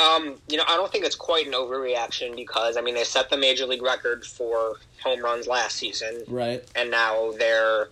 Um, 0.00 0.36
you 0.48 0.56
know, 0.56 0.64
I 0.66 0.76
don't 0.76 0.90
think 0.90 1.04
it's 1.04 1.16
quite 1.16 1.46
an 1.46 1.52
overreaction 1.52 2.34
because 2.34 2.76
I 2.76 2.80
mean 2.80 2.94
they 2.94 3.04
set 3.04 3.28
the 3.28 3.36
major 3.36 3.66
league 3.66 3.82
record 3.82 4.24
for 4.24 4.76
home 5.02 5.22
runs 5.22 5.46
last 5.46 5.76
season, 5.76 6.22
Right. 6.28 6.64
and 6.74 6.90
now 6.90 7.32
they're, 7.38 7.88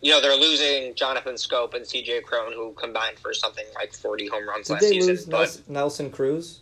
you 0.00 0.10
know, 0.10 0.20
they're 0.22 0.36
losing 0.36 0.94
Jonathan 0.94 1.34
Schoop 1.34 1.74
and 1.74 1.86
C.J. 1.86 2.22
Cron, 2.22 2.52
who 2.52 2.72
combined 2.72 3.18
for 3.18 3.34
something 3.34 3.64
like 3.74 3.92
forty 3.92 4.28
home 4.28 4.48
runs 4.48 4.68
Did 4.68 4.72
last 4.74 4.80
they 4.82 4.90
season. 4.92 5.08
lose 5.10 5.26
But 5.26 5.60
Nelson, 5.68 6.10
Cruz? 6.10 6.60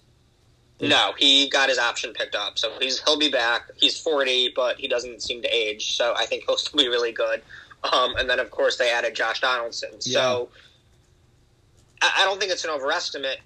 no, 0.80 1.12
he 1.18 1.48
got 1.48 1.68
his 1.68 1.78
option 1.78 2.12
picked 2.12 2.34
up, 2.36 2.58
so 2.58 2.70
he's 2.80 3.00
he'll 3.04 3.18
be 3.18 3.30
back. 3.30 3.70
He's 3.76 3.98
forty, 4.00 4.52
but 4.54 4.78
he 4.80 4.88
doesn't 4.88 5.22
seem 5.22 5.42
to 5.42 5.48
age, 5.48 5.96
so 5.96 6.14
I 6.16 6.26
think 6.26 6.44
he'll 6.46 6.56
still 6.64 6.78
be 6.78 6.88
really 6.88 7.12
good. 7.12 7.42
Um, 7.92 8.16
and 8.16 8.28
then 8.28 8.40
of 8.40 8.50
course 8.50 8.76
they 8.76 8.90
added 8.90 9.14
Josh 9.14 9.40
Donaldson, 9.40 10.00
so 10.00 10.48
I, 12.02 12.10
I 12.18 12.24
don't 12.24 12.40
think 12.40 12.50
it's 12.52 12.64
an 12.64 12.70
overestimate 12.70 13.38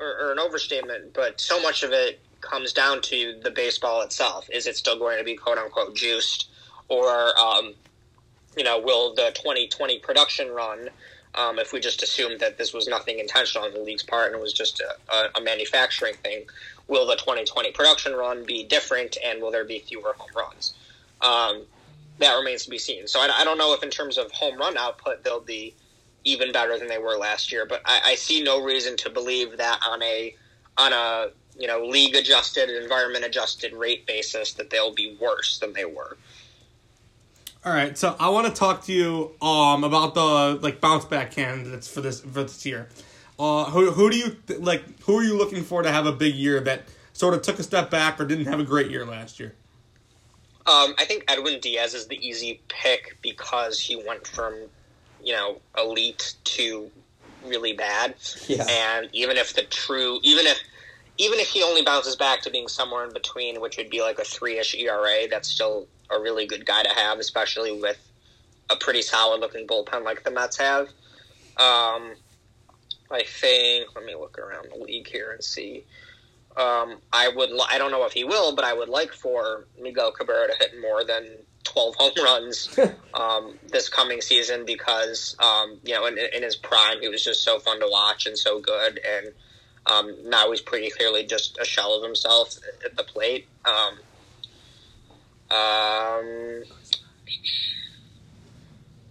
or, 0.00 0.28
or 0.28 0.32
an 0.32 0.38
overstatement, 0.38 1.14
but 1.14 1.40
so 1.40 1.60
much 1.62 1.82
of 1.82 1.92
it 1.92 2.20
comes 2.40 2.72
down 2.72 3.00
to 3.02 3.38
the 3.42 3.50
baseball 3.50 4.02
itself. 4.02 4.48
Is 4.52 4.66
it 4.66 4.76
still 4.76 4.98
going 4.98 5.18
to 5.18 5.24
be 5.24 5.36
quote 5.36 5.58
unquote 5.58 5.94
juiced, 5.94 6.48
or 6.88 7.38
um, 7.38 7.74
you 8.56 8.64
know, 8.64 8.78
will 8.78 9.14
the 9.14 9.32
2020 9.34 9.98
production 10.00 10.50
run? 10.50 10.90
Um, 11.34 11.58
if 11.58 11.72
we 11.72 11.80
just 11.80 12.02
assume 12.02 12.36
that 12.38 12.58
this 12.58 12.74
was 12.74 12.86
nothing 12.86 13.18
intentional 13.18 13.66
on 13.66 13.72
the 13.72 13.80
league's 13.80 14.02
part 14.02 14.26
and 14.26 14.34
it 14.34 14.42
was 14.42 14.52
just 14.52 14.82
a, 14.82 15.38
a, 15.38 15.40
manufacturing 15.40 16.12
thing, 16.16 16.44
will 16.88 17.06
the 17.06 17.16
2020 17.16 17.72
production 17.72 18.12
run 18.12 18.44
be 18.44 18.64
different 18.64 19.16
and 19.24 19.40
will 19.40 19.50
there 19.50 19.64
be 19.64 19.78
fewer 19.78 20.12
home 20.18 20.28
runs? 20.36 20.74
Um, 21.22 21.62
that 22.18 22.34
remains 22.34 22.64
to 22.64 22.70
be 22.70 22.78
seen. 22.78 23.06
So 23.06 23.18
I, 23.18 23.30
I 23.34 23.44
don't 23.44 23.56
know 23.56 23.72
if 23.72 23.82
in 23.82 23.88
terms 23.88 24.18
of 24.18 24.30
home 24.32 24.58
run 24.58 24.76
output 24.76 25.24
they'll 25.24 25.40
be 25.40 25.74
even 26.24 26.52
better 26.52 26.78
than 26.78 26.88
they 26.88 26.98
were 26.98 27.16
last 27.16 27.52
year, 27.52 27.66
but 27.66 27.82
I, 27.84 28.00
I 28.04 28.14
see 28.14 28.42
no 28.42 28.62
reason 28.62 28.96
to 28.98 29.10
believe 29.10 29.56
that 29.58 29.80
on 29.88 30.02
a 30.02 30.34
on 30.78 30.92
a 30.92 31.28
you 31.58 31.66
know 31.66 31.84
league 31.84 32.14
adjusted, 32.14 32.70
environment 32.70 33.24
adjusted 33.24 33.72
rate 33.72 34.06
basis 34.06 34.54
that 34.54 34.70
they'll 34.70 34.94
be 34.94 35.16
worse 35.20 35.58
than 35.58 35.72
they 35.72 35.84
were. 35.84 36.16
All 37.64 37.72
right, 37.72 37.96
so 37.96 38.16
I 38.18 38.28
want 38.28 38.48
to 38.48 38.52
talk 38.52 38.84
to 38.84 38.92
you 38.92 39.32
um 39.46 39.84
about 39.84 40.14
the 40.14 40.58
like 40.62 40.80
bounce 40.80 41.04
back 41.04 41.30
candidates 41.30 41.88
for 41.88 42.00
this 42.00 42.20
for 42.20 42.44
this 42.44 42.64
year. 42.64 42.88
Uh, 43.38 43.64
who 43.64 43.90
who 43.90 44.10
do 44.10 44.16
you 44.16 44.36
like? 44.58 45.00
Who 45.02 45.18
are 45.18 45.24
you 45.24 45.36
looking 45.36 45.64
for 45.64 45.82
to 45.82 45.90
have 45.90 46.06
a 46.06 46.12
big 46.12 46.34
year 46.34 46.60
that 46.60 46.82
sort 47.12 47.34
of 47.34 47.42
took 47.42 47.58
a 47.58 47.62
step 47.62 47.90
back 47.90 48.20
or 48.20 48.24
didn't 48.24 48.46
have 48.46 48.60
a 48.60 48.64
great 48.64 48.90
year 48.90 49.04
last 49.04 49.40
year? 49.40 49.54
Um, 50.64 50.94
I 50.96 51.04
think 51.04 51.24
Edwin 51.26 51.58
Diaz 51.60 51.92
is 51.92 52.06
the 52.06 52.24
easy 52.24 52.60
pick 52.68 53.16
because 53.20 53.80
he 53.80 53.96
went 53.96 54.26
from, 54.28 54.54
you 55.22 55.32
know, 55.32 55.60
elite 55.78 56.34
to 56.44 56.90
really 57.44 57.72
bad. 57.72 58.14
Yeah. 58.46 58.66
And 58.68 59.08
even 59.12 59.36
if 59.36 59.54
the 59.54 59.62
true, 59.62 60.20
even 60.22 60.46
if, 60.46 60.58
even 61.18 61.38
if 61.38 61.48
he 61.48 61.62
only 61.62 61.82
bounces 61.82 62.16
back 62.16 62.42
to 62.42 62.50
being 62.50 62.68
somewhere 62.68 63.04
in 63.04 63.12
between, 63.12 63.60
which 63.60 63.76
would 63.76 63.90
be 63.90 64.00
like 64.00 64.18
a 64.18 64.24
three-ish 64.24 64.74
ERA, 64.74 65.28
that's 65.30 65.48
still 65.48 65.86
a 66.10 66.20
really 66.20 66.46
good 66.46 66.66
guy 66.66 66.82
to 66.82 66.90
have, 66.90 67.18
especially 67.18 67.72
with 67.80 67.98
a 68.70 68.76
pretty 68.76 69.02
solid-looking 69.02 69.66
bullpen 69.66 70.04
like 70.04 70.24
the 70.24 70.30
Mets 70.30 70.56
have. 70.58 70.88
Um, 71.58 72.14
I 73.10 73.22
think. 73.26 73.94
Let 73.94 74.04
me 74.04 74.14
look 74.14 74.38
around 74.38 74.68
the 74.72 74.82
league 74.82 75.06
here 75.06 75.32
and 75.32 75.44
see. 75.44 75.84
Um, 76.56 76.96
I 77.12 77.28
would. 77.34 77.50
li- 77.50 77.66
I 77.70 77.78
don't 77.78 77.90
know 77.90 78.04
if 78.04 78.12
he 78.12 78.24
will, 78.24 78.54
but 78.54 78.64
I 78.64 78.72
would 78.72 78.88
like 78.88 79.12
for 79.12 79.66
Miguel 79.80 80.12
Cabrera 80.12 80.48
to 80.48 80.54
hit 80.58 80.80
more 80.80 81.04
than 81.04 81.28
twelve 81.64 81.94
home 81.96 82.12
runs 82.22 82.78
um, 83.14 83.58
this 83.70 83.88
coming 83.88 84.20
season 84.20 84.64
because 84.64 85.36
um, 85.38 85.78
you 85.84 85.94
know 85.94 86.06
in, 86.06 86.18
in 86.18 86.42
his 86.42 86.56
prime 86.56 87.00
he 87.00 87.08
was 87.08 87.22
just 87.24 87.42
so 87.42 87.58
fun 87.58 87.80
to 87.80 87.88
watch 87.90 88.26
and 88.26 88.36
so 88.36 88.60
good, 88.60 89.00
and 89.06 89.32
um, 89.86 90.14
now 90.28 90.50
he's 90.50 90.60
pretty 90.60 90.90
clearly 90.90 91.24
just 91.24 91.58
a 91.60 91.64
shell 91.64 91.94
of 91.94 92.02
himself 92.02 92.56
at 92.84 92.96
the 92.96 93.04
plate. 93.04 93.46
Um, 93.64 93.98
um, 95.50 96.62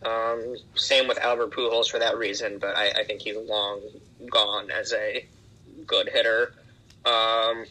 um, 0.03 0.55
same 0.75 1.07
with 1.07 1.19
Albert 1.19 1.51
Pujols 1.51 1.89
for 1.89 1.99
that 1.99 2.17
reason, 2.17 2.57
but 2.57 2.75
I, 2.75 2.89
I 2.89 3.03
think 3.03 3.21
he's 3.21 3.37
long 3.37 3.81
gone 4.29 4.71
as 4.71 4.93
a 4.93 5.25
good 5.85 6.09
hitter. 6.09 6.53
Um, 7.05 7.65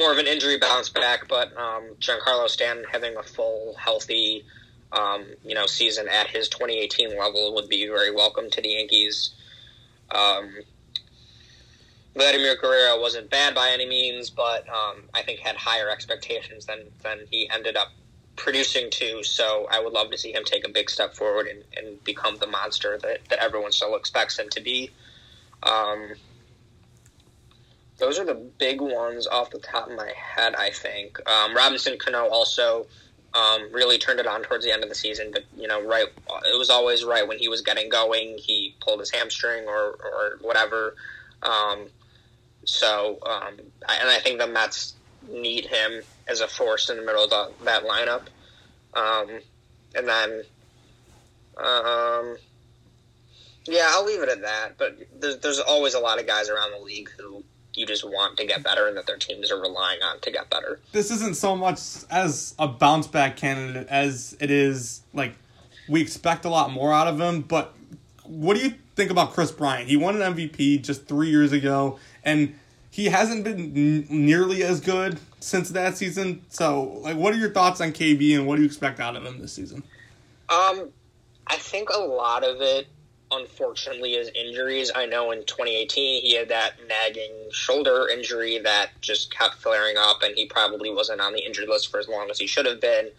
more 0.00 0.10
of 0.12 0.18
an 0.18 0.26
injury 0.26 0.56
bounce 0.56 0.88
back, 0.88 1.28
but 1.28 1.54
um, 1.58 1.94
Giancarlo 2.00 2.48
Stanton 2.48 2.86
having 2.90 3.16
a 3.16 3.22
full, 3.22 3.76
healthy, 3.78 4.46
um, 4.92 5.26
you 5.44 5.54
know, 5.54 5.66
season 5.66 6.08
at 6.08 6.26
his 6.26 6.48
2018 6.48 7.18
level 7.18 7.54
would 7.54 7.68
be 7.68 7.86
very 7.86 8.10
welcome 8.10 8.48
to 8.50 8.62
the 8.62 8.70
Yankees. 8.70 9.34
Um, 10.10 10.50
Vladimir 12.14 12.56
Guerrero 12.56 12.98
wasn't 12.98 13.28
bad 13.28 13.54
by 13.54 13.68
any 13.68 13.86
means, 13.86 14.30
but 14.30 14.66
um, 14.70 15.02
I 15.12 15.22
think 15.22 15.40
had 15.40 15.54
higher 15.54 15.90
expectations 15.90 16.64
than 16.64 16.80
than 17.02 17.20
he 17.30 17.48
ended 17.50 17.76
up 17.76 17.92
producing 18.36 18.90
to. 18.90 19.22
So 19.22 19.68
I 19.70 19.80
would 19.80 19.92
love 19.92 20.10
to 20.10 20.18
see 20.18 20.32
him 20.32 20.44
take 20.44 20.66
a 20.66 20.70
big 20.70 20.88
step 20.90 21.14
forward 21.14 21.46
and, 21.46 21.62
and 21.76 22.02
become 22.02 22.38
the 22.38 22.46
monster 22.46 22.98
that, 23.02 23.20
that 23.28 23.38
everyone 23.38 23.70
still 23.70 23.94
expects 23.96 24.38
him 24.38 24.48
to 24.50 24.60
be. 24.60 24.90
Um, 25.62 26.14
those 28.00 28.18
are 28.18 28.24
the 28.24 28.34
big 28.34 28.80
ones 28.80 29.26
off 29.26 29.50
the 29.50 29.58
top 29.58 29.88
of 29.88 29.96
my 29.96 30.12
head, 30.16 30.54
I 30.56 30.70
think. 30.70 31.18
Um, 31.28 31.54
Robinson 31.54 31.96
Cano 31.98 32.26
also 32.28 32.86
um, 33.34 33.72
really 33.72 33.98
turned 33.98 34.18
it 34.18 34.26
on 34.26 34.42
towards 34.42 34.64
the 34.64 34.72
end 34.72 34.82
of 34.82 34.88
the 34.88 34.94
season, 34.94 35.30
but 35.32 35.44
you 35.56 35.68
know, 35.68 35.80
right, 35.86 36.06
it 36.46 36.58
was 36.58 36.70
always 36.70 37.04
right 37.04 37.26
when 37.26 37.38
he 37.38 37.48
was 37.48 37.60
getting 37.60 37.88
going. 37.88 38.36
He 38.38 38.74
pulled 38.80 39.00
his 39.00 39.10
hamstring 39.10 39.64
or 39.68 39.96
or 40.02 40.38
whatever. 40.40 40.96
Um, 41.42 41.86
so, 42.64 43.18
um, 43.22 43.54
I- 43.88 43.96
and 43.96 44.08
I 44.08 44.18
think 44.18 44.38
the 44.38 44.46
Mets 44.46 44.94
need 45.28 45.66
him 45.66 46.02
as 46.26 46.40
a 46.40 46.48
force 46.48 46.90
in 46.90 46.96
the 46.96 47.02
middle 47.02 47.24
of 47.24 47.30
the, 47.30 47.52
that 47.64 47.84
lineup. 47.84 48.22
Um, 48.94 49.40
and 49.94 50.08
then, 50.08 50.42
um, 51.56 52.36
yeah, 53.66 53.86
I'll 53.90 54.04
leave 54.04 54.22
it 54.22 54.28
at 54.28 54.42
that. 54.42 54.78
But 54.78 54.98
there's, 55.20 55.38
there's 55.38 55.60
always 55.60 55.94
a 55.94 56.00
lot 56.00 56.18
of 56.20 56.26
guys 56.26 56.48
around 56.48 56.72
the 56.72 56.84
league 56.84 57.10
who 57.18 57.44
you 57.74 57.86
just 57.86 58.04
want 58.04 58.36
to 58.38 58.46
get 58.46 58.62
better 58.62 58.88
and 58.88 58.96
that 58.96 59.06
their 59.06 59.16
teams 59.16 59.50
are 59.50 59.60
relying 59.60 60.02
on 60.02 60.20
to 60.20 60.30
get 60.30 60.50
better. 60.50 60.80
This 60.92 61.10
isn't 61.10 61.36
so 61.36 61.56
much 61.56 61.78
as 62.10 62.54
a 62.58 62.66
bounce 62.66 63.06
back 63.06 63.36
candidate 63.36 63.86
as 63.88 64.36
it 64.40 64.50
is 64.50 65.02
like 65.14 65.34
we 65.88 66.00
expect 66.00 66.44
a 66.44 66.48
lot 66.48 66.70
more 66.70 66.92
out 66.92 67.08
of 67.08 67.20
him. 67.20 67.42
But 67.42 67.74
what 68.24 68.56
do 68.56 68.62
you 68.62 68.74
think 68.96 69.10
about 69.10 69.32
Kris 69.32 69.50
Bryant? 69.50 69.88
He 69.88 69.96
won 69.96 70.20
an 70.20 70.34
MVP 70.34 70.82
just 70.82 71.06
three 71.06 71.30
years 71.30 71.52
ago, 71.52 71.98
and 72.24 72.54
he 72.90 73.06
hasn't 73.06 73.44
been 73.44 73.76
n- 73.76 74.06
nearly 74.08 74.62
as 74.62 74.80
good 74.80 75.18
since 75.40 75.70
that 75.70 75.96
season. 75.96 76.42
So, 76.48 76.82
like, 77.02 77.16
what 77.16 77.32
are 77.34 77.36
your 77.36 77.50
thoughts 77.50 77.80
on 77.80 77.92
KB 77.92 78.36
and 78.36 78.46
what 78.46 78.56
do 78.56 78.62
you 78.62 78.66
expect 78.66 79.00
out 79.00 79.16
of 79.16 79.24
him 79.24 79.40
this 79.40 79.52
season? 79.52 79.82
Um, 80.48 80.90
I 81.46 81.56
think 81.56 81.88
a 81.90 81.98
lot 81.98 82.44
of 82.44 82.60
it, 82.60 82.86
unfortunately, 83.32 84.14
is 84.14 84.30
injuries. 84.34 84.90
I 84.94 85.06
know 85.06 85.30
in 85.30 85.44
2018 85.44 86.22
he 86.22 86.34
had 86.34 86.48
that 86.48 86.74
nagging 86.88 87.48
shoulder 87.52 88.08
injury 88.08 88.58
that 88.58 88.90
just 89.00 89.34
kept 89.36 89.56
flaring 89.56 89.96
up, 89.98 90.22
and 90.22 90.34
he 90.34 90.46
probably 90.46 90.92
wasn't 90.92 91.20
on 91.20 91.32
the 91.32 91.44
injured 91.44 91.68
list 91.68 91.90
for 91.90 91.98
as 91.98 92.08
long 92.08 92.30
as 92.30 92.38
he 92.38 92.46
should 92.46 92.66
have 92.66 92.80
been, 92.80 93.10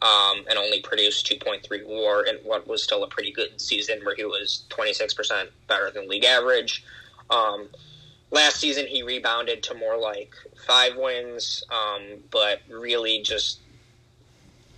um, 0.00 0.44
and 0.48 0.58
only 0.58 0.80
produced 0.80 1.26
2.3 1.30 1.86
WAR 1.86 2.24
in 2.24 2.36
what 2.44 2.66
was 2.66 2.82
still 2.82 3.04
a 3.04 3.08
pretty 3.08 3.32
good 3.32 3.60
season 3.60 4.00
where 4.04 4.16
he 4.16 4.24
was 4.24 4.64
26% 4.70 5.48
better 5.68 5.90
than 5.90 6.08
league 6.08 6.24
average. 6.24 6.84
Um, 7.30 7.68
last 8.30 8.56
season 8.56 8.86
he 8.86 9.02
rebounded 9.02 9.62
to 9.64 9.74
more 9.74 9.96
like 9.96 10.34
five 10.66 10.96
wins, 10.96 11.62
um, 11.70 12.18
but 12.30 12.60
really 12.68 13.22
just 13.22 13.60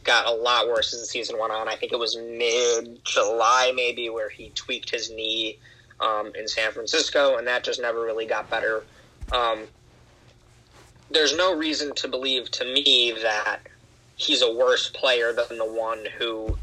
got 0.05 0.27
a 0.27 0.33
lot 0.33 0.69
worse 0.69 0.93
as 0.93 1.01
the 1.01 1.07
season 1.07 1.39
went 1.39 1.53
on. 1.53 1.69
I 1.69 1.77
think 1.77 1.93
it 1.93 1.99
was 1.99 2.17
mid 2.17 3.05
July 3.05 3.73
maybe 3.75 4.09
where 4.09 4.29
he 4.29 4.51
tweaked 4.51 4.91
his 4.91 5.11
knee 5.11 5.59
um, 6.01 6.33
in 6.35 6.47
San 6.47 6.73
Francisco, 6.73 7.37
and 7.37 7.47
that 7.47 7.65
just 7.65 7.81
never 7.81 8.03
really 8.03 8.27
got 8.27 8.49
better. 8.51 8.85
Um, 9.33 9.65
there's 11.11 11.37
no 11.37 11.57
reason 11.57 11.95
to 11.97 12.09
believe 12.09 12.51
to 12.53 12.65
me 12.65 13.15
that 13.23 13.61
he's 14.17 14.43
a 14.43 14.53
worse 14.53 14.91
player 14.91 15.33
than 15.33 15.59
the 15.59 15.65
one 15.65 16.05
who 16.19 16.57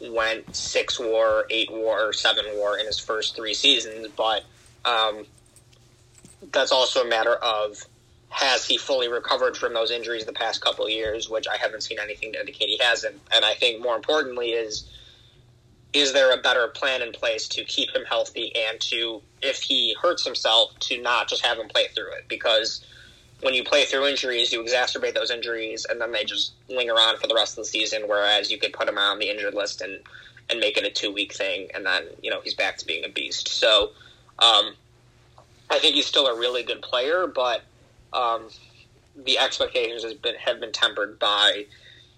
went 0.00 0.54
six 0.54 0.98
war, 0.98 1.46
eight 1.50 1.70
war, 1.70 2.12
seven 2.12 2.44
war 2.54 2.78
in 2.78 2.86
his 2.86 2.98
first 2.98 3.36
three 3.36 3.54
seasons, 3.54 4.08
but 4.16 4.44
um, 4.84 5.24
that's 6.52 6.72
also 6.72 7.02
a 7.02 7.08
matter 7.08 7.34
of 7.36 7.84
has 8.32 8.64
he 8.64 8.78
fully 8.78 9.08
recovered 9.08 9.56
from 9.56 9.74
those 9.74 9.90
injuries 9.90 10.24
the 10.24 10.32
past 10.32 10.62
couple 10.62 10.88
years, 10.88 11.28
which 11.28 11.46
I 11.46 11.58
haven't 11.58 11.82
seen 11.82 11.98
anything 12.00 12.32
to 12.32 12.40
indicate 12.40 12.68
he 12.68 12.78
hasn't. 12.78 13.20
And 13.32 13.44
I 13.44 13.54
think 13.54 13.82
more 13.82 13.94
importantly 13.94 14.50
is 14.50 14.88
is 15.92 16.14
there 16.14 16.32
a 16.32 16.40
better 16.40 16.68
plan 16.68 17.02
in 17.02 17.12
place 17.12 17.46
to 17.46 17.62
keep 17.64 17.94
him 17.94 18.02
healthy 18.08 18.50
and 18.56 18.80
to 18.80 19.20
if 19.42 19.60
he 19.60 19.94
hurts 20.00 20.24
himself 20.24 20.72
to 20.80 21.02
not 21.02 21.28
just 21.28 21.44
have 21.44 21.58
him 21.58 21.68
play 21.68 21.88
through 21.94 22.10
it 22.12 22.24
because 22.28 22.82
when 23.42 23.52
you 23.52 23.62
play 23.62 23.84
through 23.84 24.06
injuries, 24.06 24.52
you 24.52 24.62
exacerbate 24.62 25.14
those 25.14 25.30
injuries, 25.30 25.84
and 25.90 26.00
then 26.00 26.12
they 26.12 26.24
just 26.24 26.52
linger 26.68 26.94
on 26.94 27.18
for 27.18 27.26
the 27.26 27.34
rest 27.34 27.58
of 27.58 27.64
the 27.64 27.68
season. 27.68 28.04
Whereas 28.06 28.50
you 28.50 28.58
could 28.58 28.72
put 28.72 28.88
him 28.88 28.96
on 28.96 29.18
the 29.18 29.28
injured 29.28 29.54
list 29.54 29.82
and 29.82 30.00
and 30.48 30.60
make 30.60 30.76
it 30.76 30.84
a 30.84 30.90
two 30.90 31.12
week 31.12 31.34
thing, 31.34 31.68
and 31.74 31.84
then 31.84 32.04
you 32.22 32.30
know 32.30 32.40
he's 32.40 32.54
back 32.54 32.78
to 32.78 32.86
being 32.86 33.04
a 33.04 33.08
beast. 33.08 33.48
So 33.48 33.90
um, 34.38 34.74
I 35.68 35.78
think 35.78 35.96
he's 35.96 36.06
still 36.06 36.28
a 36.28 36.38
really 36.38 36.62
good 36.62 36.82
player, 36.82 37.26
but 37.26 37.62
um, 38.12 38.48
the 39.16 39.38
expectations 39.38 40.02
has 40.02 40.14
been 40.14 40.34
have 40.36 40.60
been 40.60 40.72
tempered 40.72 41.18
by 41.18 41.66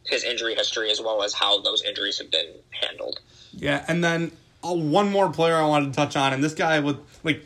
his 0.07 0.24
injury 0.24 0.55
history 0.55 0.90
as 0.90 1.01
well 1.01 1.22
as 1.22 1.34
how 1.34 1.61
those 1.61 1.82
injuries 1.82 2.18
have 2.18 2.30
been 2.30 2.49
handled. 2.70 3.20
Yeah, 3.53 3.84
and 3.88 4.05
then 4.05 4.32
uh, 4.62 4.74
one 4.74 5.11
more 5.11 5.30
player 5.30 5.57
I 5.57 5.66
wanted 5.66 5.86
to 5.86 5.97
touch 5.97 6.16
on, 6.16 6.32
and 6.32 6.42
this 6.42 6.55
guy 6.55 6.80
was 6.80 6.97
like, 7.22 7.45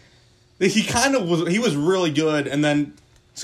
he 0.59 0.85
kind 0.85 1.15
of 1.15 1.29
was 1.29 1.49
he 1.49 1.59
was 1.59 1.77
really 1.77 2.11
good, 2.11 2.47
and 2.47 2.65
then 2.65 2.95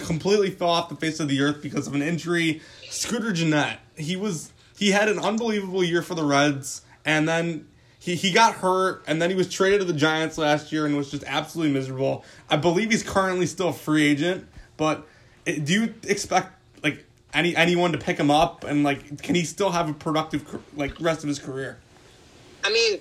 completely 0.07 0.51
fell 0.51 0.71
off 0.71 0.89
the 0.89 0.97
face 0.97 1.21
of 1.21 1.29
the 1.29 1.41
earth 1.41 1.63
because 1.63 1.87
of 1.87 1.95
an 1.95 2.03
injury. 2.03 2.61
Scooter 2.89 3.33
Gennett, 3.33 3.79
he 3.97 4.17
was 4.17 4.53
he 4.77 4.91
had 4.91 5.09
an 5.09 5.19
unbelievable 5.19 5.85
year 5.85 6.03
for 6.03 6.15
the 6.15 6.25
Reds, 6.25 6.83
and 7.05 7.29
then 7.29 7.69
he, 7.99 8.17
he 8.17 8.33
got 8.33 8.55
hurt, 8.57 9.05
and 9.07 9.23
then 9.23 9.31
he 9.31 9.37
was 9.37 9.49
traded 9.49 9.81
to 9.81 9.85
the 9.87 9.93
Giants 9.93 10.37
last 10.37 10.73
year 10.73 10.85
and 10.87 10.97
was 10.97 11.11
just 11.11 11.25
absolutely 11.27 11.73
miserable. 11.73 12.25
I 12.51 12.57
believe 12.57 12.91
he's 12.91 13.03
currently 13.03 13.47
still 13.47 13.69
a 13.69 13.73
free 13.73 14.05
agent, 14.05 14.47
but 14.77 15.07
eh, 15.47 15.59
do 15.63 15.73
you 15.73 15.95
expect 16.05 16.53
like 16.83 17.05
any 17.33 17.57
anyone 17.57 17.93
to 17.93 17.99
pick 17.99 18.19
him 18.19 18.31
up 18.31 18.65
and 18.65 18.85
like 18.85 19.23
can 19.23 19.35
he 19.35 19.45
still 19.45 19.71
have 19.71 19.89
a 19.89 19.93
productive 19.93 20.61
like 20.77 20.99
rest 21.01 21.23
of 21.23 21.29
his 21.29 21.39
career? 21.39 21.79
I 22.65 22.73
mean, 22.73 23.01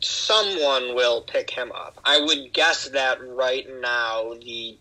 someone 0.00 0.94
will 0.94 1.22
pick 1.22 1.50
him 1.50 1.72
up. 1.72 2.00
I 2.04 2.20
would 2.20 2.52
guess 2.52 2.88
that 2.90 3.18
right 3.22 3.66
now 3.80 4.34
the 4.34 4.76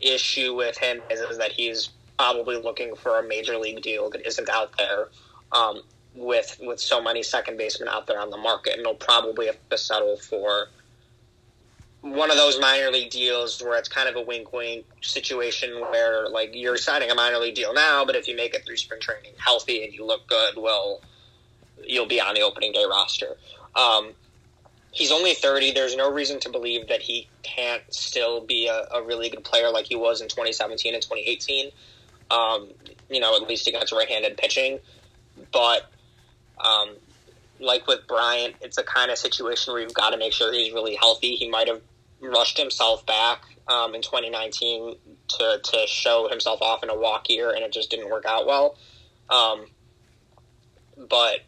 issue 0.00 0.54
with 0.54 0.78
him 0.78 1.02
is, 1.10 1.20
is 1.20 1.38
that 1.38 1.52
he's 1.52 1.90
probably 2.18 2.56
looking 2.56 2.94
for 2.96 3.18
a 3.18 3.22
major 3.22 3.58
league 3.58 3.82
deal 3.82 4.10
that 4.10 4.26
isn't 4.26 4.48
out 4.48 4.76
there. 4.78 5.08
Um, 5.52 5.82
with 6.14 6.58
with 6.60 6.80
so 6.80 7.00
many 7.00 7.22
second 7.22 7.56
basemen 7.56 7.88
out 7.88 8.06
there 8.06 8.20
on 8.20 8.30
the 8.30 8.36
market, 8.36 8.74
and 8.74 8.86
he'll 8.86 8.94
probably 8.94 9.46
have 9.46 9.56
to 9.70 9.78
settle 9.78 10.16
for 10.16 10.68
one 12.00 12.30
of 12.30 12.36
those 12.36 12.60
minor 12.60 12.90
league 12.90 13.10
deals 13.10 13.60
where 13.60 13.76
it's 13.76 13.88
kind 13.88 14.08
of 14.08 14.16
a 14.16 14.22
wink 14.22 14.52
wink 14.52 14.86
situation 15.02 15.80
where 15.90 16.28
like 16.28 16.50
you're 16.54 16.76
signing 16.76 17.10
a 17.10 17.14
minor 17.14 17.38
league 17.38 17.54
deal 17.54 17.74
now, 17.74 18.04
but 18.04 18.14
if 18.14 18.28
you 18.28 18.36
make 18.36 18.54
it 18.54 18.64
through 18.64 18.76
spring 18.76 19.00
training 19.00 19.32
healthy 19.38 19.84
and 19.84 19.92
you 19.92 20.04
look 20.04 20.26
good, 20.28 20.54
well, 20.56 21.00
you'll 21.84 22.06
be 22.06 22.20
on 22.20 22.34
the 22.34 22.40
opening 22.42 22.72
day 22.72 22.84
roster. 22.88 23.36
Um, 23.74 24.12
he's 24.92 25.10
only 25.10 25.34
30. 25.34 25.72
There's 25.72 25.96
no 25.96 26.10
reason 26.10 26.38
to 26.40 26.50
believe 26.50 26.88
that 26.88 27.02
he 27.02 27.28
can't 27.42 27.82
still 27.92 28.44
be 28.44 28.68
a, 28.68 28.86
a 28.94 29.02
really 29.02 29.28
good 29.28 29.44
player 29.44 29.70
like 29.70 29.86
he 29.86 29.96
was 29.96 30.20
in 30.20 30.28
2017 30.28 30.94
and 30.94 31.02
2018. 31.02 31.70
Um, 32.30 32.68
you 33.08 33.20
know, 33.20 33.34
at 33.36 33.48
least 33.48 33.66
against 33.66 33.92
right-handed 33.92 34.36
pitching. 34.36 34.78
But 35.52 35.90
um, 36.62 36.90
like 37.60 37.86
with 37.86 38.06
Bryant, 38.06 38.56
it's 38.60 38.78
a 38.78 38.82
kind 38.82 39.10
of 39.10 39.18
situation 39.18 39.72
where 39.72 39.82
you've 39.82 39.94
got 39.94 40.10
to 40.10 40.16
make 40.16 40.32
sure 40.32 40.52
he's 40.52 40.72
really 40.72 40.96
healthy. 40.96 41.34
He 41.36 41.48
might 41.48 41.68
have 41.68 41.80
rushed 42.20 42.58
himself 42.58 43.04
back 43.06 43.42
um, 43.68 43.94
in 43.94 44.02
2019 44.02 44.96
to 45.28 45.60
to 45.62 45.86
show 45.86 46.28
himself 46.28 46.62
off 46.62 46.82
in 46.82 46.90
a 46.90 46.96
walk 46.96 47.28
year, 47.28 47.50
and 47.50 47.62
it 47.62 47.72
just 47.72 47.90
didn't 47.90 48.10
work 48.10 48.24
out 48.26 48.46
well. 48.46 48.76
Um, 49.30 49.66
but 51.08 51.40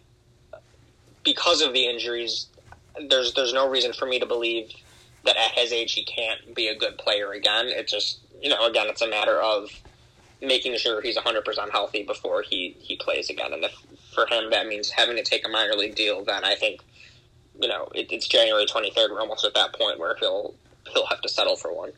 because 1.25 1.61
of 1.63 1.73
the 1.73 1.87
injuries, 1.87 2.47
there's 3.09 3.35
there's 3.35 3.53
no 3.53 3.69
reason 3.69 3.93
for 3.93 4.07
me 4.07 4.19
to 4.19 4.27
believe 4.27 4.73
that 5.25 5.37
at 5.37 5.53
his 5.53 5.73
age 5.73 5.93
he 5.93 6.05
can't 6.05 6.55
be 6.55 6.69
a 6.69 6.77
good 6.77 6.99
player 6.99 7.33
again. 7.33 7.69
It 7.69 7.89
just 7.89 8.21
you 8.43 8.49
know 8.49 8.67
again 8.67 8.87
it's 8.89 9.03
a 9.03 9.09
matter 9.09 9.41
of 9.41 9.71
making 10.43 10.75
sure 10.79 11.03
he's 11.03 11.19
100% 11.19 11.71
healthy 11.71 12.03
before 12.03 12.43
he 12.43 12.77
he 12.81 12.97
plays 12.97 13.31
again. 13.31 13.53
For 14.15 14.27
him 14.27 14.51
that 14.51 14.67
means 14.67 14.91
having 14.91 15.17
to 15.17 15.23
take 15.23 15.47
a 15.47 15.49
minor 15.49 15.75
league 15.75 15.95
deal, 15.95 16.25
then 16.25 16.45
I 16.45 16.55
think 16.55 16.81
you 17.61 17.69
know 17.69 17.89
it, 17.95 18.11
it's 18.11 18.27
January 18.27 18.67
23rd. 18.67 19.11
We're 19.11 19.21
almost 19.21 19.45
at 19.45 19.55
that 19.55 19.73
point 19.75 19.99
where 19.99 20.17
he'll 20.17 20.55
he'll 20.93 21.07
have 21.07 21.21
to 21.23 21.29
settle 21.29 21.57
for 21.57 21.75
one. 21.75 21.93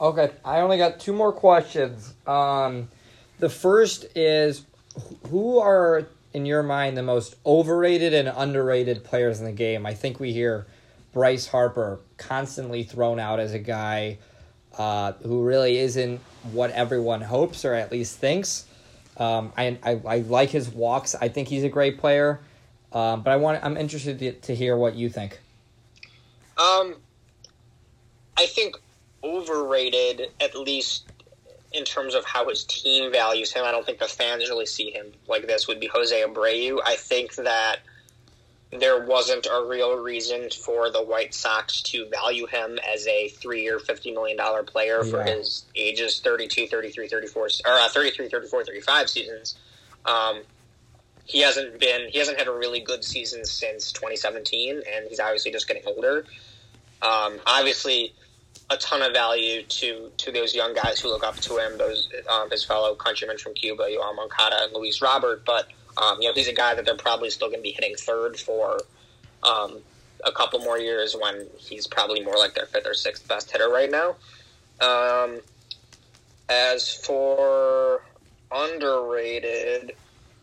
Okay, 0.00 0.30
I 0.44 0.60
only 0.60 0.76
got 0.76 1.00
two 1.00 1.12
more 1.12 1.32
questions. 1.32 2.14
Um, 2.26 2.88
the 3.38 3.48
first 3.48 4.06
is 4.14 4.64
who 5.28 5.58
are 5.58 6.06
in 6.32 6.44
your 6.44 6.62
mind 6.62 6.96
the 6.98 7.02
most 7.02 7.36
overrated 7.46 8.12
and 8.12 8.28
underrated 8.28 9.04
players 9.04 9.38
in 9.38 9.46
the 9.46 9.52
game? 9.52 9.86
I 9.86 9.94
think 9.94 10.20
we 10.20 10.34
hear 10.34 10.66
Bryce 11.14 11.46
Harper 11.46 12.00
constantly 12.18 12.82
thrown 12.82 13.18
out 13.18 13.40
as 13.40 13.54
a 13.54 13.58
guy 13.58 14.18
uh, 14.76 15.12
who 15.24 15.42
really 15.42 15.78
isn't 15.78 16.20
what 16.52 16.70
everyone 16.72 17.22
hopes 17.22 17.64
or 17.64 17.72
at 17.72 17.90
least 17.90 18.18
thinks. 18.18 18.66
Um, 19.16 19.52
I, 19.56 19.78
I, 19.82 20.00
I 20.06 20.18
like 20.18 20.50
his 20.50 20.68
walks. 20.68 21.14
I 21.14 21.28
think 21.28 21.48
he's 21.48 21.64
a 21.64 21.68
great 21.68 21.98
player, 21.98 22.40
um, 22.92 23.22
but 23.22 23.30
I 23.30 23.36
want 23.36 23.64
I'm 23.64 23.76
interested 23.76 24.18
to, 24.18 24.32
to 24.32 24.54
hear 24.54 24.76
what 24.76 24.94
you 24.94 25.08
think. 25.08 25.40
Um, 26.58 26.96
I 28.36 28.46
think 28.46 28.76
overrated 29.24 30.30
at 30.40 30.54
least 30.54 31.10
in 31.72 31.84
terms 31.84 32.14
of 32.14 32.24
how 32.24 32.48
his 32.48 32.64
team 32.64 33.12
values 33.12 33.52
him. 33.52 33.64
I 33.64 33.70
don't 33.70 33.84
think 33.84 33.98
the 33.98 34.06
fans 34.06 34.48
really 34.48 34.66
see 34.66 34.90
him 34.90 35.06
like 35.28 35.46
this. 35.46 35.68
Would 35.68 35.80
be 35.80 35.88
Jose 35.88 36.22
Abreu. 36.22 36.78
I 36.84 36.96
think 36.96 37.34
that 37.36 37.78
there 38.72 39.04
wasn't 39.04 39.46
a 39.46 39.64
real 39.64 39.96
reason 39.96 40.50
for 40.50 40.90
the 40.90 41.02
White 41.02 41.34
Sox 41.34 41.82
to 41.82 42.08
value 42.08 42.46
him 42.46 42.78
as 42.92 43.06
a 43.06 43.28
three-year, 43.28 43.78
$50 43.78 44.12
million 44.12 44.38
player 44.66 45.04
for 45.04 45.22
his 45.22 45.64
ages 45.76 46.20
32, 46.20 46.66
33, 46.66 47.08
34, 47.08 47.42
or 47.42 47.48
uh, 47.66 47.88
33, 47.88 48.28
34, 48.28 48.64
35 48.64 49.10
seasons. 49.10 49.56
Um, 50.04 50.42
he 51.24 51.40
hasn't 51.40 51.78
been, 51.78 52.08
he 52.10 52.18
hasn't 52.18 52.38
had 52.38 52.48
a 52.48 52.52
really 52.52 52.80
good 52.80 53.04
season 53.04 53.44
since 53.44 53.92
2017, 53.92 54.82
and 54.94 55.06
he's 55.08 55.20
obviously 55.20 55.52
just 55.52 55.68
getting 55.68 55.82
older. 55.86 56.24
Um, 57.02 57.38
obviously, 57.46 58.12
a 58.70 58.76
ton 58.76 59.02
of 59.02 59.12
value 59.12 59.62
to, 59.62 60.10
to 60.16 60.32
those 60.32 60.54
young 60.54 60.74
guys 60.74 61.00
who 61.00 61.08
look 61.08 61.24
up 61.24 61.36
to 61.36 61.56
him, 61.56 61.78
those 61.78 62.08
um, 62.28 62.50
his 62.50 62.64
fellow 62.64 62.94
countrymen 62.94 63.38
from 63.38 63.54
Cuba, 63.54 63.84
Yoel 63.84 64.14
Moncada 64.16 64.56
and 64.62 64.72
Luis 64.72 65.00
Robert, 65.00 65.44
but 65.44 65.68
um, 65.96 66.20
you 66.20 66.28
know, 66.28 66.34
he's 66.34 66.48
a 66.48 66.52
guy 66.52 66.74
that 66.74 66.84
they're 66.84 66.96
probably 66.96 67.30
still 67.30 67.48
going 67.48 67.60
to 67.60 67.62
be 67.62 67.72
hitting 67.72 67.94
third 67.96 68.38
for 68.38 68.80
um, 69.42 69.78
a 70.24 70.32
couple 70.32 70.58
more 70.60 70.78
years 70.78 71.16
when 71.20 71.46
he's 71.58 71.86
probably 71.86 72.22
more 72.22 72.36
like 72.36 72.54
their 72.54 72.66
fifth 72.66 72.86
or 72.86 72.94
sixth 72.94 73.26
best 73.28 73.50
hitter 73.50 73.68
right 73.68 73.90
now. 73.90 74.16
Um, 74.80 75.40
as 76.48 76.92
for 76.92 78.02
underrated, 78.52 79.92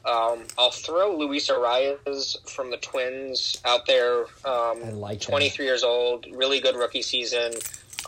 um, 0.05 0.43
I'll 0.57 0.71
throw 0.71 1.15
Luis 1.15 1.49
Arraez 1.49 2.49
from 2.49 2.71
the 2.71 2.77
Twins 2.77 3.61
out 3.65 3.85
there. 3.85 4.25
Um, 4.43 4.99
like 4.99 5.23
him. 5.23 5.31
23 5.31 5.65
years 5.65 5.83
old, 5.83 6.25
really 6.33 6.59
good 6.59 6.75
rookie 6.75 7.01
season. 7.01 7.53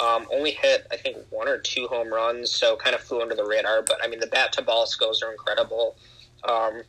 Um, 0.01 0.27
only 0.33 0.51
hit, 0.51 0.85
I 0.91 0.97
think, 0.97 1.17
one 1.29 1.47
or 1.47 1.57
two 1.57 1.87
home 1.87 2.11
runs, 2.13 2.51
so 2.51 2.75
kind 2.75 2.93
of 2.93 3.01
flew 3.01 3.21
under 3.21 3.35
the 3.35 3.45
radar. 3.45 3.81
But 3.81 4.03
I 4.03 4.07
mean, 4.07 4.19
the 4.19 4.27
bat 4.27 4.51
to 4.53 4.61
ball 4.61 4.85
skills 4.87 5.23
are 5.23 5.31
incredible. 5.31 5.95
Um, 6.43 6.81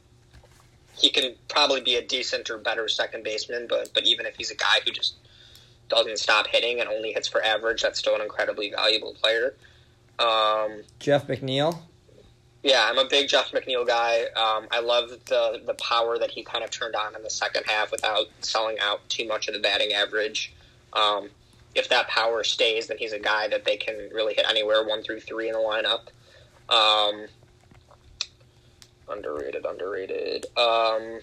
he 0.97 1.11
can 1.11 1.35
probably 1.49 1.81
be 1.81 1.97
a 1.97 2.03
decent 2.03 2.51
or 2.51 2.59
better 2.59 2.89
second 2.89 3.25
baseman, 3.25 3.67
but 3.69 3.93
but 3.95 4.05
even 4.05 4.27
if 4.27 4.37
he's 4.37 4.51
a 4.51 4.57
guy 4.57 4.81
who 4.85 4.93
just 4.93 5.15
doesn't 5.89 6.19
stop 6.19 6.47
hitting 6.47 6.81
and 6.81 6.89
only 6.89 7.13
hits 7.13 7.29
for 7.29 7.43
average, 7.45 7.83
that's 7.83 7.99
still 7.99 8.15
an 8.15 8.21
incredibly 8.21 8.71
valuable 8.71 9.15
player. 9.15 9.55
Um, 10.19 10.83
Jeff 10.99 11.27
McNeil. 11.27 11.79
yeah, 12.63 12.87
I'm 12.89 12.99
a 12.99 13.05
big 13.09 13.29
Jeff 13.29 13.53
McNeil 13.53 13.87
guy. 13.87 14.23
Um, 14.35 14.67
I 14.71 14.81
love 14.81 15.11
the 15.27 15.61
the 15.65 15.75
power 15.75 16.19
that 16.19 16.31
he 16.31 16.43
kind 16.43 16.65
of 16.65 16.71
turned 16.71 16.97
on 16.97 17.15
in 17.15 17.23
the 17.23 17.31
second 17.31 17.65
half 17.67 17.93
without 17.93 18.27
selling 18.41 18.79
out 18.81 19.07
too 19.09 19.27
much 19.27 19.49
of 19.49 19.55
the 19.55 19.61
batting 19.61 19.93
average. 19.93 20.53
Um, 20.93 21.29
if 21.75 21.91
that 21.91 22.09
power 22.09 22.43
stays, 22.43 22.87
then 22.87 22.97
he's 22.97 23.13
a 23.13 23.19
guy 23.19 23.49
that 23.49 23.67
they 23.67 23.77
can 23.77 24.09
really 24.13 24.33
hit 24.33 24.47
anywhere 24.49 24.83
one 24.83 25.03
through 25.03 25.21
three 25.21 25.49
in 25.49 25.53
the 25.53 25.59
lineup. 25.59 26.09
Underrated, 29.09 29.65
underrated. 29.65 30.47
Um, 30.57 31.21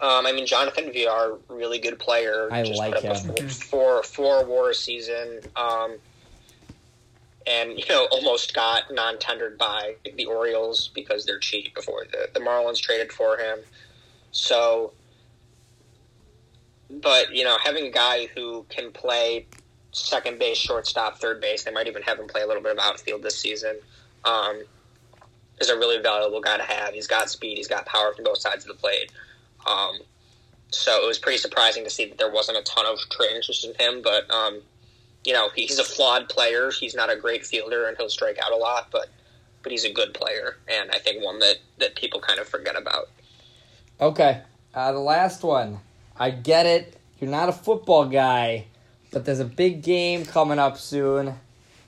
um, 0.00 0.26
I 0.26 0.32
mean, 0.32 0.46
Jonathan 0.46 0.92
Villar, 0.92 1.38
really 1.48 1.78
good 1.78 1.98
player. 1.98 2.48
I 2.50 2.62
just 2.62 2.78
like 2.78 2.94
put 2.94 3.04
up 3.04 3.38
a 3.38 3.42
him. 3.42 3.48
Four, 3.48 4.02
four 4.02 4.44
war 4.44 4.72
season. 4.72 5.40
Um, 5.56 5.98
and 7.46 7.78
you 7.78 7.84
know 7.88 8.06
almost 8.10 8.54
got 8.54 8.84
non-tendered 8.90 9.58
by 9.58 9.94
the 10.16 10.26
Orioles 10.26 10.90
because 10.94 11.24
they're 11.24 11.38
cheap 11.38 11.74
before 11.74 12.04
the 12.10 12.28
the 12.34 12.40
Marlins 12.40 12.78
traded 12.80 13.12
for 13.12 13.36
him. 13.36 13.58
So, 14.30 14.92
but 16.90 17.34
you 17.34 17.44
know 17.44 17.56
having 17.62 17.86
a 17.86 17.90
guy 17.90 18.26
who 18.34 18.64
can 18.68 18.92
play 18.92 19.46
second 19.92 20.38
base, 20.38 20.58
shortstop, 20.58 21.18
third 21.18 21.40
base, 21.40 21.64
they 21.64 21.70
might 21.70 21.86
even 21.86 22.02
have 22.02 22.18
him 22.18 22.26
play 22.26 22.42
a 22.42 22.46
little 22.46 22.62
bit 22.62 22.72
of 22.72 22.78
outfield 22.78 23.22
this 23.22 23.38
season. 23.38 23.76
Um, 24.24 24.62
is 25.60 25.68
a 25.68 25.76
really 25.76 26.02
valuable 26.02 26.40
guy 26.40 26.56
to 26.56 26.62
have. 26.62 26.94
He's 26.94 27.06
got 27.06 27.30
speed, 27.30 27.56
he's 27.56 27.68
got 27.68 27.86
power 27.86 28.12
from 28.14 28.24
both 28.24 28.38
sides 28.38 28.64
of 28.64 28.68
the 28.68 28.80
plate. 28.80 29.12
Um, 29.66 29.98
so 30.70 31.02
it 31.02 31.06
was 31.06 31.18
pretty 31.18 31.38
surprising 31.38 31.84
to 31.84 31.90
see 31.90 32.06
that 32.06 32.18
there 32.18 32.30
wasn't 32.30 32.58
a 32.58 32.62
ton 32.62 32.86
of 32.86 32.98
trade 33.10 33.36
interest 33.36 33.64
in 33.64 33.74
him, 33.74 34.02
but 34.02 34.28
um, 34.30 34.62
you 35.24 35.32
know, 35.32 35.50
he's 35.54 35.78
a 35.78 35.84
flawed 35.84 36.28
player. 36.28 36.70
He's 36.70 36.94
not 36.94 37.10
a 37.10 37.16
great 37.16 37.46
fielder, 37.46 37.86
and 37.86 37.96
he'll 37.96 38.08
strike 38.08 38.38
out 38.44 38.52
a 38.52 38.56
lot, 38.56 38.88
but 38.90 39.08
but 39.62 39.70
he's 39.70 39.84
a 39.84 39.92
good 39.92 40.12
player, 40.12 40.56
and 40.66 40.90
I 40.90 40.98
think 40.98 41.22
one 41.22 41.38
that 41.38 41.58
that 41.78 41.94
people 41.94 42.20
kind 42.20 42.40
of 42.40 42.48
forget 42.48 42.76
about. 42.76 43.10
Okay, 44.00 44.40
uh, 44.74 44.92
the 44.92 44.98
last 44.98 45.44
one. 45.44 45.78
I 46.18 46.30
get 46.30 46.66
it. 46.66 46.96
You're 47.20 47.30
not 47.30 47.48
a 47.48 47.52
football 47.52 48.06
guy, 48.06 48.66
but 49.12 49.24
there's 49.26 49.40
a 49.40 49.44
big 49.44 49.82
game 49.82 50.24
coming 50.24 50.58
up 50.58 50.78
soon, 50.78 51.34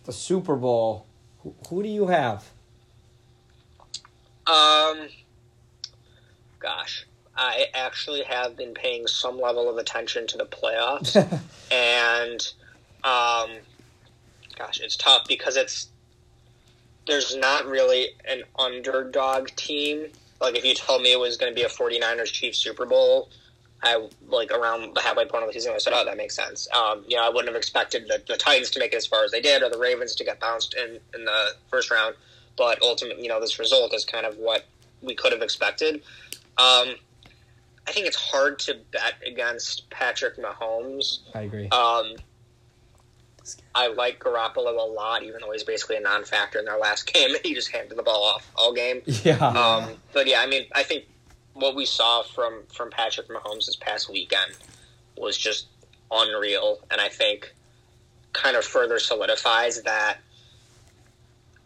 the 0.04 0.12
Super 0.12 0.54
Bowl. 0.54 1.06
Who, 1.42 1.54
who 1.68 1.82
do 1.82 1.88
you 1.88 2.06
have? 2.06 2.50
Um, 4.46 5.08
gosh, 6.58 7.06
I 7.34 7.66
actually 7.74 8.22
have 8.22 8.56
been 8.56 8.74
paying 8.74 9.06
some 9.06 9.40
level 9.40 9.70
of 9.70 9.78
attention 9.78 10.26
to 10.28 10.38
the 10.38 10.44
playoffs, 10.44 11.16
and 11.72 12.52
um, 13.02 13.58
gosh, 14.56 14.80
it's 14.80 14.96
tough 14.96 15.26
because 15.26 15.56
it's 15.56 15.88
there's 17.06 17.36
not 17.36 17.66
really 17.66 18.08
an 18.26 18.42
underdog 18.58 19.48
team. 19.56 20.06
Like 20.40 20.56
if 20.56 20.64
you 20.64 20.74
told 20.74 21.02
me 21.02 21.12
it 21.12 21.18
was 21.18 21.36
going 21.36 21.52
to 21.52 21.54
be 21.54 21.62
a 21.62 21.68
49ers 21.68 22.32
Chiefs 22.32 22.58
Super 22.58 22.86
Bowl, 22.86 23.30
I 23.84 24.08
like 24.28 24.50
around 24.50 24.94
the 24.94 25.00
halfway 25.00 25.26
point 25.26 25.44
of 25.44 25.48
the 25.48 25.52
season, 25.52 25.72
I 25.74 25.78
said, 25.78 25.92
"Oh, 25.94 26.04
that 26.04 26.16
makes 26.16 26.34
sense." 26.34 26.66
Um, 26.74 27.04
you 27.06 27.16
know, 27.16 27.24
I 27.24 27.28
wouldn't 27.28 27.48
have 27.48 27.56
expected 27.56 28.08
the, 28.08 28.22
the 28.26 28.36
Titans 28.36 28.70
to 28.70 28.80
make 28.80 28.92
it 28.92 28.96
as 28.96 29.06
far 29.06 29.24
as 29.24 29.30
they 29.30 29.40
did, 29.40 29.62
or 29.62 29.68
the 29.68 29.78
Ravens 29.78 30.14
to 30.16 30.24
get 30.24 30.40
bounced 30.40 30.74
in 30.74 30.98
in 31.14 31.24
the 31.24 31.54
first 31.70 31.90
round. 31.90 32.16
But 32.56 32.80
ultimately, 32.82 33.22
you 33.22 33.28
know, 33.28 33.40
this 33.40 33.58
result 33.58 33.92
is 33.94 34.04
kind 34.04 34.24
of 34.24 34.38
what 34.38 34.64
we 35.02 35.14
could 35.14 35.32
have 35.32 35.42
expected. 35.42 35.96
Um, 36.56 36.94
I 37.86 37.92
think 37.92 38.06
it's 38.06 38.16
hard 38.16 38.58
to 38.60 38.78
bet 38.92 39.14
against 39.26 39.90
Patrick 39.90 40.38
Mahomes. 40.38 41.18
I 41.34 41.42
agree. 41.42 41.68
Um, 41.68 42.14
I 43.74 43.88
like 43.88 44.20
Garoppolo 44.20 44.78
a 44.78 44.90
lot, 44.90 45.22
even 45.22 45.40
though 45.42 45.52
he's 45.52 45.64
basically 45.64 45.96
a 45.96 46.00
non-factor 46.00 46.58
in 46.58 46.64
their 46.64 46.78
last 46.78 47.06
game. 47.12 47.30
He 47.42 47.54
just 47.54 47.70
handed 47.70 47.98
the 47.98 48.02
ball 48.02 48.24
off 48.24 48.50
all 48.56 48.72
game. 48.72 49.02
yeah. 49.06 49.36
Um, 49.36 49.90
but 50.12 50.26
yeah, 50.26 50.40
I 50.40 50.46
mean, 50.46 50.66
I 50.72 50.82
think 50.82 51.04
what 51.54 51.74
we 51.74 51.86
saw 51.86 52.22
from 52.22 52.62
from 52.72 52.90
Patrick 52.90 53.28
Mahomes 53.28 53.66
this 53.66 53.76
past 53.76 54.10
weekend 54.10 54.52
was 55.16 55.36
just 55.36 55.66
unreal, 56.10 56.78
and 56.90 57.00
I 57.00 57.08
think 57.08 57.54
kind 58.32 58.56
of 58.56 58.64
further 58.64 58.98
solidifies 58.98 59.82
that. 59.82 60.18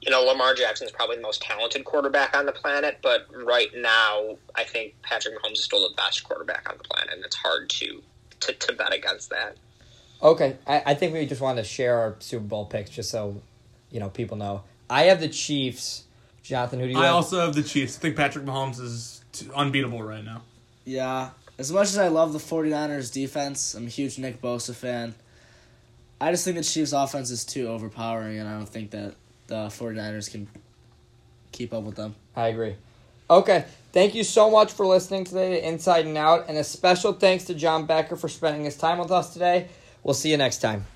You 0.01 0.13
know, 0.13 0.23
Lamar 0.23 0.55
Jackson 0.55 0.87
is 0.87 0.93
probably 0.93 1.17
the 1.17 1.23
most 1.23 1.43
talented 1.43 1.85
quarterback 1.85 2.37
on 2.37 2.47
the 2.47 2.53
planet, 2.53 2.99
but 3.03 3.27
right 3.35 3.69
now, 3.75 4.37
I 4.55 4.63
think 4.63 4.95
Patrick 5.03 5.35
Mahomes 5.37 5.55
is 5.55 5.65
still 5.65 5.89
the 5.89 5.95
best 5.97 6.23
quarterback 6.23 6.71
on 6.71 6.79
the 6.79 6.85
planet, 6.85 7.15
and 7.15 7.25
it's 7.25 7.35
hard 7.35 7.69
to 7.71 8.03
to, 8.41 8.53
to 8.53 8.73
bet 8.75 8.95
against 8.95 9.31
that. 9.31 9.57
Okay, 10.23 10.57
I, 10.67 10.83
I 10.87 10.95
think 10.95 11.15
we 11.15 11.27
just 11.27 11.41
want 11.41 11.59
to 11.59 11.65
share 11.65 11.99
our 11.99 12.17
Super 12.21 12.45
Bowl 12.45 12.67
picks 12.67 12.91
just 12.91 13.11
so 13.11 13.43
you 13.91 13.99
know 13.99 14.09
people 14.09 14.37
know. 14.37 14.63
I 14.89 15.05
have 15.05 15.21
the 15.21 15.29
Chiefs. 15.29 16.05
Jonathan, 16.43 16.79
who 16.81 16.87
do 16.87 16.93
you 16.93 16.99
I 16.99 17.07
have? 17.07 17.15
also 17.17 17.41
have 17.41 17.55
the 17.55 17.63
Chiefs. 17.63 17.97
I 17.99 18.01
think 18.01 18.17
Patrick 18.17 18.45
Mahomes 18.45 18.81
is 18.81 19.18
t- 19.18 19.18
unbeatable 19.55 20.03
right 20.03 20.25
now. 20.25 20.43
Yeah. 20.85 21.31
As 21.59 21.73
much 21.73 21.89
as 21.89 21.99
I 21.99 22.09
love 22.09 22.33
the 22.33 22.39
49ers 22.39 23.13
defense, 23.13 23.75
I'm 23.75 23.87
a 23.87 23.91
huge 23.91 24.19
Nick 24.19 24.41
Bosa 24.41 24.75
fan. 24.75 25.15
I 26.21 26.31
just 26.31 26.45
think 26.45 26.57
the 26.57 26.65
Chiefs 26.65 26.93
offense 26.93 27.31
is 27.31 27.45
too 27.45 27.69
overpowering 27.69 28.39
and 28.39 28.49
I 28.49 28.53
don't 28.53 28.69
think 28.69 28.91
that 28.91 29.15
the 29.49 29.67
49ers 29.67 30.31
can 30.31 30.49
keep 31.53 31.73
up 31.73 31.83
with 31.83 31.97
them. 31.97 32.15
I 32.37 32.49
agree. 32.49 32.77
Okay, 33.31 33.67
thank 33.93 34.15
you 34.15 34.25
so 34.25 34.51
much 34.51 34.73
for 34.73 34.87
listening 34.87 35.25
today 35.25 35.51
to 35.51 35.69
Inside 35.69 36.07
and 36.07 36.17
Out, 36.17 36.47
and 36.49 36.57
a 36.57 36.65
special 36.65 37.13
thanks 37.13 37.45
to 37.45 37.55
John 37.55 37.85
Becker 37.85 38.17
for 38.17 38.29
spending 38.29 38.65
his 38.65 38.77
time 38.77 38.99
with 38.99 39.11
us 39.11 39.35
today. 39.35 39.69
We'll 40.03 40.15
see 40.15 40.31
you 40.31 40.39
next 40.39 40.59
time. 40.59 40.87